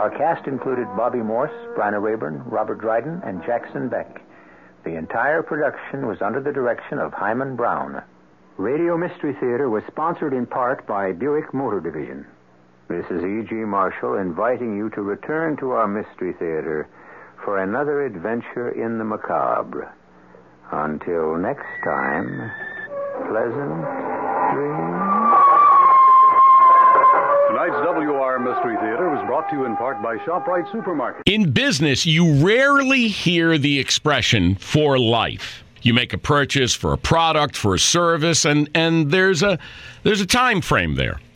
Our 0.00 0.10
cast 0.16 0.46
included 0.46 0.86
Bobby 0.96 1.18
Morse, 1.18 1.50
Bryna 1.76 2.02
Raeburn, 2.02 2.42
Robert 2.46 2.80
Dryden, 2.80 3.22
and 3.24 3.42
Jackson 3.44 3.88
Beck. 3.88 4.22
The 4.84 4.96
entire 4.96 5.42
production 5.42 6.06
was 6.06 6.20
under 6.20 6.40
the 6.40 6.52
direction 6.52 6.98
of 6.98 7.12
Himan 7.12 7.54
Brown. 7.54 8.02
Radio 8.56 8.96
Mystery 8.96 9.34
Theater 9.34 9.70
was 9.70 9.84
sponsored 9.86 10.32
in 10.32 10.46
part 10.46 10.86
by 10.86 11.12
Buick 11.12 11.54
Motor 11.54 11.80
Division. 11.80 12.26
This 12.90 13.06
is 13.08 13.22
E.G. 13.22 13.54
Marshall 13.54 14.16
inviting 14.16 14.76
you 14.76 14.90
to 14.90 15.02
return 15.02 15.56
to 15.58 15.70
our 15.70 15.86
Mystery 15.86 16.32
Theater 16.32 16.88
for 17.44 17.62
another 17.62 18.04
adventure 18.04 18.70
in 18.70 18.98
the 18.98 19.04
macabre. 19.04 19.94
Until 20.72 21.36
next 21.36 21.68
time, 21.84 22.50
pleasant 23.30 23.78
dreams. 24.50 25.00
Tonight's 27.46 27.78
WR 27.86 28.40
Mystery 28.40 28.76
Theater 28.82 29.08
was 29.08 29.24
brought 29.24 29.48
to 29.50 29.56
you 29.58 29.66
in 29.66 29.76
part 29.76 30.02
by 30.02 30.16
ShopRite 30.26 30.72
Supermarket. 30.72 31.22
In 31.26 31.52
business, 31.52 32.04
you 32.04 32.44
rarely 32.44 33.06
hear 33.06 33.56
the 33.56 33.78
expression 33.78 34.56
for 34.56 34.98
life. 34.98 35.62
You 35.82 35.94
make 35.94 36.12
a 36.12 36.18
purchase 36.18 36.74
for 36.74 36.92
a 36.92 36.98
product, 36.98 37.56
for 37.56 37.72
a 37.72 37.78
service, 37.78 38.44
and, 38.44 38.68
and 38.74 39.12
there's 39.12 39.44
a 39.44 39.60
there's 40.02 40.20
a 40.20 40.26
time 40.26 40.60
frame 40.60 40.96
there. 40.96 41.20